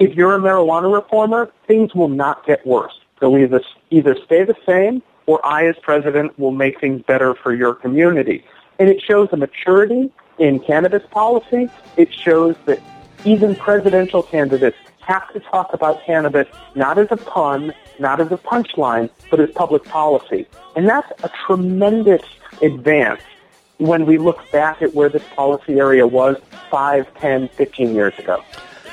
[0.00, 2.98] if you're a marijuana reformer, things will not get worse.
[3.20, 3.60] They'll either,
[3.90, 8.46] either stay the same or I as president will make things better for your community.
[8.78, 11.68] And it shows a maturity in cannabis policy.
[11.98, 12.80] It shows that
[13.26, 18.36] even presidential candidates have to talk about cannabis not as a pun, not as a
[18.36, 20.46] punchline, but as public policy.
[20.76, 22.22] And that's a tremendous
[22.62, 23.20] advance
[23.78, 26.36] when we look back at where this policy area was
[26.70, 28.42] 5, 10, 15 years ago.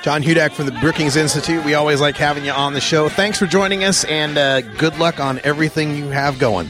[0.02, 1.64] John Hudak from the Brookings Institute.
[1.66, 3.10] We always like having you on the show.
[3.10, 6.70] Thanks for joining us, and uh, good luck on everything you have going.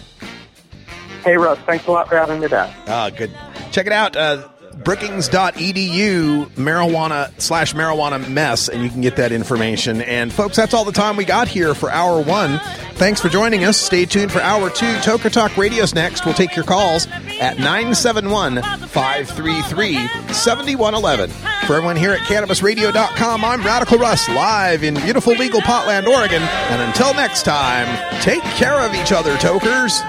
[1.24, 2.76] Hey, Russ, thanks a lot for having me back.
[2.88, 3.32] Ah, good.
[3.72, 4.16] Check it out.
[4.16, 4.50] Uh,
[4.84, 10.02] Brookings.edu marijuana slash marijuana mess, and you can get that information.
[10.02, 12.60] And folks, that's all the time we got here for hour one.
[12.94, 13.78] Thanks for joining us.
[13.78, 14.94] Stay tuned for hour two.
[14.98, 16.26] Toker Talk Radio's next.
[16.26, 21.30] We'll take your calls at 971 533 7111.
[21.68, 26.42] For everyone here at CannabisRadio.com, I'm Radical Russ, live in beautiful legal Potland, Oregon.
[26.42, 27.88] And until next time,
[28.22, 30.02] take care of each other, tokers.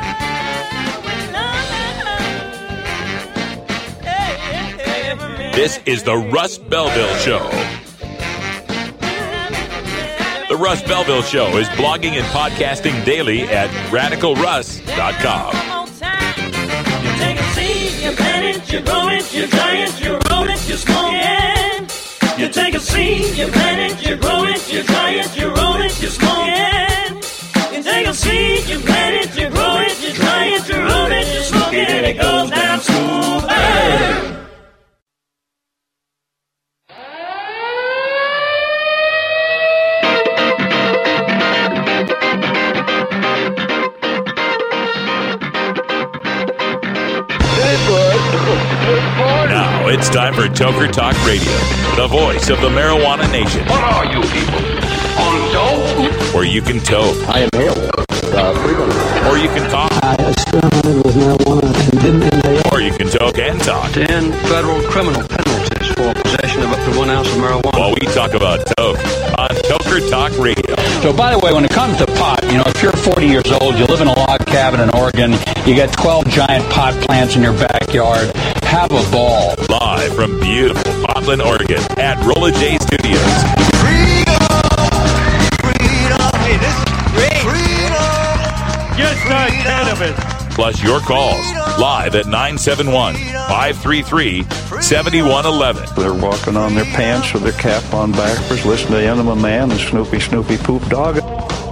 [5.61, 7.47] This is the Russ Belville Show.
[10.49, 15.53] The Russ Belville Show is blogging and podcasting daily at radicalruss.com.
[17.05, 20.49] You take a seed, you plant it, you grow it, you dry it, you roll
[20.49, 22.41] it, you smoke it.
[22.41, 25.77] You take a seed, you plant it, you grow it, you dry it, you roll
[25.83, 27.13] it, you smoke it.
[27.77, 31.13] You take a seed, you plant it, you grow it, you dry it, you roll
[31.13, 33.11] it, you smoke it, and it goes down smooth.
[49.93, 51.51] It's time for Toker Talk Radio,
[51.97, 53.67] the voice of the marijuana nation.
[53.67, 54.61] What are you people?
[55.19, 56.35] On dope?
[56.35, 57.17] Where you can toke.
[57.29, 57.75] I am here.
[58.31, 59.91] Uh, or you can talk.
[60.05, 62.63] I experimented with marijuana and didn't inhale.
[62.73, 63.91] Or you can toke and talk.
[63.93, 67.77] Ten federal criminal penalties for possession of up to one ounce of marijuana.
[67.77, 68.99] While we talk about toke
[69.39, 70.77] on Toker Talk Radio.
[71.03, 73.51] So, by the way, when it comes to pot, you know, if you're 40 years
[73.51, 75.33] old, you live in a log cabin in Oregon,
[75.67, 78.31] you got 12 giant pot plants in your backyard,
[78.71, 79.55] have a ball.
[79.69, 83.21] Live from beautiful Portland, Oregon at Rolla J Studios.
[86.39, 87.91] Hey, this is great.
[88.97, 90.55] Just like cannabis.
[90.55, 91.45] Plus your calls
[91.81, 94.45] live at 971 533
[94.81, 95.95] 7111.
[95.97, 99.81] They're walking on their pants with their cap on backwards, listening to Enema Man and
[99.81, 101.21] Snoopy Snoopy Poop Dog.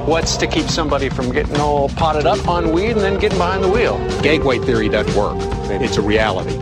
[0.09, 3.63] What's to keep somebody from getting all potted up on weed and then getting behind
[3.63, 3.99] the wheel?
[4.23, 5.37] Gateway theory doesn't work.
[5.71, 6.59] It's a reality.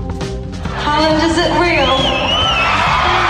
[0.79, 1.97] Holland, is it real?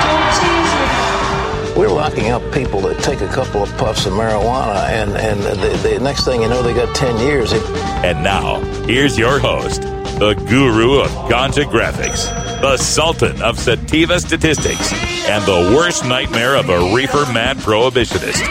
[0.03, 1.80] Don't tease me.
[1.80, 5.88] We're locking up people that take a couple of puffs of marijuana, and, and the,
[5.88, 7.53] the next thing you know, they got 10 years.
[7.53, 9.82] And now, here's your host,
[10.18, 12.30] the guru of ganja graphics,
[12.61, 14.92] the sultan of sativa statistics,
[15.28, 18.42] and the worst nightmare of a reefer mad prohibitionist.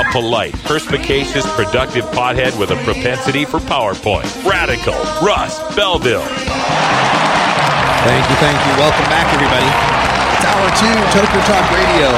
[0.00, 4.24] A polite, perspicacious, productive pothead with a propensity for PowerPoint.
[4.48, 6.24] Radical Russ Belville.
[8.08, 8.72] Thank you, thank you.
[8.80, 9.68] Welcome back, everybody.
[10.40, 12.16] It's hour two, Toker Talk Radio,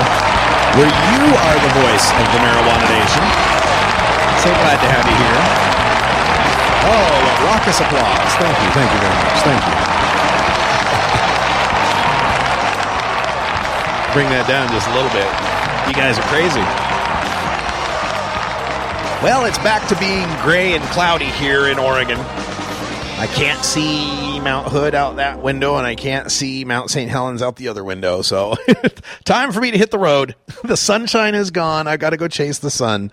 [0.78, 3.26] where you are the voice of the marijuana nation.
[4.46, 5.42] So glad to have you here.
[6.86, 8.30] Oh, raucous applause.
[8.38, 9.42] Thank you, thank you very much.
[9.42, 9.74] Thank you.
[14.14, 15.26] Bring that down just a little bit.
[15.90, 16.62] You guys are crazy.
[19.22, 22.18] Well, it's back to being gray and cloudy here in Oregon.
[22.18, 27.08] I can't see Mount Hood out that window, and I can't see Mount St.
[27.08, 28.22] Helens out the other window.
[28.22, 28.56] So,
[29.24, 30.34] time for me to hit the road.
[30.64, 31.86] The sunshine is gone.
[31.86, 33.12] I got to go chase the sun.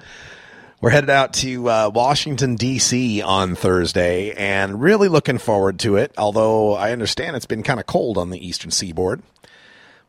[0.82, 3.22] We're headed out to uh, Washington, D.C.
[3.22, 6.12] on Thursday, and really looking forward to it.
[6.18, 9.22] Although I understand it's been kind of cold on the eastern seaboard.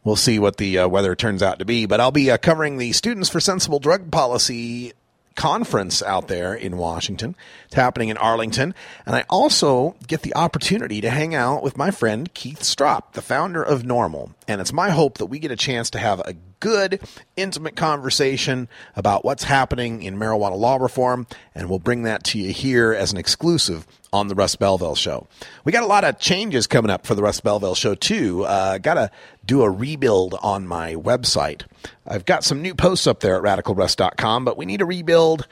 [0.03, 1.85] We'll see what the uh, weather turns out to be.
[1.85, 4.95] But I'll be uh, covering the Students for Sensible Drug Policy
[5.37, 7.37] conference out there in Washington.
[7.67, 8.75] It's happening in Arlington.
[9.07, 13.23] And I also get the opportunity to hang out with my friend Keith Stroup, the
[13.23, 14.35] founder of NORML.
[14.49, 17.01] And it's my hope that we get a chance to have a good,
[17.37, 21.27] intimate conversation about what's happening in marijuana law reform.
[21.55, 25.27] And we'll bring that to you here as an exclusive on the Russ Belville Show.
[25.65, 28.45] We got a lot of changes coming up for the Russ Belville Show, too.
[28.45, 29.11] Uh, got to
[29.45, 31.63] do a rebuild on my website.
[32.07, 35.47] I've got some new posts up there at radicalruss.com, but we need to rebuild,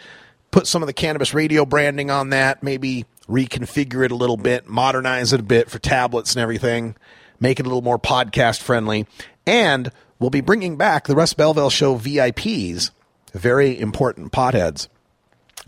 [0.50, 4.66] put some of the cannabis radio branding on that, maybe reconfigure it a little bit,
[4.66, 6.96] modernize it a bit for tablets and everything,
[7.38, 9.06] make it a little more podcast friendly.
[9.46, 12.91] And we'll be bringing back the Russ Belville Show VIPs,
[13.33, 14.89] very important potheads.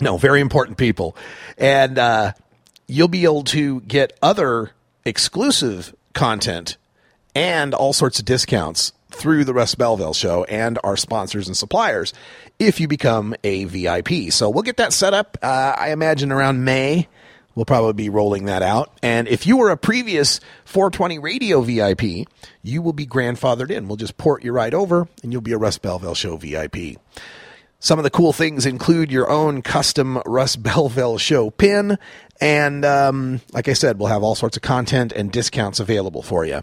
[0.00, 1.16] No, very important people.
[1.58, 2.32] And uh,
[2.86, 4.70] you'll be able to get other
[5.04, 6.76] exclusive content
[7.34, 12.12] and all sorts of discounts through the Russ Belville show and our sponsors and suppliers
[12.58, 14.30] if you become a VIP.
[14.32, 15.36] So we'll get that set up.
[15.42, 17.08] Uh, I imagine around May.
[17.60, 18.90] We'll probably be rolling that out.
[19.02, 22.26] And if you were a previous 420 radio VIP,
[22.62, 23.86] you will be grandfathered in.
[23.86, 26.96] We'll just port you right over and you'll be a Russ Belville Show VIP.
[27.78, 31.98] Some of the cool things include your own custom Russ Belville Show pin.
[32.40, 36.46] And um, like I said, we'll have all sorts of content and discounts available for
[36.46, 36.62] you.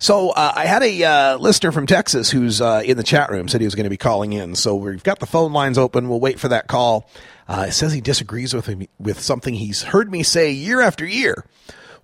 [0.00, 3.46] So uh, I had a uh, listener from Texas who's uh, in the chat room
[3.46, 4.56] said he was going to be calling in.
[4.56, 6.08] So we've got the phone lines open.
[6.08, 7.08] We'll wait for that call.
[7.48, 11.06] Uh, it says he disagrees with me with something he's heard me say year after
[11.06, 11.44] year,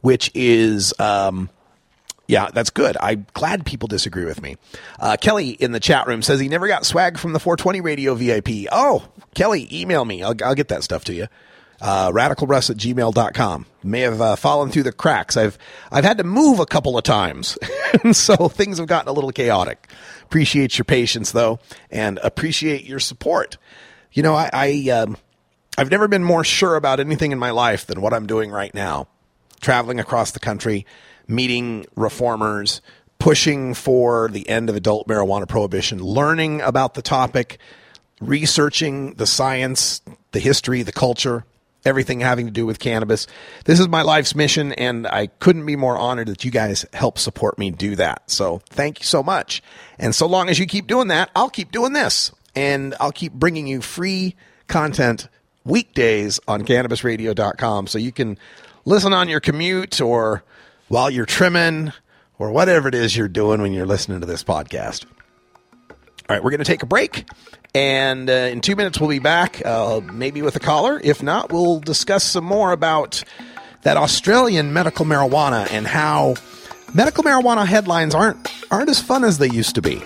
[0.01, 1.51] which is, um,
[2.28, 2.97] yeah, that's good.
[3.01, 4.57] I'm glad people disagree with me.
[5.01, 8.14] Uh, Kelly in the chat room says he never got swag from the 420 Radio
[8.14, 8.68] VIP.
[8.70, 10.22] Oh, Kelly, email me.
[10.22, 11.26] I'll, I'll get that stuff to you
[11.82, 13.66] uh, radicalruss at gmail.com.
[13.82, 15.36] May have uh, fallen through the cracks.
[15.36, 15.59] I've,
[15.90, 17.59] I've had to move a couple of times.
[18.12, 19.90] so things have gotten a little chaotic.
[20.22, 21.59] Appreciate your patience though,
[21.90, 23.59] and appreciate your support.
[24.12, 25.16] You know, I, I um,
[25.83, 28.72] I've never been more sure about anything in my life than what I'm doing right
[28.72, 29.09] now.
[29.61, 30.87] Traveling across the country,
[31.26, 32.80] meeting reformers,
[33.18, 37.59] pushing for the end of adult marijuana prohibition, learning about the topic,
[38.20, 41.45] researching the science, the history, the culture,
[41.85, 43.26] everything having to do with cannabis.
[43.64, 47.18] This is my life's mission, and I couldn't be more honored that you guys help
[47.18, 48.30] support me do that.
[48.30, 49.64] So thank you so much.
[49.99, 53.33] And so long as you keep doing that, I'll keep doing this, and I'll keep
[53.33, 54.37] bringing you free
[54.68, 55.26] content
[55.64, 58.38] weekdays on cannabisradio.com so you can
[58.84, 60.42] listen on your commute or
[60.88, 61.92] while you're trimming
[62.38, 65.04] or whatever it is you're doing when you're listening to this podcast.
[66.28, 67.28] All right, we're going to take a break.
[67.74, 71.00] And uh, in two minutes, we'll be back, uh, maybe with a caller.
[71.02, 73.22] If not, we'll discuss some more about
[73.82, 76.34] that Australian medical marijuana and how
[76.94, 80.02] medical marijuana headlines aren't aren't as fun as they used to be.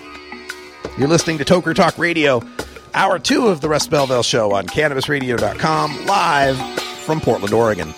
[0.97, 2.41] You're listening to Toker Talk Radio,
[2.93, 6.57] hour two of the Russ Belville Show on CannabisRadio.com, live
[7.05, 7.93] from Portland, Oregon.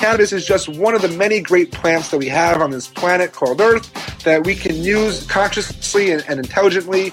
[0.00, 3.32] Cannabis is just one of the many great plants that we have on this planet
[3.32, 3.92] called Earth
[4.24, 7.12] that we can use consciously and, and intelligently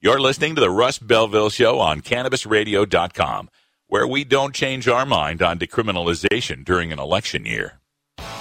[0.00, 3.50] You're listening to the Russ Belville Show on CannabisRadio.com,
[3.88, 7.80] where we don't change our mind on decriminalization during an election year.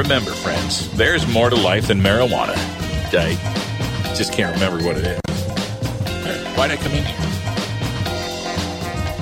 [0.00, 2.54] Remember, friends, there's more to life than marijuana.
[3.12, 3.34] I
[4.16, 5.20] just can't remember what it is.
[6.56, 7.16] Why'd I come in here?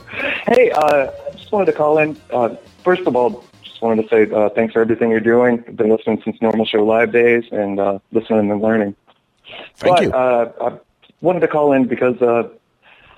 [0.47, 2.17] Hey, uh, I just wanted to call in.
[2.31, 5.65] Uh, first of all, just wanted to say uh, thanks for everything you're doing.
[5.67, 8.95] I've been listening since NORML Show Live days and uh, listening and learning.
[9.77, 10.81] Thank but, you.
[11.23, 12.49] I wanted to call in because uh,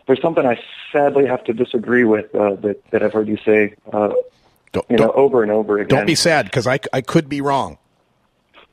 [0.07, 0.61] there's something I
[0.93, 4.13] sadly have to disagree with uh, that, that I've heard you say, uh,
[4.91, 5.89] you know, over and over again.
[5.89, 7.79] Don't be sad because I, I could be wrong.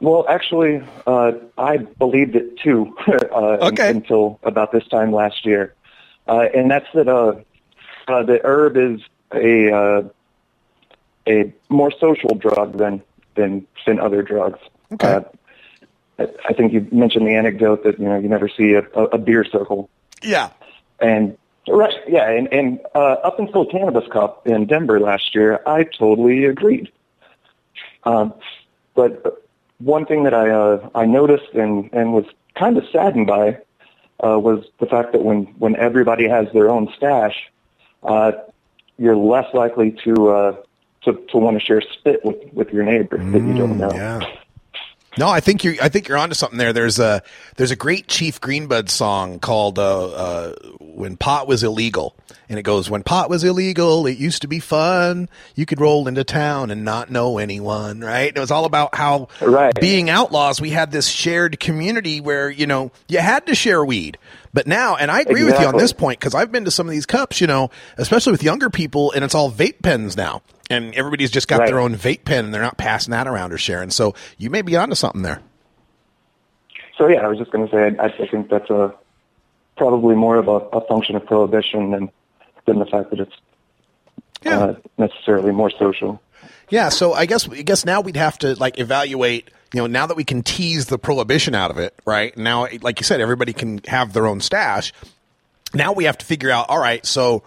[0.02, 3.90] Well, actually, uh, I believed it too uh, Okay.
[3.90, 5.76] un- until about this time last year,
[6.28, 7.36] uh, and that's that uh,
[8.08, 9.00] uh, the herb is
[9.34, 10.04] a uh,
[11.28, 13.04] a more social drug than
[13.36, 14.60] than than other drugs.
[14.92, 15.24] Okay.
[16.48, 19.44] I, think you mentioned the anecdote that you know you never see a, a, beer
[19.44, 19.90] circle,
[20.22, 20.50] Yeah.
[21.00, 21.38] and
[21.68, 26.46] right, yeah, and and uh, up until Cannabis Cup in Denver last year, I totally
[26.46, 26.92] agreed.
[28.04, 28.34] Um,
[28.96, 29.44] but
[29.80, 32.26] one thing that I uh, I noticed and and was
[32.56, 33.60] kind of saddened by
[34.24, 37.52] uh, was the fact that when when everybody has their own stash,
[38.04, 38.32] uh,
[38.98, 40.56] you're less likely to uh,
[41.04, 43.92] to to want to share spit with with your neighbor that you don't know.
[43.94, 44.20] Yeah.
[45.18, 45.76] No, I think you're.
[45.82, 46.72] I think you're onto something there.
[46.72, 47.22] There's a
[47.58, 50.54] there's a great Chief Greenbud song called uh, uh,
[51.02, 52.16] "When Pot Was Illegal,"
[52.48, 55.28] and it goes, "When pot was illegal, it used to be fun.
[55.56, 58.32] You could roll into town and not know anyone." Right?
[58.36, 59.74] It was all about how right.
[59.82, 64.18] being outlaws, we had this shared community where you know you had to share weed.
[64.54, 66.86] But now, and I agree with you on this point because I've been to some
[66.86, 70.42] of these cups, you know, especially with younger people, and it's all vape pens now,
[70.70, 71.68] and everybody's just got Right.
[71.68, 73.90] their own vape pen, and they're not passing that around or sharing.
[73.92, 75.40] So you may be onto something there.
[76.98, 78.94] So yeah, I was just going to say I, I think that's a
[79.78, 82.12] probably more of a, a function of prohibition than
[82.66, 83.36] than the fact that it's
[84.46, 86.22] uh, necessarily more social.
[86.70, 89.50] Yeah, so I guess I guess now we'd have to like evaluate.
[89.74, 92.36] You know, now that we can tease the prohibition out of it, right?
[92.38, 94.92] Now, like you said, everybody can have their own stash.
[95.74, 96.70] Now we have to figure out.
[96.70, 97.44] All right, so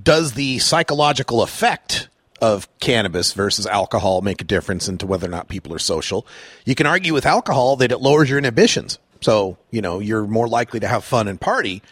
[0.00, 2.08] does the psychological effect
[2.40, 6.26] of cannabis versus alcohol make a difference into whether or not people are social?
[6.64, 10.48] You can argue with alcohol that it lowers your inhibitions, so you know you're more
[10.48, 11.82] likely to have fun and party.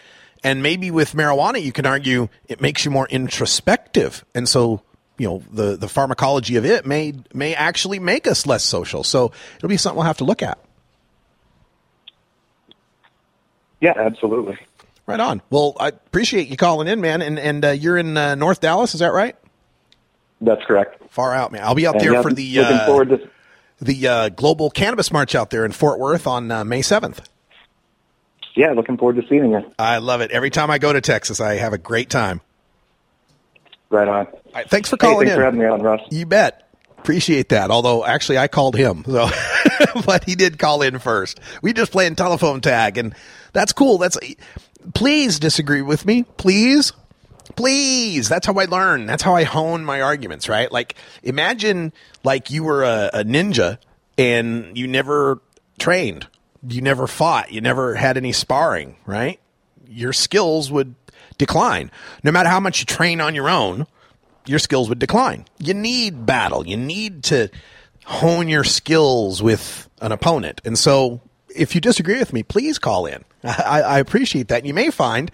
[0.45, 4.83] And maybe with marijuana, you can argue it makes you more introspective, and so
[5.19, 9.03] you know the the pharmacology of it may may actually make us less social.
[9.03, 10.59] So it'll be something we'll have to look at.
[13.81, 14.59] Yeah, absolutely.
[15.07, 15.43] Right on.
[15.51, 17.23] Well, I appreciate you calling in, man.
[17.23, 19.37] And and uh, you're in uh, North Dallas, is that right?
[20.41, 21.03] That's correct.
[21.11, 21.63] Far out, man.
[21.63, 23.31] I'll be out And there yeah, for the looking uh, forward to
[23.81, 27.29] the uh, global cannabis march out there in Fort Worth on uh, May seventh.
[28.55, 29.61] yeah, looking forward to seeing you.
[29.79, 30.31] I love it.
[30.31, 32.41] Every time I go to Texas, I have a great time.
[33.91, 34.27] Right on.
[34.69, 35.39] thanks for Hey, calling thanks in.
[35.39, 36.01] for having me on, Russ.
[36.11, 36.63] You bet.
[36.99, 37.71] Appreciate that.
[37.71, 39.29] Although actually I called him, so
[40.07, 41.39] but he did call in first.
[41.63, 43.15] We just playing telephone tag, and
[43.53, 43.99] that's cool.
[43.99, 44.19] That's
[44.93, 46.93] please disagree with me, please,
[47.57, 48.29] please.
[48.29, 49.07] That's how I learn.
[49.07, 50.49] That's how I hone my arguments.
[50.49, 50.71] Right?
[50.71, 51.93] Like imagine
[52.25, 53.79] like you were a, a ninja
[54.19, 55.41] and you never
[55.79, 56.27] trained,
[56.67, 58.97] you never fought, you never had any sparring.
[59.07, 59.41] Right?
[59.89, 60.95] Your skills would
[61.39, 61.91] decline,
[62.23, 63.87] no matter how much you train on your own
[64.47, 65.45] your skills would decline.
[65.59, 66.67] You need battle.
[66.67, 67.51] You need to
[68.05, 70.61] hone your skills with an opponent.
[70.65, 71.21] And so,
[71.55, 73.25] if you disagree with me, please call in.
[73.45, 74.65] I, I appreciate that.
[74.65, 75.31] You may find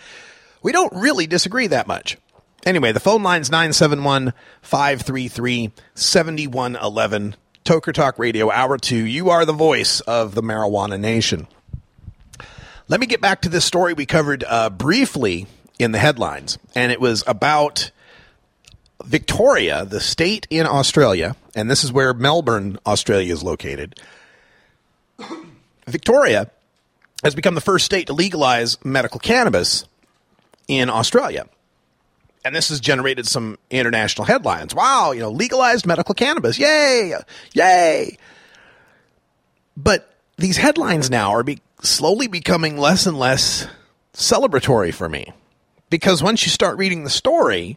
[0.62, 2.18] we don't really disagree that much.
[2.64, 4.32] Anyway, the phone line's 971
[4.62, 7.36] 533 7111.
[7.64, 8.96] Toker Talk Radio, Hour 2.
[8.96, 11.46] You are the voice of the marijuana nation.
[12.88, 15.46] Let me get back to this story we covered uh, briefly
[15.78, 16.58] in the headlines.
[16.74, 17.90] And it was about
[19.04, 23.98] Victoria, the state in Australia, and this is where Melbourne, Australia is located.
[25.86, 26.50] Victoria
[27.22, 29.84] has become the first state to legalize medical cannabis
[30.68, 31.46] in Australia.
[32.44, 34.74] And this has generated some international headlines.
[34.74, 36.58] Wow, you know, legalized medical cannabis.
[36.58, 37.14] Yay!
[37.52, 38.18] Yay!
[39.76, 43.68] But these headlines now are be- slowly becoming less and less
[44.12, 45.32] celebratory for me.
[45.88, 47.76] Because once you start reading the story,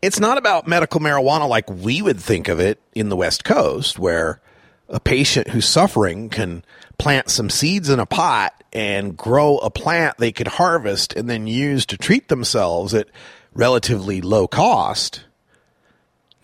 [0.00, 3.98] it's not about medical marijuana like we would think of it in the West Coast,
[3.98, 4.40] where
[4.88, 6.64] a patient who's suffering can
[6.98, 11.46] plant some seeds in a pot and grow a plant they could harvest and then
[11.46, 13.08] use to treat themselves at
[13.54, 15.24] relatively low cost.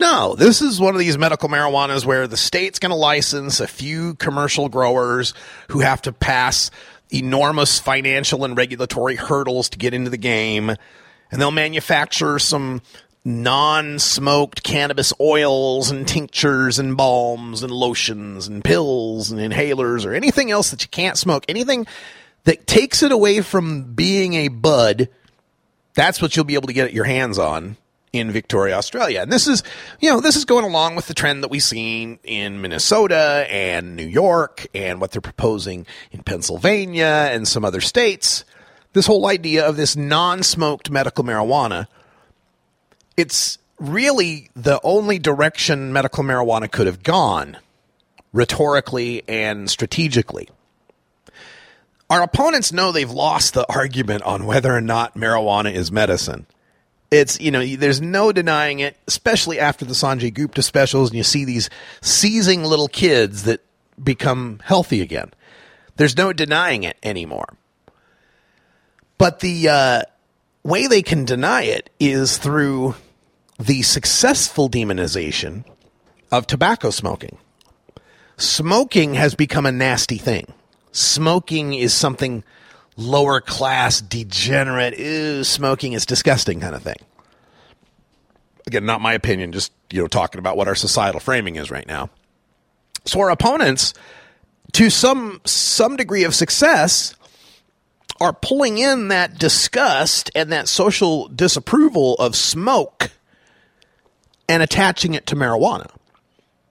[0.00, 3.66] No, this is one of these medical marijuanas where the state's going to license a
[3.66, 5.34] few commercial growers
[5.68, 6.70] who have to pass
[7.10, 10.70] enormous financial and regulatory hurdles to get into the game.
[10.70, 12.80] And they'll manufacture some
[13.24, 20.14] non smoked cannabis oils and tinctures and balms and lotions and pills and inhalers or
[20.14, 21.44] anything else that you can't smoke.
[21.48, 21.86] Anything
[22.44, 25.08] that takes it away from being a bud.
[25.94, 27.76] That's what you'll be able to get your hands on
[28.12, 29.20] in Victoria, Australia.
[29.22, 29.62] And this is,
[30.00, 33.96] you know, this is going along with the trend that we've seen in Minnesota and
[33.96, 38.44] New York and what they're proposing in Pennsylvania and some other states.
[38.92, 41.86] This whole idea of this non smoked medical marijuana.
[43.16, 47.58] It's really the only direction medical marijuana could have gone,
[48.32, 50.48] rhetorically and strategically.
[52.08, 56.46] Our opponents know they've lost the argument on whether or not marijuana is medicine.
[57.10, 61.24] It's you know there's no denying it especially after the sanjay gupta specials and you
[61.24, 61.68] see these
[62.00, 63.60] seizing little kids that
[64.02, 65.32] become healthy again.
[65.96, 67.54] There's no denying it anymore.
[69.18, 70.02] But the uh,
[70.62, 72.94] way they can deny it is through
[73.58, 75.64] the successful demonization
[76.30, 77.38] of tobacco smoking
[78.36, 80.52] smoking has become a nasty thing
[80.92, 82.44] smoking is something
[82.96, 86.96] lower class, degenerate, ew, smoking is disgusting kind of thing.
[88.66, 91.86] Again, not my opinion, just you know, talking about what our societal framing is right
[91.86, 92.10] now.
[93.04, 93.94] So our opponents,
[94.72, 97.14] to some some degree of success,
[98.22, 103.10] are pulling in that disgust and that social disapproval of smoke
[104.48, 105.90] and attaching it to marijuana.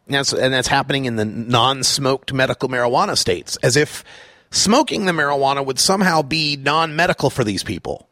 [0.08, 4.04] And that's, and that's happening in the non-smoked medical marijuana states, as if
[4.50, 8.08] smoking the marijuana would somehow be non medical for these people.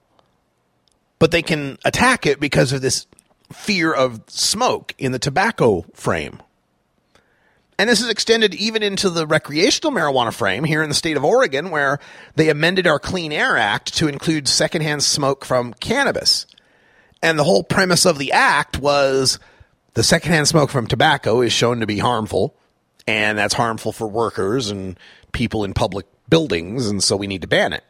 [1.18, 3.08] But they can attack it because of this
[3.52, 6.42] fear of smoke in the tobacco frame.
[7.80, 11.24] And this is extended even into the recreational marijuana frame here in the state of
[11.24, 12.00] Oregon, where
[12.36, 16.46] they amended our Clean Air Act to include secondhand smoke from cannabis.
[17.24, 19.40] And the whole premise of the act was
[19.94, 22.54] the secondhand smoke from tobacco is shown to be harmful,
[23.08, 25.00] and that's harmful for workers and
[25.32, 27.86] people in public buildings, and so we need to ban it.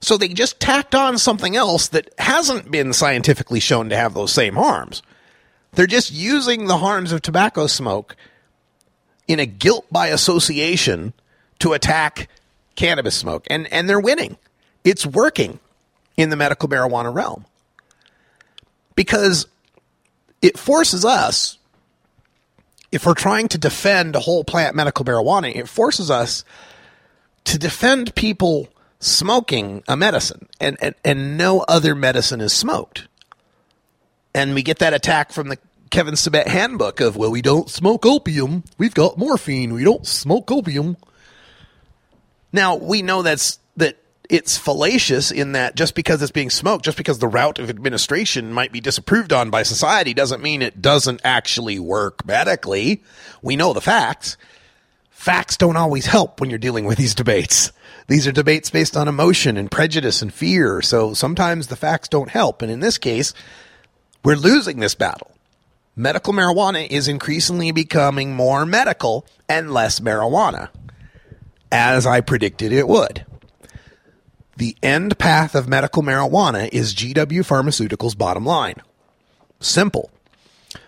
[0.00, 4.32] So they just tacked on something else that hasn't been scientifically shown to have those
[4.32, 5.02] same harms.
[5.72, 8.16] They're just using the harms of tobacco smoke
[9.28, 11.12] in a guilt by association
[11.58, 12.28] to attack
[12.74, 13.46] cannabis smoke.
[13.50, 14.36] And, and they're winning.
[14.84, 15.58] It's working
[16.16, 17.44] in the medical marijuana realm
[18.94, 19.46] because
[20.42, 21.58] it forces us,
[22.92, 26.44] if we're trying to defend a whole plant medical marijuana, it forces us
[27.44, 33.08] to defend people smoking a medicine and, and, and no other medicine is smoked.
[34.34, 35.58] And we get that attack from the
[35.90, 38.64] Kevin Sabet handbook of, well, we don't smoke opium.
[38.78, 39.72] We've got morphine.
[39.72, 40.96] We don't smoke opium.
[42.52, 43.98] Now, we know that's that
[44.28, 48.52] it's fallacious in that just because it's being smoked, just because the route of administration
[48.52, 53.02] might be disapproved on by society doesn't mean it doesn't actually work medically.
[53.42, 54.36] We know the facts
[55.26, 57.72] facts don't always help when you're dealing with these debates.
[58.06, 60.80] These are debates based on emotion and prejudice and fear.
[60.82, 62.62] So sometimes the facts don't help.
[62.62, 63.34] And in this case,
[64.24, 65.35] we're losing this battle.
[65.98, 70.68] Medical marijuana is increasingly becoming more medical and less marijuana,
[71.72, 73.24] as I predicted it would.
[74.58, 78.76] The end path of medical marijuana is GW Pharmaceuticals' bottom line.
[79.58, 80.10] Simple.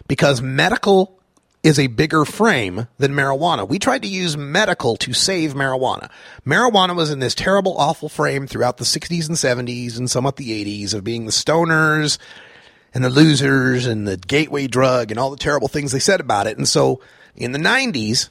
[0.08, 1.18] Because medical
[1.62, 3.66] is a bigger frame than marijuana.
[3.66, 6.10] We tried to use medical to save marijuana.
[6.46, 10.64] Marijuana was in this terrible, awful frame throughout the 60s and 70s and somewhat the
[10.64, 12.18] 80s of being the stoners
[12.94, 16.46] and the losers and the gateway drug and all the terrible things they said about
[16.46, 16.56] it.
[16.56, 17.00] And so
[17.36, 18.28] in the 90s,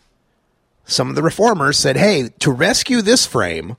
[0.85, 3.77] some of the reformers said, hey, to rescue this frame,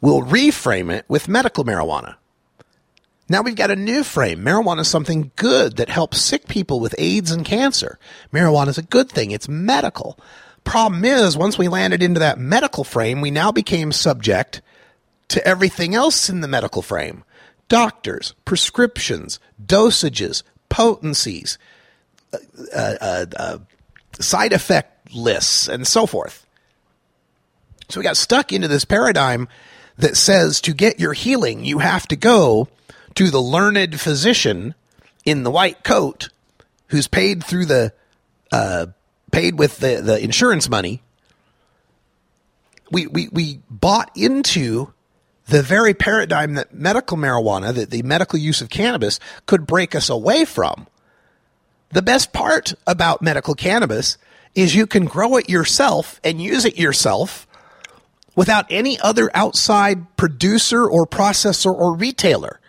[0.00, 2.16] we'll reframe it with medical marijuana.
[3.28, 4.40] Now we've got a new frame.
[4.40, 7.98] Marijuana is something good that helps sick people with AIDS and cancer.
[8.32, 9.30] Marijuana is a good thing.
[9.30, 10.18] It's medical.
[10.64, 14.62] Problem is, once we landed into that medical frame, we now became subject
[15.28, 17.22] to everything else in the medical frame.
[17.70, 21.56] Doctors, prescriptions, dosages, potencies,
[22.34, 22.38] uh,
[23.00, 23.58] uh, uh,
[24.18, 26.46] side effect lists, and so forth.
[27.88, 29.48] So we got stuck into this paradigm
[29.96, 32.68] that says to get your healing, you have to go
[33.14, 34.74] to the learned physician
[35.24, 36.28] in the white coat
[36.88, 37.94] who's paid through the
[38.52, 38.86] uh,
[39.32, 41.02] paid with the, the insurance money
[42.90, 44.92] we, we, we bought into
[45.50, 50.08] the very paradigm that medical marijuana, that the medical use of cannabis could break us
[50.08, 50.86] away from.
[51.90, 54.16] The best part about medical cannabis
[54.54, 57.48] is you can grow it yourself and use it yourself
[58.36, 62.60] without any other outside producer or processor or retailer.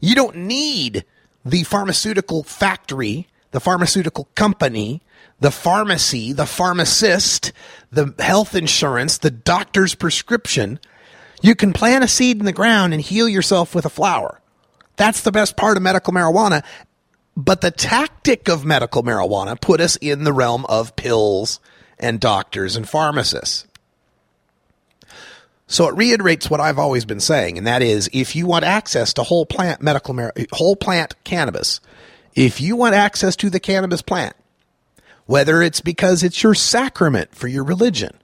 [0.00, 1.04] You don't need
[1.44, 5.00] the pharmaceutical factory, the pharmaceutical company,
[5.38, 7.52] the pharmacy, the pharmacist,
[7.92, 10.80] the health insurance, the doctor's prescription.
[11.40, 14.40] You can plant a seed in the ground and heal yourself with a flower.
[14.96, 16.64] That's the best part of medical marijuana.
[17.36, 21.60] But the tactic of medical marijuana put us in the realm of pills
[21.98, 23.66] and doctors and pharmacists.
[25.66, 29.14] So it reiterates what I've always been saying, and that is if you want access
[29.14, 31.80] to whole plant medical mar- whole plant cannabis,
[32.34, 34.34] if you want access to the cannabis plant,
[35.26, 38.19] whether it's because it's your sacrament for your religion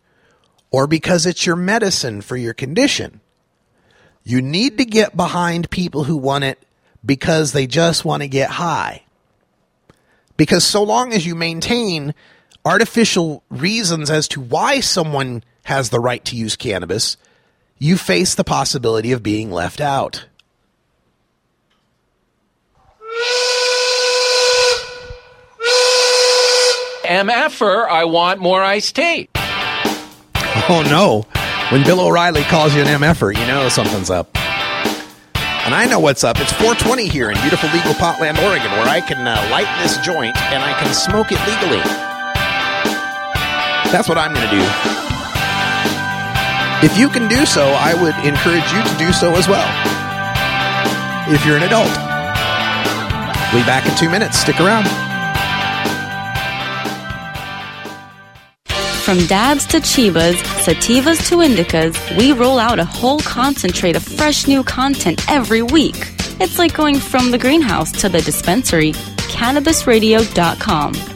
[0.77, 3.23] or because it's your medicine for your condition,
[4.25, 6.63] you need to get behind people who want it
[7.03, 9.03] because they just want to get high.
[10.37, 12.13] Because so long as you maintain
[12.63, 17.17] artificial reasons as to why someone has the right to use cannabis,
[17.79, 20.27] you face the possibility of being left out.
[27.07, 29.31] MFer, I want more iced tea.
[30.69, 31.23] Oh no.
[31.71, 34.31] When Bill O'Reilly calls you an MFer, you know something's up.
[35.67, 36.39] And I know what's up.
[36.41, 40.37] It's 420 here in beautiful legal Potland, Oregon, where I can uh, light this joint
[40.51, 41.83] and I can smoke it legally.
[43.91, 44.63] That's what I'm going to do.
[46.87, 49.67] If you can do so, I would encourage you to do so as well.
[51.29, 51.91] If you're an adult.
[53.53, 54.39] We'll be back in two minutes.
[54.39, 54.87] Stick around.
[59.07, 60.35] From dabs to chivas,
[60.65, 65.95] sativas to indicas, we roll out a whole concentrate of fresh new content every week.
[66.41, 68.95] It's like going from the greenhouse to the dispensary.
[69.31, 71.16] CannabisRadio.com.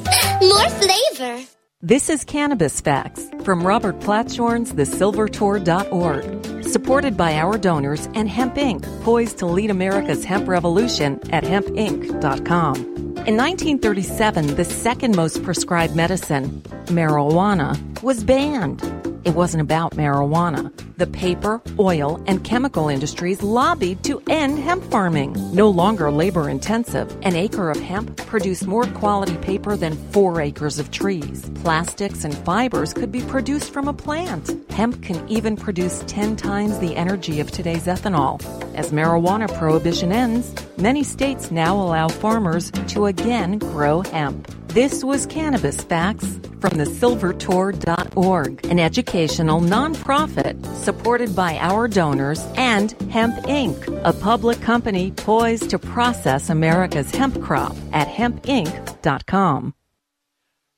[0.41, 1.45] more flavor.
[1.81, 8.83] This is Cannabis Facts from Robert Platshorn's TheSilverTour.org, supported by our donors and Hemp Inc.,
[9.03, 12.77] poised to lead America's hemp revolution at hempinc.com.
[12.77, 18.81] In 1937, the second most prescribed medicine, marijuana, was banned.
[19.23, 20.71] It wasn't about marijuana.
[21.01, 25.35] The paper, oil, and chemical industries lobbied to end hemp farming.
[25.51, 30.77] No longer labor intensive, an acre of hemp produced more quality paper than four acres
[30.77, 31.49] of trees.
[31.63, 34.55] Plastics and fibers could be produced from a plant.
[34.69, 38.39] Hemp can even produce 10 times the energy of today's ethanol.
[38.75, 44.60] As marijuana prohibition ends, many states now allow farmers to again grow hemp.
[44.73, 46.25] This was Cannabis Facts
[46.61, 54.61] from the silvertour.org, an educational nonprofit supported by our donors and Hemp Inc., a public
[54.61, 59.73] company poised to process America's hemp crop at hempinc.com.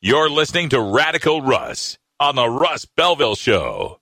[0.01, 3.99] You're listening to Radical Russ on the Russ Belville Show.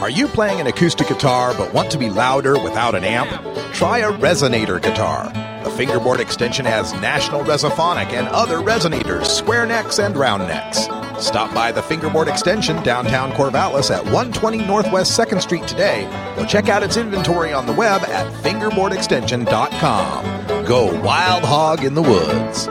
[0.00, 3.28] Are you playing an acoustic guitar but want to be louder without an amp?
[3.74, 5.30] Try a resonator guitar.
[5.62, 10.88] The fingerboard extension has National Resophonic and other resonators, square necks and round necks.
[11.22, 16.06] Stop by the fingerboard extension downtown Corvallis at 120 Northwest 2nd Street today
[16.38, 20.64] or check out its inventory on the web at fingerboardextension.com.
[20.64, 22.68] Go wild hog in the woods.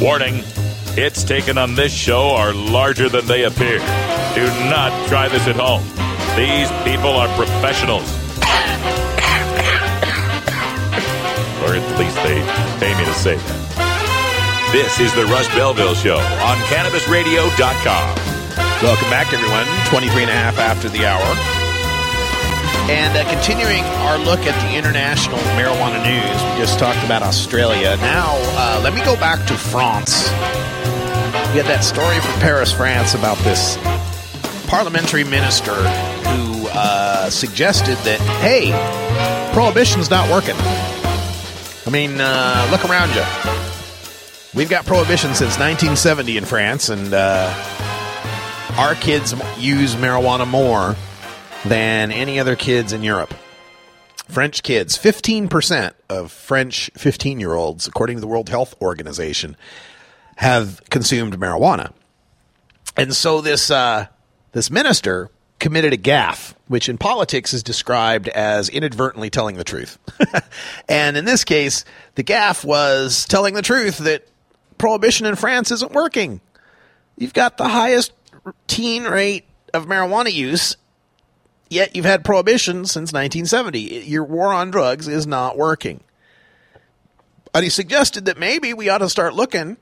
[0.00, 0.42] Warning
[0.94, 3.78] hits taken on this show are larger than they appear.
[4.34, 5.82] Do not try this at home.
[6.36, 8.04] These people are professionals.
[11.64, 12.36] or at least they
[12.78, 14.70] pay me to say that.
[14.72, 18.16] This is the Russ Belville Show on CannabisRadio.com.
[18.82, 19.64] Welcome back, everyone.
[19.88, 21.55] 23 and a half after the hour.
[22.88, 27.96] And uh, continuing our look at the international marijuana news, we just talked about Australia.
[27.96, 30.28] Now, uh, let me go back to France.
[31.50, 33.76] We had that story from Paris, France about this
[34.68, 38.70] parliamentary minister who uh, suggested that, hey,
[39.52, 40.54] prohibition's not working.
[40.54, 43.24] I mean, uh, look around you.
[44.54, 47.52] We've got prohibition since 1970 in France, and uh,
[48.76, 50.94] our kids use marijuana more
[51.68, 53.34] than any other kids in Europe.
[54.28, 59.56] French kids, 15% of French 15 year olds, according to the World Health Organization,
[60.36, 61.92] have consumed marijuana.
[62.96, 64.06] And so this, uh,
[64.52, 69.98] this minister committed a gaffe, which in politics is described as inadvertently telling the truth.
[70.88, 71.84] and in this case,
[72.14, 74.26] the gaffe was telling the truth that
[74.78, 76.40] prohibition in France isn't working.
[77.16, 78.12] You've got the highest
[78.66, 80.76] teen rate of marijuana use,
[81.68, 83.78] yet you've had prohibition since 1970.
[84.04, 86.00] Your war on drugs is not working.
[87.54, 89.76] And he suggested that maybe we ought to start looking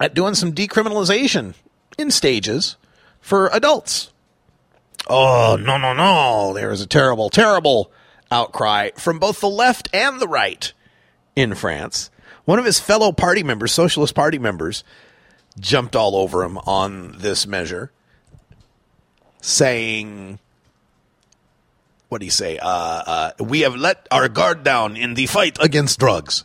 [0.00, 1.54] at doing some decriminalization
[1.96, 2.76] in stages
[3.20, 4.12] for adults.
[5.08, 6.52] Oh, no, no, no.
[6.54, 7.90] There is a terrible, terrible
[8.30, 10.72] outcry from both the left and the right
[11.36, 12.10] in France.
[12.44, 14.82] One of his fellow party members, Socialist Party members,
[15.58, 17.92] jumped all over him on this measure,
[19.40, 20.38] saying,
[22.08, 22.58] what do you say?
[22.58, 26.44] Uh, uh, we have let our guard down in the fight against drugs.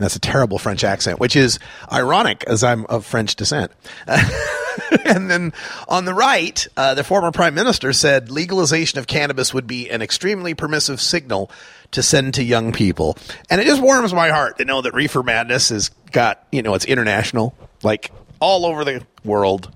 [0.00, 1.58] And that's a terrible French accent, which is
[1.92, 3.70] ironic as I'm of French descent.
[5.04, 5.52] and then
[5.88, 10.00] on the right, uh, the former prime minister said legalization of cannabis would be an
[10.00, 11.50] extremely permissive signal
[11.90, 13.18] to send to young people.
[13.50, 16.74] And it just warms my heart to know that Reefer Madness has got, you know,
[16.74, 18.10] it's international, like
[18.40, 19.70] all over the world.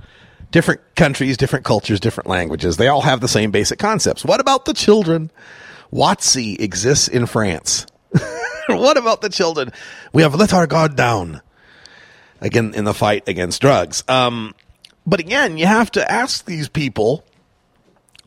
[0.54, 2.76] Different countries, different cultures, different languages.
[2.76, 4.24] They all have the same basic concepts.
[4.24, 5.32] What about the children?
[5.92, 7.86] WOTC exists in France.
[8.68, 9.72] what about the children?
[10.12, 11.42] We have let our guard down
[12.40, 14.04] again in the fight against drugs.
[14.06, 14.54] Um,
[15.04, 17.24] but again, you have to ask these people,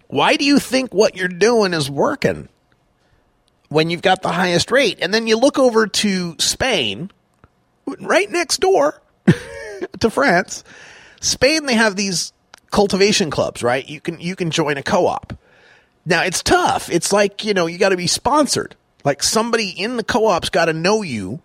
[0.07, 2.49] why do you think what you're doing is working
[3.69, 4.97] when you've got the highest rate?
[5.01, 7.09] And then you look over to Spain,
[7.85, 9.01] right next door
[10.01, 10.65] to France.
[11.19, 12.33] Spain, they have these
[12.71, 13.87] cultivation clubs, right?
[13.87, 15.33] You can you can join a co-op.
[16.05, 16.89] Now it's tough.
[16.89, 18.75] It's like you know you got to be sponsored.
[19.03, 21.41] Like somebody in the co-op's got to know you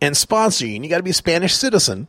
[0.00, 2.08] and sponsor you, and you got to be a Spanish citizen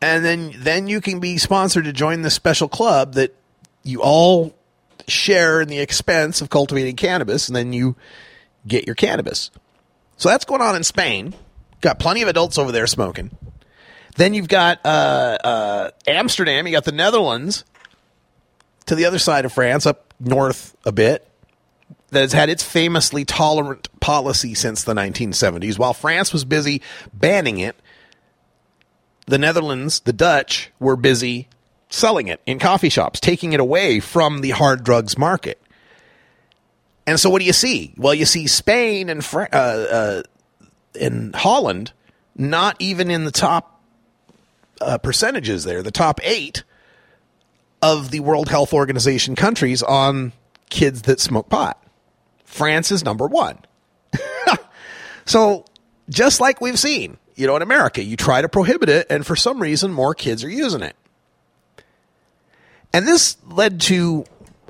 [0.00, 3.34] and then then you can be sponsored to join this special club that
[3.82, 4.54] you all
[5.06, 7.96] share in the expense of cultivating cannabis, and then you
[8.66, 9.50] get your cannabis.
[10.16, 11.34] So that's going on in Spain.
[11.80, 13.30] Got plenty of adults over there smoking.
[14.18, 16.66] Then you've got uh, uh, Amsterdam.
[16.66, 17.64] You got the Netherlands
[18.86, 21.24] to the other side of France, up north a bit,
[22.08, 25.78] that has had its famously tolerant policy since the 1970s.
[25.78, 26.82] While France was busy
[27.14, 27.76] banning it,
[29.26, 31.46] the Netherlands, the Dutch, were busy
[31.88, 35.62] selling it in coffee shops, taking it away from the hard drugs market.
[37.06, 37.94] And so, what do you see?
[37.96, 40.22] Well, you see Spain and uh, uh,
[40.96, 41.92] in Holland
[42.34, 43.77] not even in the top
[44.80, 46.64] uh, percentages there, the top eight
[47.82, 50.32] of the World Health Organization countries on
[50.70, 51.82] kids that smoke pot.
[52.44, 53.58] France is number one.
[55.24, 55.64] so,
[56.08, 59.36] just like we've seen, you know, in America, you try to prohibit it, and for
[59.36, 60.96] some reason, more kids are using it.
[62.92, 64.24] And this led to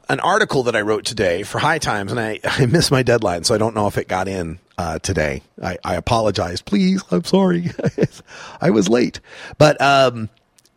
[0.08, 3.44] an article that I wrote today for High Times, and I, I missed my deadline,
[3.44, 5.42] so I don't know if it got in uh, today.
[5.62, 6.62] I, I apologize.
[6.62, 7.72] Please, I'm sorry.
[8.60, 9.20] I was late.
[9.58, 10.30] But, um,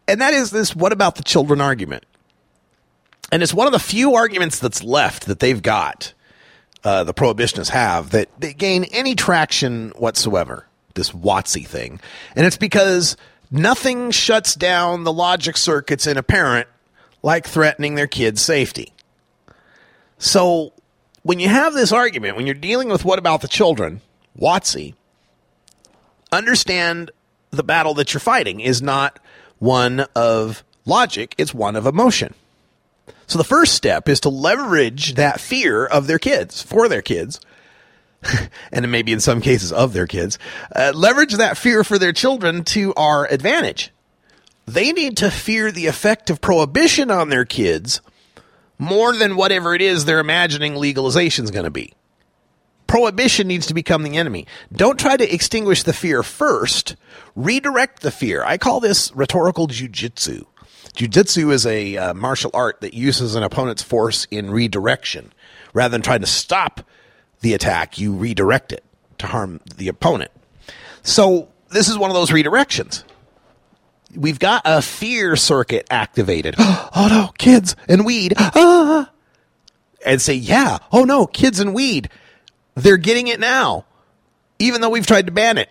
[0.07, 2.05] and that is this what about the children argument?
[3.31, 6.13] And it's one of the few arguments that's left that they've got,
[6.83, 10.65] uh, the prohibitionists have, that they gain any traction whatsoever.
[10.95, 12.01] This WOTC thing.
[12.35, 13.15] And it's because
[13.49, 16.67] nothing shuts down the logic circuits in a parent
[17.23, 18.91] like threatening their kid's safety.
[20.17, 20.73] So
[21.23, 24.01] when you have this argument, when you're dealing with what about the children,
[24.39, 24.95] WOTC,
[26.31, 27.11] understand
[27.51, 29.19] the battle that you're fighting is not
[29.59, 32.33] one of logic, it's one of emotion.
[33.27, 37.39] So the first step is to leverage that fear of their kids, for their kids,
[38.71, 40.39] and maybe in some cases of their kids,
[40.75, 43.91] uh, leverage that fear for their children to our advantage.
[44.65, 48.01] They need to fear the effect of prohibition on their kids
[48.81, 51.93] more than whatever it is they're imagining legalization is going to be.
[52.87, 54.47] Prohibition needs to become the enemy.
[54.73, 56.95] Don't try to extinguish the fear first.
[57.35, 58.43] Redirect the fear.
[58.43, 60.45] I call this rhetorical jujitsu.
[60.95, 65.31] Jiu-jitsu is a uh, martial art that uses an opponent's force in redirection.
[65.73, 66.81] Rather than trying to stop
[67.41, 68.83] the attack, you redirect it
[69.19, 70.31] to harm the opponent.
[71.03, 73.03] So this is one of those redirections.
[74.15, 76.55] We've got a fear circuit activated.
[76.59, 78.33] oh no, kids and weed.
[78.37, 79.11] Ah!
[80.05, 82.09] and say, yeah, oh no, kids and weed,
[82.75, 83.85] they're getting it now,
[84.59, 85.69] even though we've tried to ban it.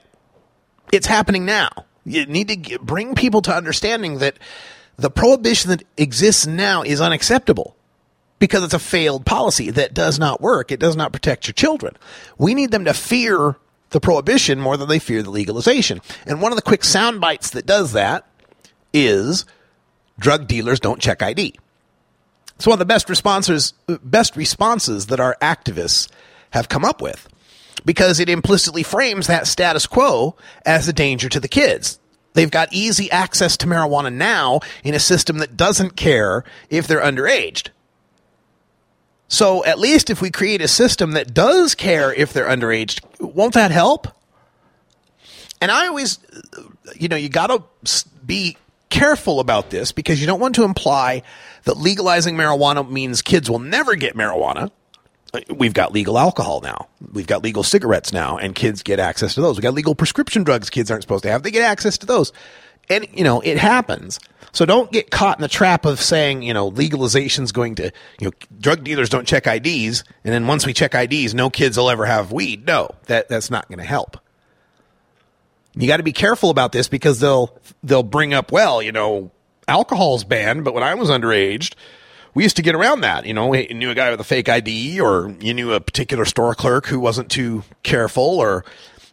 [0.93, 1.71] It's happening now.
[2.05, 4.39] You need to get, bring people to understanding that
[4.97, 7.77] the prohibition that exists now is unacceptable
[8.39, 10.73] because it's a failed policy that does not work.
[10.73, 11.97] It does not protect your children.
[12.39, 13.57] We need them to fear
[13.91, 16.01] the prohibition more than they fear the legalization.
[16.27, 18.27] And one of the quick sound bites that does that
[18.93, 19.45] is
[20.19, 21.59] drug dealers don't check ID.
[22.57, 26.11] It's one of the best responses, best responses that our activists
[26.51, 27.29] have come up with
[27.85, 30.37] because it implicitly frames that status quo
[30.67, 31.99] as a danger to the kids.
[32.35, 37.01] They've got easy access to marijuana now in a system that doesn't care if they're
[37.01, 37.69] underaged.
[39.29, 43.55] So at least if we create a system that does care if they're underaged, won't
[43.55, 44.09] that help?
[45.61, 46.19] And I always,
[46.97, 47.63] you know, you got to
[48.25, 48.57] be
[48.91, 51.23] careful about this because you don't want to imply
[51.65, 54.71] that legalizing marijuana means kids will never get marijuana.
[55.49, 56.89] We've got legal alcohol now.
[57.13, 59.57] We've got legal cigarettes now, and kids get access to those.
[59.57, 61.45] We've got legal prescription drugs kids aren't supposed to have.
[61.45, 62.33] They get access to those.
[62.89, 64.19] And, you know, it happens.
[64.53, 68.27] So don't get caught in the trap of saying, you know, legalization's going to, you
[68.27, 70.03] know, drug dealers don't check IDs.
[70.25, 72.67] And then once we check IDs, no kids will ever have weed.
[72.67, 74.17] No, that, that's not going to help.
[75.75, 79.31] You got to be careful about this because they'll, they'll bring up, well, you know,
[79.69, 81.75] alcohol's banned, but when I was underage,
[82.35, 83.27] we used to get around that.
[83.27, 86.25] You know, you knew a guy with a fake ID, or you knew a particular
[86.25, 88.65] store clerk who wasn't too careful, or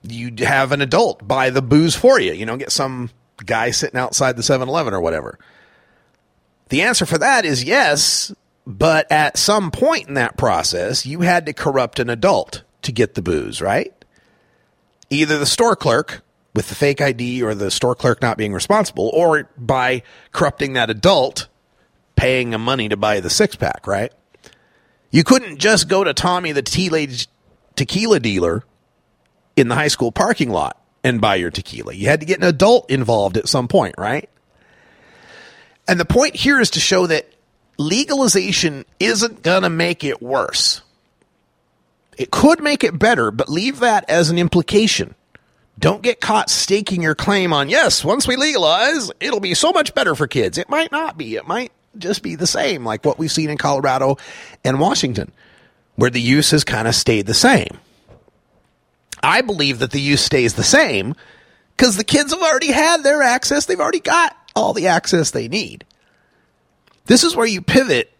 [0.03, 2.33] you'd have an adult buy the booze for you.
[2.33, 3.09] You know, get some
[3.45, 5.37] guy sitting outside the 7 Eleven or whatever.
[6.69, 8.33] The answer for that is yes,
[8.65, 13.15] but at some point in that process, you had to corrupt an adult to get
[13.15, 13.93] the booze, right?
[15.09, 16.23] Either the store clerk
[16.57, 20.01] with the fake ID or the store clerk not being responsible, or by
[20.31, 21.47] corrupting that adult
[22.15, 24.11] paying him money to buy the six pack, right?
[25.11, 28.63] You couldn't just go to Tommy the tequila dealer
[29.55, 31.93] in the high school parking lot and buy your tequila.
[31.93, 34.27] You had to get an adult involved at some point, right?
[35.87, 37.31] And the point here is to show that
[37.77, 40.81] legalization isn't going to make it worse.
[42.17, 45.13] It could make it better, but leave that as an implication.
[45.79, 49.93] Don't get caught staking your claim on, yes, once we legalize, it'll be so much
[49.93, 50.57] better for kids.
[50.57, 51.35] It might not be.
[51.35, 54.17] It might just be the same, like what we've seen in Colorado
[54.63, 55.31] and Washington,
[55.95, 57.77] where the use has kind of stayed the same.
[59.21, 61.15] I believe that the use stays the same
[61.75, 63.65] because the kids have already had their access.
[63.65, 65.85] They've already got all the access they need.
[67.05, 68.11] This is where you pivot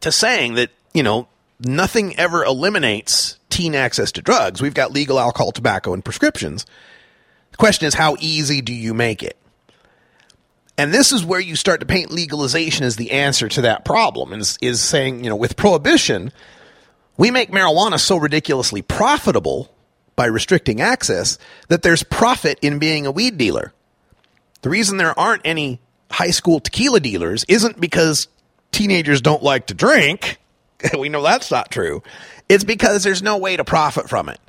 [0.00, 1.28] to saying that, you know,
[1.58, 4.62] nothing ever eliminates teen access to drugs.
[4.62, 6.66] We've got legal alcohol, tobacco, and prescriptions.
[7.50, 9.36] The question is, how easy do you make it?
[10.78, 14.32] And this is where you start to paint legalization as the answer to that problem,
[14.32, 16.32] is, is saying, you know, with prohibition,
[17.18, 19.70] we make marijuana so ridiculously profitable
[20.16, 23.74] by restricting access that there's profit in being a weed dealer.
[24.62, 28.28] The reason there aren't any high school tequila dealers isn't because
[28.72, 30.38] teenagers don't like to drink.
[30.98, 32.02] we know that's not true.
[32.50, 34.40] It's because there's no way to profit from it.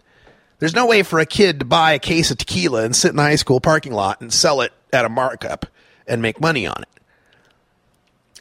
[0.57, 3.15] There's no way for a kid to buy a case of tequila and sit in
[3.15, 5.68] the high school parking lot and sell it at a markup
[6.07, 6.90] and make money on it.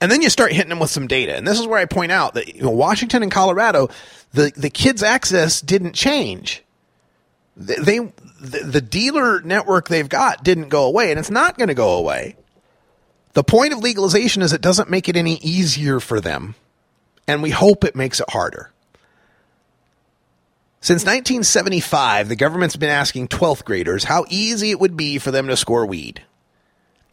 [0.00, 1.36] And then you start hitting them with some data.
[1.36, 3.90] And this is where I point out that you know, Washington and Colorado,
[4.32, 6.64] the, the kids' access didn't change.
[7.54, 7.98] They, they
[8.40, 11.98] the, the dealer network they've got didn't go away, and it's not going to go
[11.98, 12.36] away.
[13.34, 16.54] The point of legalization is it doesn't make it any easier for them,
[17.28, 18.72] and we hope it makes it harder.
[20.82, 25.46] Since 1975, the government's been asking 12th graders how easy it would be for them
[25.48, 26.22] to score weed.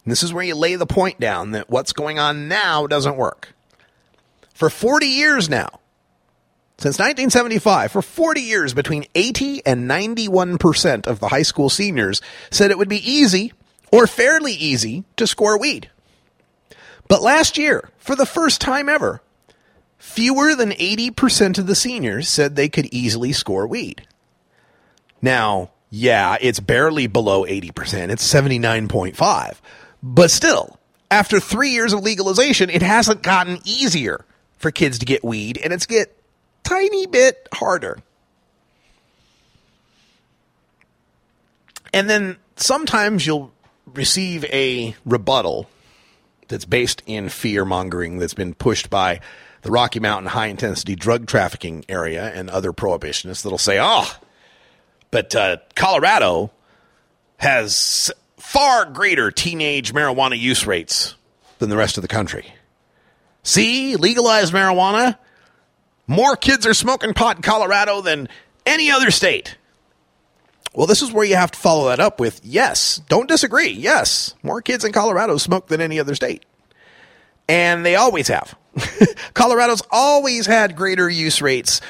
[0.05, 3.17] And this is where you lay the point down that what's going on now doesn't
[3.17, 3.53] work.
[4.53, 5.81] For 40 years now,
[6.77, 12.71] since 1975, for 40 years, between 80 and 91% of the high school seniors said
[12.71, 13.51] it would be easy
[13.91, 15.89] or fairly easy to score weed.
[17.09, 19.21] But last year, for the first time ever,
[19.97, 24.07] fewer than 80% of the seniors said they could easily score weed.
[25.21, 28.09] Now, yeah, it's barely below 80%.
[28.09, 29.57] It's 79.5.
[30.03, 30.79] But still,
[31.09, 34.25] after three years of legalization, it hasn't gotten easier
[34.57, 36.17] for kids to get weed, and it's get
[36.63, 37.99] tiny bit harder.
[41.93, 43.51] And then sometimes you'll
[43.93, 45.69] receive a rebuttal
[46.47, 49.21] that's based in fear mongering that's been pushed by
[49.61, 54.09] the Rocky Mountain high intensity drug trafficking area and other prohibitionists that'll say, oh,
[55.11, 56.51] but uh, Colorado
[57.37, 61.15] has far greater teenage marijuana use rates
[61.59, 62.53] than the rest of the country.
[63.43, 65.17] See, legalized marijuana
[66.07, 68.29] More kids are smoking pot in Colorado than
[68.65, 69.57] any other state.
[70.73, 73.69] Well, this is where you have to follow that up with yes, don't disagree.
[73.71, 76.45] Yes, more kids in Colorado smoke than any other state.
[77.49, 78.55] And they always have.
[79.33, 81.81] Colorado's always had greater use rates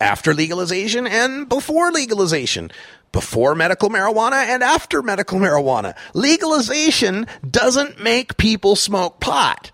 [0.00, 2.70] after legalization and before legalization.
[3.12, 5.96] Before medical marijuana and after medical marijuana.
[6.14, 9.70] Legalization doesn't make people smoke pot.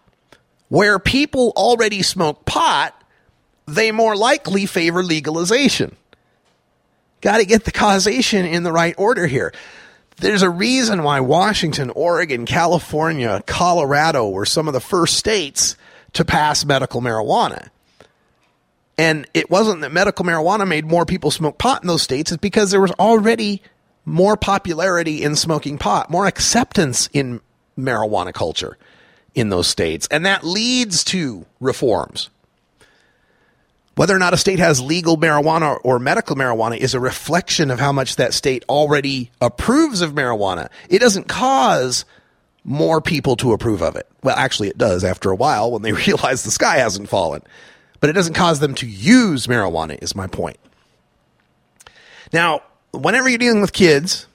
[0.69, 2.95] Where people already smoke pot,
[3.67, 5.97] they more likely favor legalization.
[7.23, 9.53] Got to get the causation in the right order here.
[10.19, 15.77] There's a reason why Washington, Oregon, California, Colorado were some of the first states
[16.15, 17.69] to pass medical marijuana.
[18.99, 22.41] And it wasn't that medical marijuana made more people smoke pot in those states, it's
[22.41, 23.63] because there was already
[24.05, 27.41] more popularity in smoking pot, more acceptance in
[27.79, 28.77] marijuana culture
[29.35, 30.09] in those states.
[30.11, 32.31] And that leads to reforms.
[33.95, 37.79] Whether or not a state has legal marijuana or medical marijuana is a reflection of
[37.79, 40.69] how much that state already approves of marijuana.
[40.89, 42.05] It doesn't cause
[42.65, 44.07] more people to approve of it.
[44.23, 47.43] Well, actually, it does after a while when they realize the sky hasn't fallen.
[48.01, 50.59] But it doesn't cause them to use marijuana, is my point.
[52.33, 52.63] Now,
[52.93, 54.27] whenever you're dealing with kids,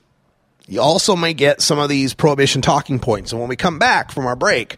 [0.67, 3.31] you also may get some of these prohibition talking points.
[3.31, 4.77] And when we come back from our break,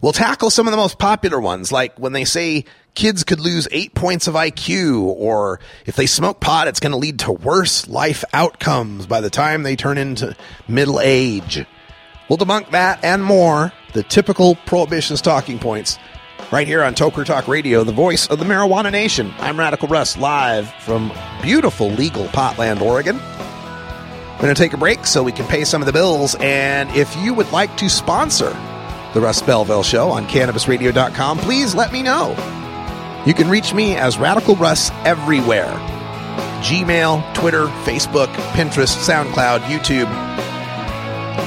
[0.00, 2.64] we'll tackle some of the most popular ones, like when they say
[2.94, 6.98] kids could lose eight points of IQ, or if they smoke pot, it's going to
[6.98, 10.36] lead to worse life outcomes by the time they turn into
[10.68, 11.64] middle age.
[12.28, 15.98] We'll debunk that and more, the typical prohibitionist talking points,
[16.50, 19.32] right here on Toker Talk Radio, the voice of the marijuana nation.
[19.38, 23.16] I'm Radical Russ, live from beautiful legal Potland, Oregon.
[23.16, 26.34] We're going to take a break so we can pay some of the bills.
[26.40, 28.50] And if you would like to sponsor
[29.12, 32.30] the Russ Belville Show on CannabisRadio.com, please let me know.
[33.26, 35.72] You can reach me as Radical Russ everywhere
[36.64, 40.10] Gmail, Twitter, Facebook, Pinterest, SoundCloud, YouTube,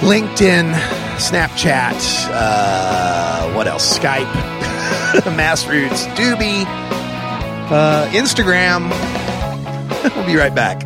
[0.01, 0.73] LinkedIn,
[1.17, 3.97] Snapchat, uh, what else?
[3.97, 4.25] Skype,
[5.35, 6.65] Massroots, Doobie,
[7.71, 8.89] uh, Instagram.
[10.15, 10.81] we'll be right back.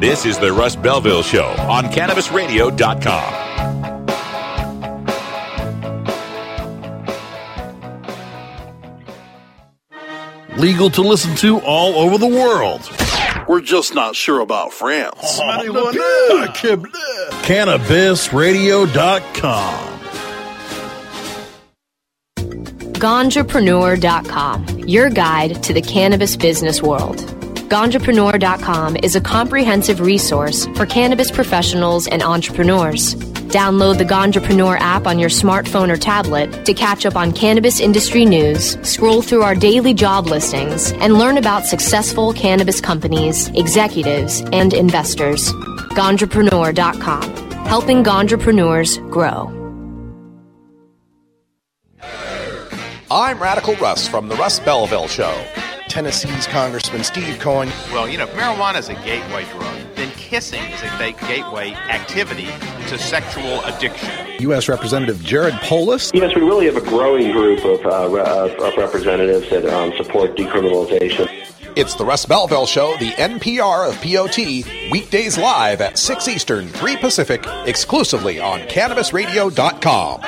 [0.00, 3.44] This is the Russ Belville Show on CannabisRadio.com.
[10.58, 12.82] Legal to listen to all over the world.
[13.48, 15.38] We're just not sure about France.
[17.42, 19.90] CannabisRadio.com.
[22.94, 27.16] Ganjapreneur.com, your guide to the cannabis business world.
[27.68, 33.14] Ganjapreneur.com is a comprehensive resource for cannabis professionals and entrepreneurs.
[33.54, 38.24] Download the Ganjapreneur app on your smartphone or tablet to catch up on cannabis industry
[38.24, 44.74] news, scroll through our daily job listings, and learn about successful cannabis companies, executives, and
[44.74, 45.52] investors.
[45.94, 49.52] Ganjapreneur.com, helping Ganjapreneurs grow.
[53.08, 55.63] I'm Radical Russ from the Russ Belville Show.
[55.94, 57.68] Tennessee's Congressman Steve Cohen.
[57.92, 61.70] Well, you know, if marijuana is a gateway drug, then kissing is a big gateway
[61.70, 62.48] activity
[62.88, 64.10] to sexual addiction.
[64.40, 64.68] U.S.
[64.68, 66.10] Representative Jared Polis.
[66.12, 69.92] Yes, we really have a growing group of, uh, re- of, of representatives that um,
[69.96, 71.28] support decriminalization.
[71.76, 76.96] It's the Russ Belville Show, the NPR of POT, weekdays live at 6 Eastern, 3
[76.96, 80.22] Pacific, exclusively on CannabisRadio.com.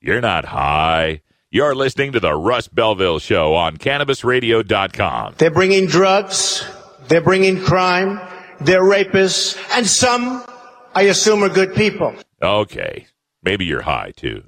[0.00, 1.20] You're not high.
[1.50, 5.36] You're listening to the Russ Belville Show on CannabisRadio.com.
[5.38, 6.62] They're bringing drugs.
[7.08, 8.20] They're bringing crime.
[8.60, 9.56] They're rapists.
[9.72, 10.44] And some,
[10.94, 12.14] I assume, are good people.
[12.42, 13.06] Okay.
[13.42, 14.44] Maybe you're high, too.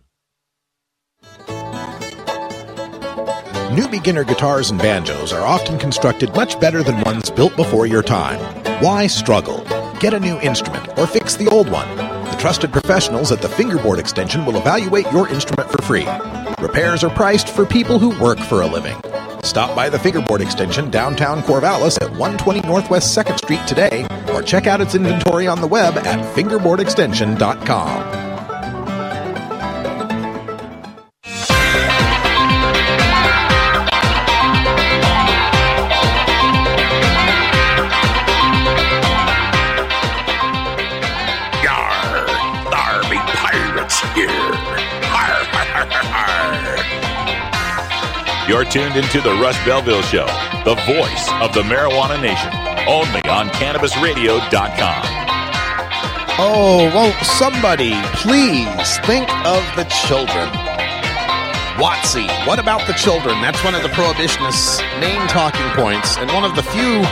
[3.72, 8.02] New beginner guitars and banjos are often constructed much better than ones built before your
[8.02, 8.40] time.
[8.82, 9.64] Why struggle?
[10.00, 11.96] Get a new instrument or fix the old one.
[11.96, 16.06] The trusted professionals at the Fingerboard Extension will evaluate your instrument for free.
[16.60, 18.96] Repairs are priced for people who work for a living.
[19.42, 24.66] Stop by the Fingerboard Extension downtown Corvallis at 120 Northwest 2nd Street today or check
[24.66, 28.29] out its inventory on the web at fingerboardextension.com.
[48.50, 50.26] You're tuned into the Russ Belville Show,
[50.64, 52.50] the voice of the marijuana nation,
[52.88, 55.02] only on CannabisRadio.com.
[56.36, 60.50] Oh, won't somebody please think of the children?
[61.78, 63.40] Watsy, what about the children?
[63.40, 67.02] That's one of the prohibitionists' main talking points, and one of the few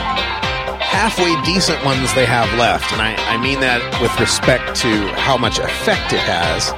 [0.91, 2.91] halfway decent ones they have left.
[2.91, 6.73] And I, I mean that with respect to how much effect it has,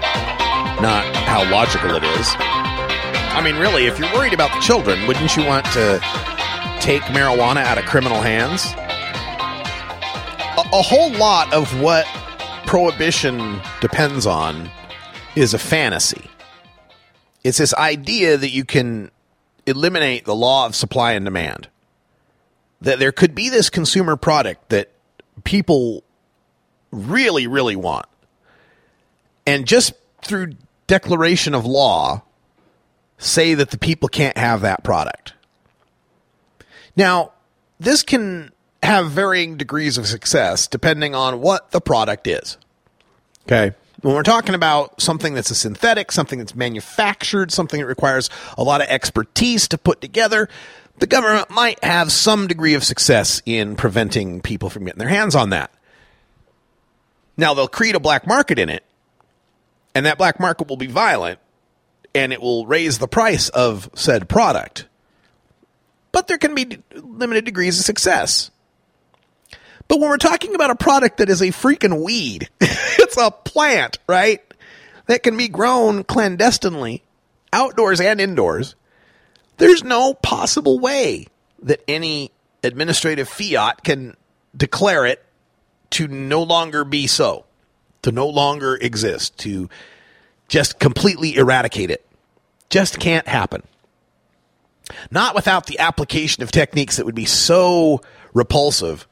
[0.79, 2.60] not how logical it is.
[3.33, 5.99] I mean, really, if you're worried about the children, wouldn't you want to
[6.81, 8.65] take marijuana out of criminal hands?
[10.57, 12.05] A, a whole lot of what
[12.65, 14.69] prohibition depends on
[15.37, 16.29] is a fantasy.
[17.43, 19.11] It's this idea that you can
[19.65, 21.69] eliminate the law of supply and demand.
[22.81, 24.91] That there could be this consumer product that
[25.45, 26.03] people
[26.91, 28.07] really, really want.
[29.47, 30.55] And just through
[30.87, 32.23] declaration of law,
[33.21, 35.33] say that the people can't have that product.
[36.95, 37.31] Now,
[37.79, 38.51] this can
[38.83, 42.57] have varying degrees of success depending on what the product is.
[43.43, 43.75] Okay.
[44.01, 48.63] When we're talking about something that's a synthetic, something that's manufactured, something that requires a
[48.63, 50.49] lot of expertise to put together,
[50.97, 55.35] the government might have some degree of success in preventing people from getting their hands
[55.35, 55.71] on that.
[57.37, 58.83] Now, they'll create a black market in it,
[59.93, 61.39] and that black market will be violent,
[62.13, 64.87] and it will raise the price of said product.
[66.11, 68.51] But there can be limited degrees of success.
[69.87, 73.99] But when we're talking about a product that is a freaking weed, it's a plant,
[74.07, 74.41] right?
[75.07, 77.03] That can be grown clandestinely,
[77.51, 78.75] outdoors and indoors.
[79.57, 81.27] There's no possible way
[81.63, 82.31] that any
[82.63, 84.15] administrative fiat can
[84.55, 85.23] declare it
[85.91, 87.45] to no longer be so,
[88.01, 89.69] to no longer exist, to
[90.51, 92.05] just completely eradicate it.
[92.69, 93.63] Just can't happen.
[95.09, 98.01] Not without the application of techniques that would be so
[98.33, 99.07] repulsive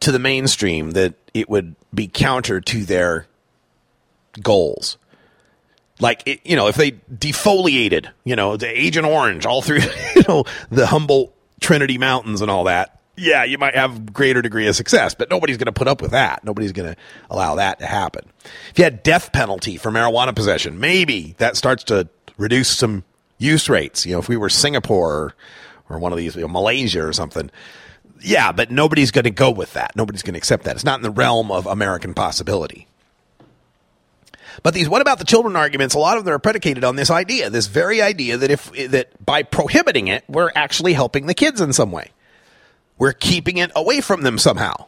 [0.00, 3.26] to the mainstream that it would be counter to their
[4.40, 4.98] goals.
[5.98, 9.80] Like, it, you know, if they defoliated, you know, the Agent Orange all through,
[10.14, 14.66] you know, the Humboldt Trinity Mountains and all that, yeah, you might have greater degree
[14.66, 16.44] of success, but nobody's going to put up with that.
[16.44, 18.24] Nobody's going to allow that to happen.
[18.70, 22.08] If you had death penalty for marijuana possession, maybe that starts to
[22.38, 23.04] reduce some
[23.38, 24.06] use rates.
[24.06, 25.34] You know, if we were Singapore or,
[25.90, 27.50] or one of these, you know, Malaysia or something.
[28.20, 29.94] Yeah, but nobody's going to go with that.
[29.96, 30.76] Nobody's going to accept that.
[30.76, 32.86] It's not in the realm of American possibility.
[34.62, 37.10] But these what about the children arguments, a lot of them are predicated on this
[37.10, 41.60] idea, this very idea that if that by prohibiting it, we're actually helping the kids
[41.60, 42.10] in some way.
[43.02, 44.86] We're keeping it away from them somehow.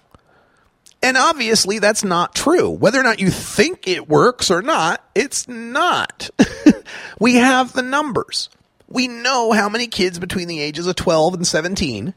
[1.03, 2.71] And obviously that's not true.
[2.71, 6.31] Whether or not you think it works or not, it's not.
[7.19, 8.51] we have the numbers.
[8.87, 12.15] We know how many kids between the ages of 12 and 17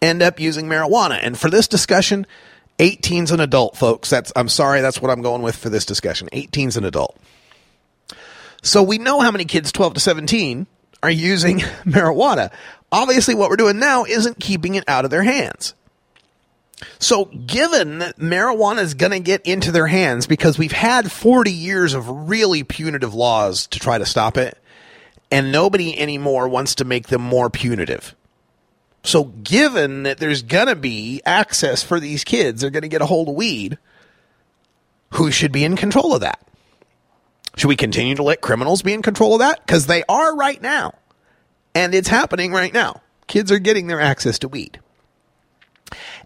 [0.00, 1.18] end up using marijuana.
[1.20, 2.24] And for this discussion,
[2.78, 4.10] 18's an adult, folks.
[4.10, 6.28] That's I'm sorry, that's what I'm going with for this discussion.
[6.32, 7.18] 18's an adult.
[8.62, 10.68] So we know how many kids 12 to 17
[11.02, 12.52] are using marijuana.
[12.92, 15.74] Obviously what we're doing now isn't keeping it out of their hands.
[16.98, 21.50] So given that marijuana is going to get into their hands because we've had 40
[21.50, 24.58] years of really punitive laws to try to stop it
[25.30, 28.14] and nobody anymore wants to make them more punitive.
[29.04, 33.02] So, given that there's going to be access for these kids, they're going to get
[33.02, 33.78] a hold of weed,
[35.14, 36.40] who should be in control of that?
[37.56, 39.64] Should we continue to let criminals be in control of that?
[39.66, 40.94] Because they are right now.
[41.74, 43.00] And it's happening right now.
[43.26, 44.80] Kids are getting their access to weed.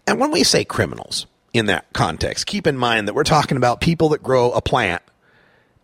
[0.05, 3.81] And when we say criminals in that context, keep in mind that we're talking about
[3.81, 5.01] people that grow a plant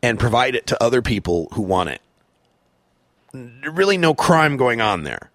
[0.02, 2.02] and provide it to other people who want it.
[3.34, 5.32] Really, no crime going on there.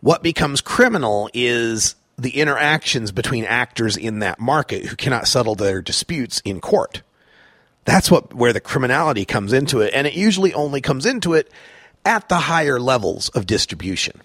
[0.00, 5.80] What becomes criminal is the interactions between actors in that market who cannot settle their
[5.80, 7.02] disputes in court.
[7.84, 11.50] That's what where the criminality comes into it, and it usually only comes into it
[12.04, 14.20] at the higher levels of distribution.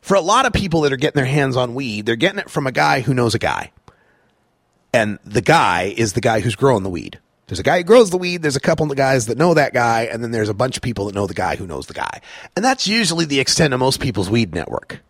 [0.00, 2.50] For a lot of people that are getting their hands on weed, they're getting it
[2.50, 3.72] from a guy who knows a guy.
[4.92, 7.18] And the guy is the guy who's growing the weed.
[7.46, 9.72] There's a guy who grows the weed, there's a couple of guys that know that
[9.72, 11.94] guy, and then there's a bunch of people that know the guy who knows the
[11.94, 12.20] guy.
[12.56, 15.00] And that's usually the extent of most people's weed network.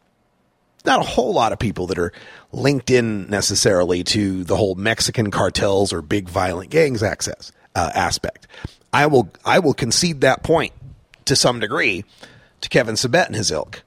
[0.84, 2.12] Not a whole lot of people that are
[2.52, 8.46] linked in necessarily to the whole Mexican cartels or big violent gangs access uh, aspect.
[8.92, 10.72] I will I will concede that point
[11.28, 12.04] to some degree
[12.60, 13.82] to Kevin Sabet and his ilk.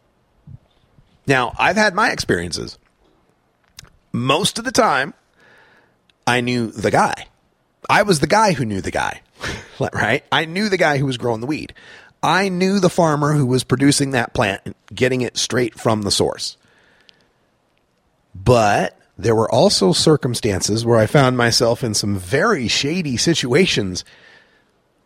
[1.27, 2.77] Now, I've had my experiences.
[4.11, 5.13] Most of the time,
[6.25, 7.27] I knew the guy.
[7.89, 9.21] I was the guy who knew the guy,
[9.93, 10.23] right?
[10.31, 11.73] I knew the guy who was growing the weed.
[12.23, 16.57] I knew the farmer who was producing that plant, getting it straight from the source.
[18.35, 24.05] But there were also circumstances where I found myself in some very shady situations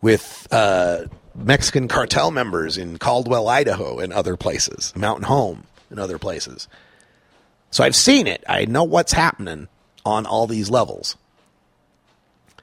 [0.02, 1.04] with uh,
[1.36, 6.68] Mexican cartel members in Caldwell, Idaho, and other places, Mountain Home, and other places.
[7.70, 8.42] So I've seen it.
[8.48, 9.68] I know what's happening
[10.04, 11.16] on all these levels.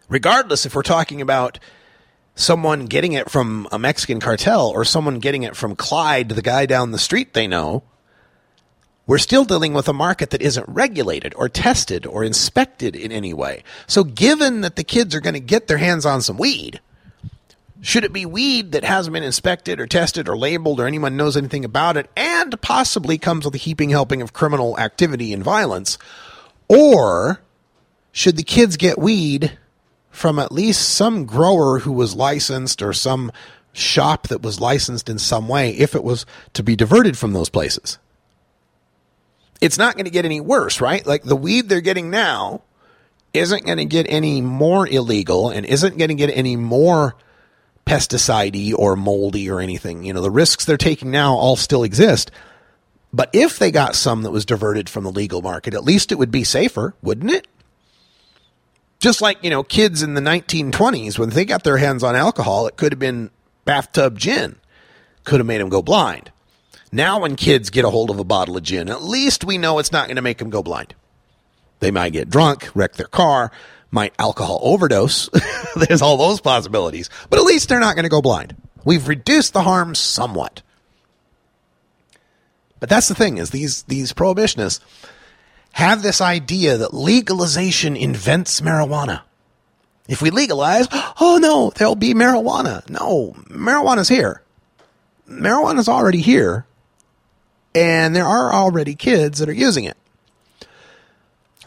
[0.10, 1.60] Regardless if we're talking about
[2.36, 6.66] someone getting it from a Mexican cartel or someone getting it from Clyde, the guy
[6.66, 7.84] down the street they know,
[9.06, 13.34] we're still dealing with a market that isn't regulated or tested or inspected in any
[13.34, 13.64] way.
[13.86, 16.80] So, given that the kids are going to get their hands on some weed,
[17.84, 21.36] should it be weed that hasn't been inspected or tested or labeled or anyone knows
[21.36, 25.98] anything about it and possibly comes with a heaping helping of criminal activity and violence?
[26.70, 27.42] Or
[28.14, 29.60] should the kids get weed
[30.10, 33.34] from at least some grower who was licensed or some
[33.74, 37.50] shop that was licensed in some way if it was to be diverted from those
[37.50, 37.98] places?
[39.60, 41.06] It's not going to get any worse, right?
[41.06, 42.62] Like the weed they're getting now
[43.34, 47.18] isn't going to get any more illegal and isn't going to get any more
[47.86, 50.04] pesticide or moldy or anything.
[50.04, 52.32] You know, the risks they're taking now all still exist.
[53.12, 56.18] But if they got some that was diverted from the legal market, at least it
[56.18, 57.48] would be safer, wouldn't it?
[59.00, 62.68] Just like, you know, kids in the 1920s, when they got their hands on alcohol,
[62.68, 63.30] it could have been
[63.66, 64.56] bathtub gin,
[65.26, 66.32] could have made them go blind.
[66.92, 69.78] Now, when kids get a hold of a bottle of gin, at least we know
[69.80, 70.96] it's not going to make them go blind.
[71.80, 73.52] They might get drunk, wreck their car,
[73.94, 75.30] might alcohol overdose.
[75.76, 78.56] There's all those possibilities, but at least they're not going to go blind.
[78.84, 80.64] We've reduced the harm somewhat.
[82.80, 84.82] But that's the thing is these these prohibitionists
[85.74, 89.22] have this idea that legalization invents marijuana.
[90.10, 90.88] If we legalize,
[91.22, 92.88] oh no, there'll be marijuana.
[92.90, 94.42] No, marijuana's here.
[95.30, 96.66] Marijuana's already here.
[97.76, 99.98] And there are already kids that are using it.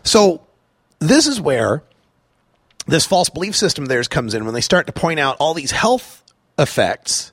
[0.04, 0.42] So
[0.98, 1.82] this is where
[2.86, 5.54] this false belief system of theirs comes in when they start to point out all
[5.54, 6.22] these health
[6.58, 7.32] effects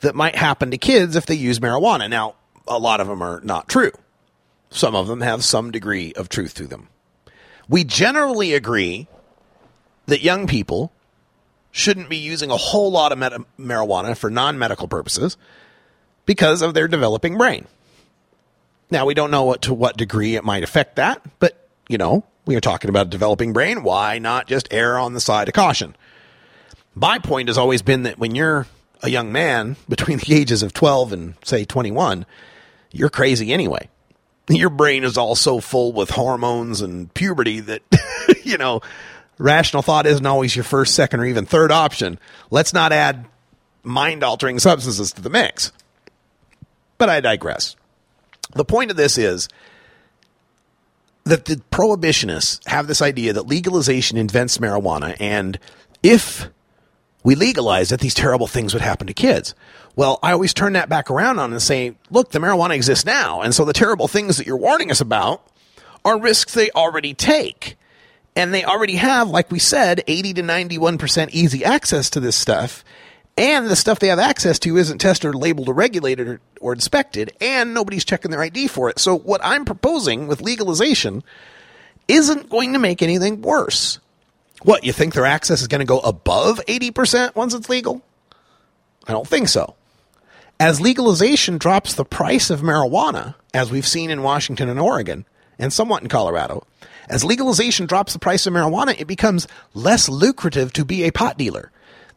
[0.00, 2.08] that might happen to kids if they use marijuana.
[2.08, 2.34] Now,
[2.66, 3.92] a lot of them are not true.
[4.70, 6.88] Some of them have some degree of truth to them.
[7.68, 9.08] We generally agree
[10.06, 10.92] that young people
[11.70, 13.18] shouldn't be using a whole lot of
[13.58, 15.36] marijuana for non medical purposes
[16.24, 17.66] because of their developing brain.
[18.90, 22.24] Now, we don't know what, to what degree it might affect that, but, you know,
[22.46, 23.82] we are talking about a developing brain.
[23.82, 25.96] Why not just err on the side of caution?
[26.94, 28.66] My point has always been that when you're
[29.02, 32.24] a young man between the ages of 12 and, say, 21,
[32.92, 33.88] you're crazy anyway.
[34.48, 37.82] Your brain is all so full with hormones and puberty that,
[38.44, 38.80] you know,
[39.38, 42.20] rational thought isn't always your first, second, or even third option.
[42.50, 43.26] Let's not add
[43.82, 45.72] mind altering substances to the mix.
[46.96, 47.74] But I digress.
[48.54, 49.48] The point of this is
[51.26, 55.58] that the prohibitionists have this idea that legalization invents marijuana, and
[56.02, 56.48] if
[57.24, 59.52] we legalize it, these terrible things would happen to kids.
[59.96, 63.40] Well, I always turn that back around on and say, look, the marijuana exists now,
[63.40, 65.44] and so the terrible things that you're warning us about
[66.04, 67.76] are risks they already take.
[68.36, 72.84] And they already have, like we said, 80 to 91% easy access to this stuff
[73.36, 76.72] and the stuff they have access to isn't tested or labeled or regulated or, or,
[76.72, 78.98] inspected, and nobody's checking their ID for it.
[78.98, 81.22] So, what I'm proposing with legalization
[82.08, 83.98] isn't going to make anything worse.
[84.62, 88.02] What, you think their access is going to go above 80% once it's legal?
[89.06, 89.74] I don't think so.
[90.58, 95.26] As legalization drops the price of marijuana, as we've seen in Washington and Oregon,
[95.58, 96.66] and somewhat in Colorado,
[97.08, 101.36] as legalization drops the price of marijuana, it becomes less lucrative to be a pot
[101.36, 101.70] dealer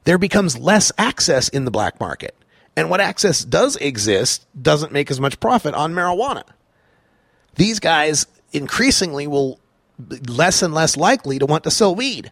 [0.03, 2.35] there becomes less access in the black market.
[2.75, 6.43] And what access does exist doesn't make as much profit on marijuana.
[7.55, 9.59] These guys increasingly will
[10.07, 12.31] be less and less likely to want to sell weed.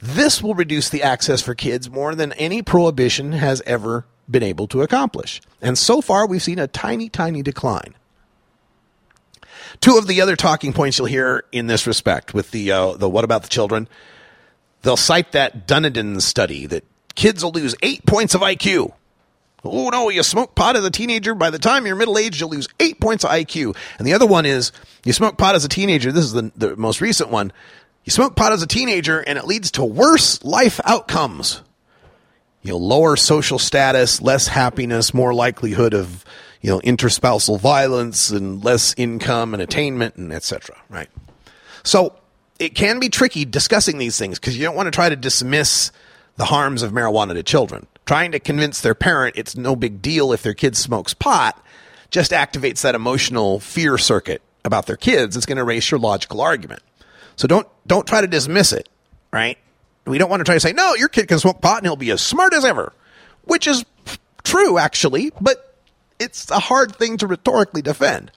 [0.00, 4.66] This will reduce the access for kids more than any prohibition has ever been able
[4.68, 5.42] to accomplish.
[5.60, 7.94] And so far, we've seen a tiny, tiny decline.
[9.80, 13.08] Two of the other talking points you'll hear in this respect with the uh, the
[13.08, 13.88] what about the children
[14.82, 16.84] they'll cite that Dunedin study that
[17.14, 18.92] kids will lose eight points of IQ.
[19.62, 21.34] Oh no, you smoke pot as a teenager.
[21.34, 23.76] By the time you're middle aged, you'll lose eight points of IQ.
[23.98, 24.72] And the other one is
[25.04, 26.12] you smoke pot as a teenager.
[26.12, 27.52] This is the, the most recent one.
[28.04, 31.62] You smoke pot as a teenager and it leads to worse life outcomes.
[32.62, 36.24] You know, lower social status, less happiness, more likelihood of,
[36.60, 40.76] you know, interspousal violence and less income and attainment and etc.
[40.88, 41.08] Right.
[41.82, 42.19] So
[42.60, 45.90] it can be tricky discussing these things because you don't want to try to dismiss
[46.36, 47.86] the harms of marijuana to children.
[48.04, 51.60] Trying to convince their parent it's no big deal if their kid smokes pot
[52.10, 56.40] just activates that emotional fear circuit about their kids, it's going to erase your logical
[56.40, 56.82] argument.
[57.36, 58.88] So don't don't try to dismiss it,
[59.32, 59.56] right?
[60.04, 61.96] We don't want to try to say, no, your kid can smoke pot and he'll
[61.96, 62.92] be as smart as ever,
[63.44, 63.84] which is
[64.44, 65.76] true, actually, but
[66.18, 68.32] it's a hard thing to rhetorically defend.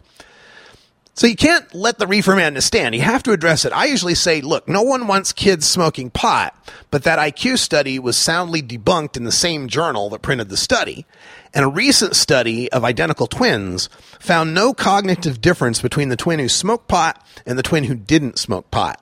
[1.15, 2.95] So you can't let the reefer madness stand.
[2.95, 3.73] You have to address it.
[3.73, 6.55] I usually say, look, no one wants kids smoking pot,
[6.89, 11.05] but that IQ study was soundly debunked in the same journal that printed the study.
[11.53, 16.49] And a recent study of identical twins found no cognitive difference between the twin who
[16.49, 18.99] smoked pot and the twin who didn't smoke pot.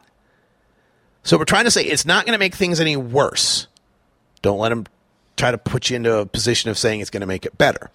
[1.23, 3.67] So we're trying to say it's not going to make things any worse.
[4.41, 4.85] Don't let them
[5.37, 7.89] try to put you into a position of saying it's going to make it better.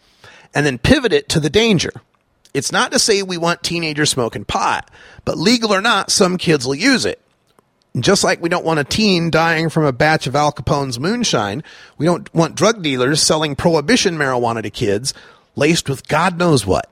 [0.55, 1.91] And then pivot it to the danger.
[2.57, 4.91] It's not to say we want teenagers smoking pot,
[5.27, 7.21] but legal or not, some kids will use it.
[8.01, 11.63] Just like we don't want a teen dying from a batch of Al Capone's moonshine,
[11.99, 15.13] we don't want drug dealers selling prohibition marijuana to kids
[15.55, 16.91] laced with God knows what.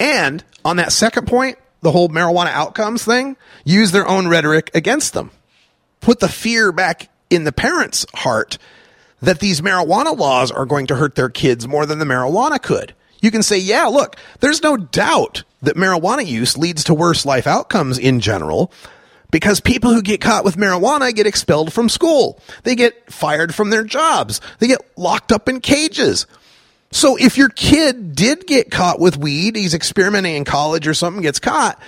[0.00, 3.36] And on that second point, the whole marijuana outcomes thing,
[3.66, 5.30] use their own rhetoric against them.
[6.00, 8.56] Put the fear back in the parents' heart
[9.20, 12.94] that these marijuana laws are going to hurt their kids more than the marijuana could.
[13.20, 17.46] You can say, yeah, look, there's no doubt that marijuana use leads to worse life
[17.46, 18.70] outcomes in general
[19.30, 22.40] because people who get caught with marijuana get expelled from school.
[22.62, 24.40] They get fired from their jobs.
[24.58, 26.26] They get locked up in cages.
[26.92, 31.22] So if your kid did get caught with weed, he's experimenting in college or something,
[31.22, 31.80] gets caught,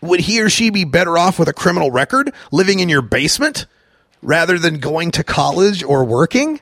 [0.00, 3.66] would he or she be better off with a criminal record living in your basement
[4.22, 6.60] rather than going to college or working?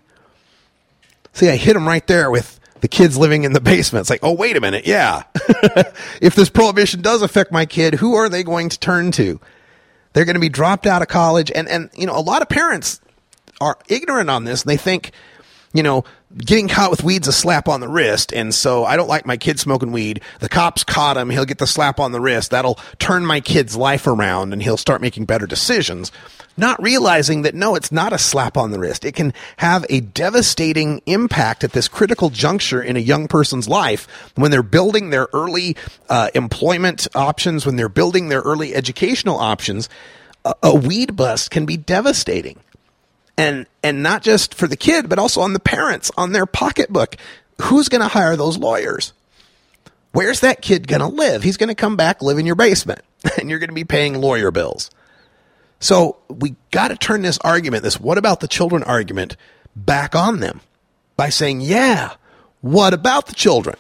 [1.33, 4.03] See, I hit him right there with the kids living in the basement.
[4.03, 4.87] It's like, oh, wait a minute.
[4.87, 5.23] Yeah.
[6.21, 9.41] if this prohibition does affect my kid, who are they going to turn to?
[10.13, 11.51] They're going to be dropped out of college.
[11.55, 13.01] And, and, you know, a lot of parents
[13.59, 14.65] are ignorant on this.
[14.65, 15.13] They think,
[15.75, 16.05] you know,
[16.39, 18.33] getting caught with weed's a slap on the wrist.
[18.33, 20.23] And so I don't like my kid smoking weed.
[20.39, 21.31] The cops caught him.
[21.31, 22.53] He'll get the slap on the wrist.
[22.53, 26.13] That'll turn my kid's life around and he'll start making better decisions.
[26.57, 29.05] Not realizing that no, it's not a slap on the wrist.
[29.05, 34.31] It can have a devastating impact at this critical juncture in a young person's life
[34.37, 35.77] when they're building their early
[36.09, 39.89] uh, employment options, when they're building their early educational options.
[40.45, 42.61] A, a weed bust can be devastating
[43.37, 47.17] and and not just for the kid but also on the parents on their pocketbook.
[47.63, 49.13] Who's going to hire those lawyers?
[50.13, 51.43] Where's that kid going to live?
[51.43, 53.01] He's going to come back live in your basement.
[53.39, 54.91] And you're going to be paying lawyer bills.
[55.81, 59.37] So we got to turn this argument this what about the children argument
[59.75, 60.61] back on them
[61.17, 62.15] by saying yeah
[62.61, 63.77] what about the children?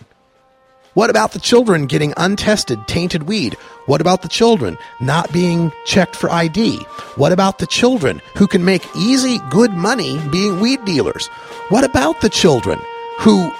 [0.92, 3.56] What about the children getting untested, tainted weed?
[3.86, 6.78] What about the children not being checked for ID?
[7.16, 11.26] What about the children who can make easy, good money being weed dealers?
[11.68, 12.80] What about the children
[13.18, 13.52] who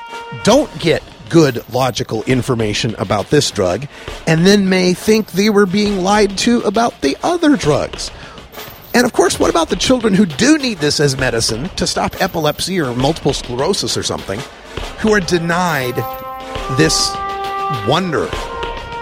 [0.43, 3.87] don't get good, logical information about this drug
[4.27, 8.11] and then may think they were being lied to about the other drugs?
[8.95, 12.23] And of course, what about the children who do need this as medicine to stop
[12.23, 14.41] epilepsy or multiple sclerosis or something,
[15.01, 15.97] who are denied
[16.79, 17.11] this
[17.89, 18.29] wonder,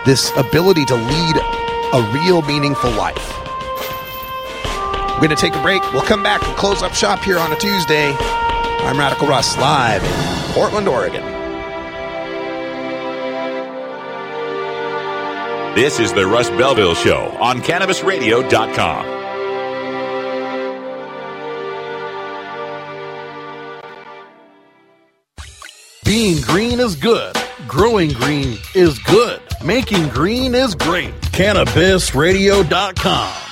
[0.05, 1.37] this ability to lead
[1.93, 3.39] a real meaningful life.
[5.15, 5.83] We're going to take a break.
[5.93, 8.13] We'll come back and close up shop here on a Tuesday.
[8.19, 11.23] I'm Radical Russ, live in Portland, Oregon.
[15.77, 19.21] This is the Russ Belville Show on CannabisRadio.com.
[26.05, 27.37] Being green is good.
[27.67, 29.41] Growing green is good.
[29.65, 31.15] Making green is great.
[31.33, 33.52] CannabisRadio.com.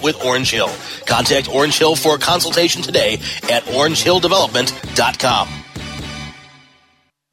[0.03, 0.71] with Orange Hill.
[1.05, 3.15] Contact Orange Hill for a consultation today
[3.49, 5.47] at orangehilldevelopment.com.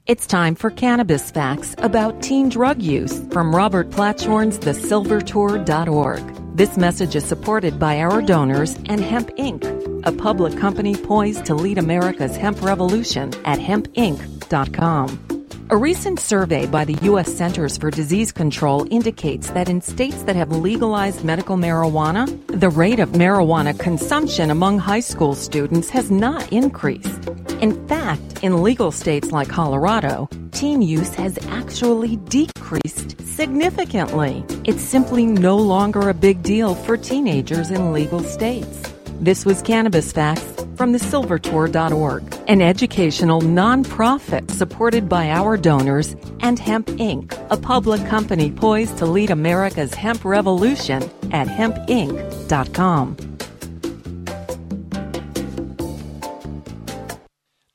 [0.08, 6.56] It's time for cannabis facts about teen drug use from Robert Platshorn's thesilvertour.org.
[6.56, 9.62] This message is supported by our donors and Hemp Inc.,
[10.06, 15.37] a public company poised to lead America's hemp revolution at hempinc.com.
[15.70, 17.30] A recent survey by the U.S.
[17.30, 22.98] Centers for Disease Control indicates that in states that have legalized medical marijuana, the rate
[22.98, 27.28] of marijuana consumption among high school students has not increased.
[27.60, 34.46] In fact, in legal states like Colorado, teen use has actually decreased significantly.
[34.64, 38.82] It's simply no longer a big deal for teenagers in legal states.
[39.20, 40.44] This was Cannabis Facts
[40.76, 48.06] from the silvertour.org, an educational nonprofit supported by our donors and Hemp Inc., a public
[48.06, 53.16] company poised to lead America's hemp revolution at hempinc.com.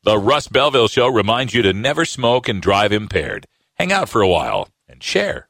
[0.03, 3.47] The Russ Belville Show reminds you to never smoke and drive impaired.
[3.73, 5.49] Hang out for a while and share.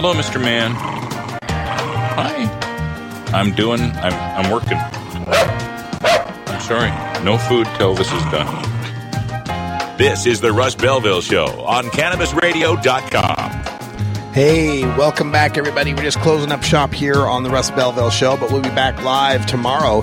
[0.00, 0.40] Hello, Mr.
[0.40, 0.70] Man.
[2.14, 2.46] Hi.
[3.32, 3.80] I'm doing.
[3.80, 4.12] I'm.
[4.12, 4.78] I'm working.
[6.46, 6.90] I'm sorry.
[7.24, 8.46] No food till this is done.
[9.98, 14.32] This is the Russ Belville Show on CannabisRadio.com.
[14.32, 15.94] Hey, welcome back, everybody.
[15.94, 19.02] We're just closing up shop here on the Russ Belville Show, but we'll be back
[19.02, 20.02] live tomorrow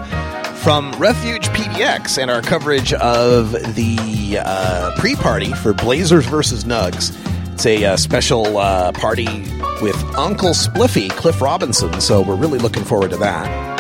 [0.55, 7.17] from Refuge PDX and our coverage of the uh, pre party for Blazers versus Nugs.
[7.53, 9.45] It's a uh, special uh, party
[9.81, 13.75] with Uncle Spliffy, Cliff Robinson, so we're really looking forward to that.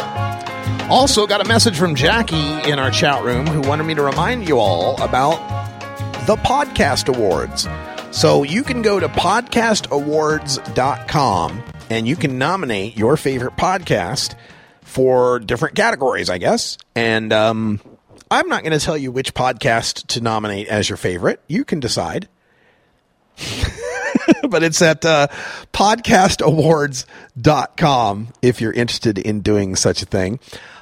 [0.89, 4.47] Also, got a message from Jackie in our chat room who wanted me to remind
[4.47, 5.37] you all about
[6.27, 7.67] the Podcast Awards.
[8.11, 14.35] So you can go to podcastawards.com and you can nominate your favorite podcast
[14.81, 16.77] for different categories, I guess.
[16.95, 17.81] And um,
[18.31, 21.41] I'm not going to tell you which podcast to nominate as your favorite.
[21.47, 22.27] You can decide.
[24.49, 25.27] but it's at uh,
[25.73, 30.39] podcastawards.com if you're interested in doing such a thing.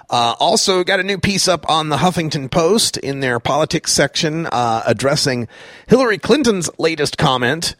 [0.09, 4.45] Uh, also, got a new piece up on the Huffington Post in their politics section
[4.45, 5.47] uh, addressing
[5.87, 7.75] Hillary Clinton's latest comment.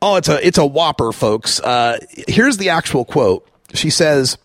[0.00, 1.60] Oh, it's a it's a whopper, folks.
[1.60, 1.98] Uh,
[2.28, 3.46] here's the actual quote.
[3.74, 4.38] She says,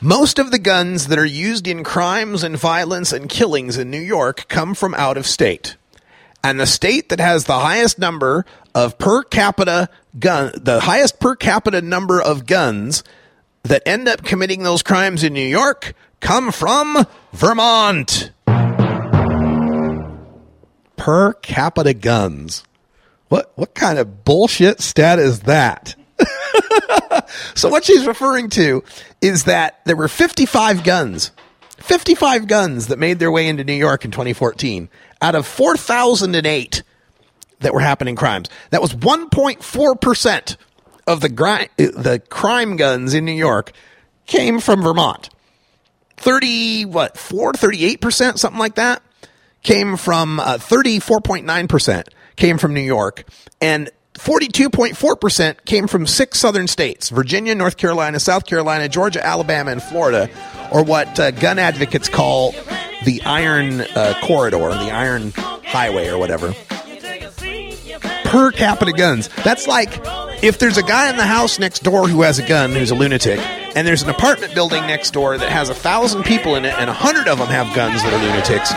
[0.00, 4.00] "Most of the guns that are used in crimes and violence and killings in New
[4.00, 5.76] York come from out of state."
[6.44, 8.44] And the state that has the highest number
[8.74, 9.88] of per capita
[10.18, 13.02] gun, the highest per capita number of guns
[13.62, 18.30] that end up committing those crimes in New York come from Vermont.
[20.96, 22.62] Per capita guns.
[23.28, 25.96] What what kind of bullshit stat is that?
[27.54, 28.84] so what she's referring to
[29.22, 31.32] is that there were 55 guns
[31.84, 34.88] 55 guns that made their way into New York in 2014
[35.20, 36.82] out of 4,008
[37.60, 38.48] that were happening crimes.
[38.70, 40.56] That was 1.4%
[41.06, 43.72] of the, gri- the crime guns in New York
[44.26, 45.28] came from Vermont.
[46.16, 49.02] 30, what, 4, 38%, something like that,
[49.62, 53.28] came from uh, 34.9% came from New York.
[53.60, 59.82] And 42.4% came from six southern states Virginia, North Carolina, South Carolina, Georgia, Alabama, and
[59.82, 60.30] Florida,
[60.72, 62.52] or what uh, gun advocates call
[63.04, 66.54] the Iron uh, Corridor, the Iron Highway, or whatever.
[68.24, 69.28] Per capita guns.
[69.44, 70.00] That's like
[70.42, 72.94] if there's a guy in the house next door who has a gun who's a
[72.94, 73.40] lunatic,
[73.76, 76.88] and there's an apartment building next door that has a thousand people in it, and
[76.88, 78.72] a hundred of them have guns that are lunatics.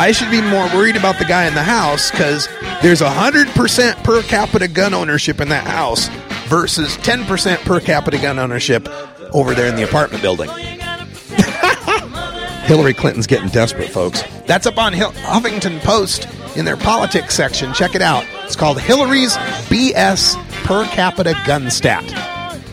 [0.00, 2.48] I should be more worried about the guy in the house because
[2.80, 6.08] there's hundred percent per capita gun ownership in that house
[6.48, 8.88] versus ten percent per capita gun ownership
[9.34, 10.48] over there in the apartment building.
[12.64, 14.22] Hillary Clinton's getting desperate, folks.
[14.46, 17.74] That's up on Hill- Huffington Post in their politics section.
[17.74, 18.24] Check it out.
[18.44, 19.36] It's called Hillary's
[19.68, 22.04] BS Per Capita Gun Stat.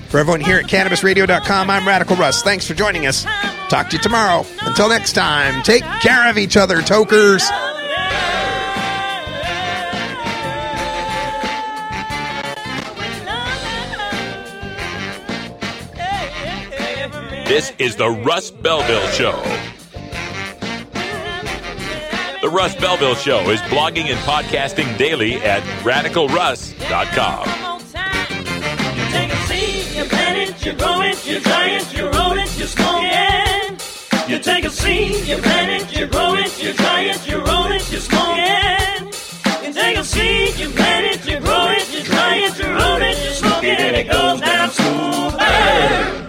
[0.07, 2.41] For everyone here at CannabisRadio.com, I'm Radical Russ.
[2.41, 3.25] Thanks for joining us.
[3.69, 4.45] Talk to you tomorrow.
[4.61, 7.43] Until next time, take care of each other, tokers.
[17.47, 19.41] This is the Russ Belville Show.
[22.41, 27.67] The Russ Belville Show is blogging and podcasting daily at radicalruss.com
[34.29, 37.71] you take a seat, you plan it, you grow it, you try it, you roll
[37.71, 39.65] it, you smoke it.
[39.65, 43.01] You take a seat, you plan it, you grow it, you try it, you roll
[43.01, 45.39] it, you smoke it, and it goes down smooth.
[45.39, 46.26] Hey.